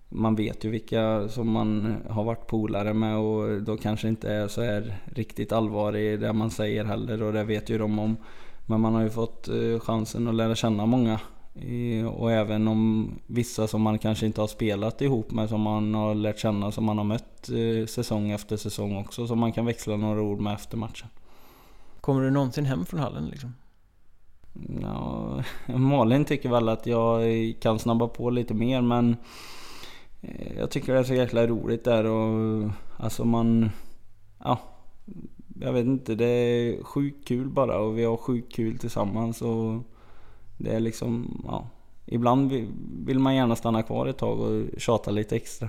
man 0.08 0.34
vet 0.34 0.64
ju 0.64 0.70
vilka 0.70 1.28
som 1.28 1.50
man 1.50 1.96
har 2.08 2.24
varit 2.24 2.46
polare 2.46 2.94
med 2.94 3.16
och 3.16 3.62
då 3.62 3.76
kanske 3.76 4.08
inte 4.08 4.32
är 4.32 4.48
så 4.48 4.62
här 4.62 4.94
riktigt 5.04 5.52
allvar 5.52 5.96
i 5.96 6.16
det 6.16 6.32
man 6.32 6.50
säger 6.50 6.84
heller 6.84 7.22
och 7.22 7.32
det 7.32 7.44
vet 7.44 7.70
ju 7.70 7.78
de 7.78 7.98
om. 7.98 8.16
Men 8.66 8.80
man 8.80 8.94
har 8.94 9.02
ju 9.02 9.10
fått 9.10 9.48
chansen 9.80 10.28
att 10.28 10.34
lära 10.34 10.54
känna 10.54 10.86
många. 10.86 11.20
Och 12.14 12.32
även 12.32 12.68
om 12.68 13.10
vissa 13.26 13.66
som 13.66 13.82
man 13.82 13.98
kanske 13.98 14.26
inte 14.26 14.40
har 14.40 14.48
spelat 14.48 15.00
ihop 15.00 15.30
med 15.30 15.48
som 15.48 15.60
man 15.60 15.94
har 15.94 16.14
lärt 16.14 16.38
känna 16.38 16.72
som 16.72 16.84
man 16.84 16.98
har 16.98 17.04
mött 17.04 17.48
eh, 17.48 17.86
säsong 17.86 18.30
efter 18.30 18.56
säsong 18.56 18.96
också 18.96 19.26
som 19.26 19.38
man 19.38 19.52
kan 19.52 19.66
växla 19.66 19.96
några 19.96 20.22
ord 20.22 20.40
med 20.40 20.54
efter 20.54 20.76
matchen. 20.76 21.08
Kommer 22.00 22.22
du 22.22 22.30
någonsin 22.30 22.64
hem 22.64 22.86
från 22.86 23.00
hallen 23.00 23.26
liksom? 23.26 23.54
Ja, 24.82 25.42
Malin 25.76 26.24
tycker 26.24 26.48
väl 26.48 26.68
att 26.68 26.86
jag 26.86 27.22
kan 27.60 27.78
snabba 27.78 28.08
på 28.08 28.30
lite 28.30 28.54
mer 28.54 28.80
men 28.80 29.16
Eh, 30.22 30.58
jag 30.58 30.70
tycker 30.70 30.92
det 30.92 30.98
är 30.98 31.04
så 31.04 31.14
jäkla 31.14 31.46
roligt 31.46 31.84
där 31.84 32.04
och 32.04 32.70
alltså 32.96 33.24
man... 33.24 33.70
Ja, 34.44 34.58
jag 35.60 35.72
vet 35.72 35.86
inte. 35.86 36.14
Det 36.14 36.24
är 36.24 36.82
sjukt 36.84 37.28
kul 37.28 37.48
bara 37.48 37.78
och 37.78 37.98
vi 37.98 38.04
har 38.04 38.16
sjukt 38.16 38.52
kul 38.52 38.78
tillsammans 38.78 39.42
och 39.42 39.82
det 40.56 40.70
är 40.70 40.80
liksom, 40.80 41.42
ja. 41.46 41.68
Ibland 42.06 42.52
vill 43.06 43.18
man 43.18 43.34
gärna 43.34 43.56
stanna 43.56 43.82
kvar 43.82 44.06
ett 44.06 44.18
tag 44.18 44.40
och 44.40 44.64
tjata 44.78 45.10
lite 45.10 45.36
extra. 45.36 45.68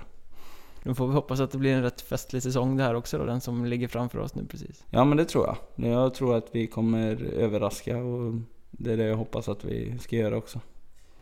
Då 0.84 0.94
får 0.94 1.08
vi 1.08 1.14
hoppas 1.14 1.40
att 1.40 1.52
det 1.52 1.58
blir 1.58 1.74
en 1.74 1.82
rätt 1.82 2.02
festlig 2.02 2.44
säsong 2.44 2.78
det 2.78 2.84
här 2.84 2.94
också 2.94 3.18
då, 3.18 3.26
den 3.26 3.42
som 3.42 3.66
ligger 3.66 3.88
framför 3.88 4.20
oss 4.20 4.36
nu 4.36 4.46
precis. 4.46 4.84
Ja 4.90 5.06
men 5.06 5.18
det 5.18 5.26
tror 5.26 5.46
jag. 5.46 5.58
Jag 5.92 6.14
tror 6.14 6.36
att 6.36 6.48
vi 6.52 6.68
kommer 6.68 7.24
överraska 7.24 7.98
och 7.98 8.34
det 8.72 8.94
är 8.94 8.98
det 8.98 9.04
jag 9.06 9.18
hoppas 9.18 9.50
att 9.50 9.66
vi 9.66 10.00
ska 10.00 10.16
göra 10.16 10.38
också. 10.38 10.60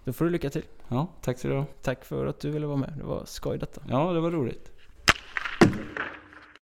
Då 0.04 0.14
får 0.14 0.26
du 0.26 0.32
lycka 0.32 0.50
till. 0.50 0.64
Ja, 0.88 1.08
tack 1.22 1.40
så 1.40 1.48
du 1.48 1.56
ha. 1.56 1.66
Tack 1.82 2.06
för 2.06 2.26
att 2.26 2.40
du 2.40 2.52
ville 2.52 2.66
vara 2.66 2.78
med. 2.78 2.94
Det 2.98 3.04
var 3.04 3.24
skoj 3.26 3.58
detta. 3.58 3.82
Ja, 3.90 4.14
det 4.14 4.20
var 4.20 4.32
roligt. 4.32 4.72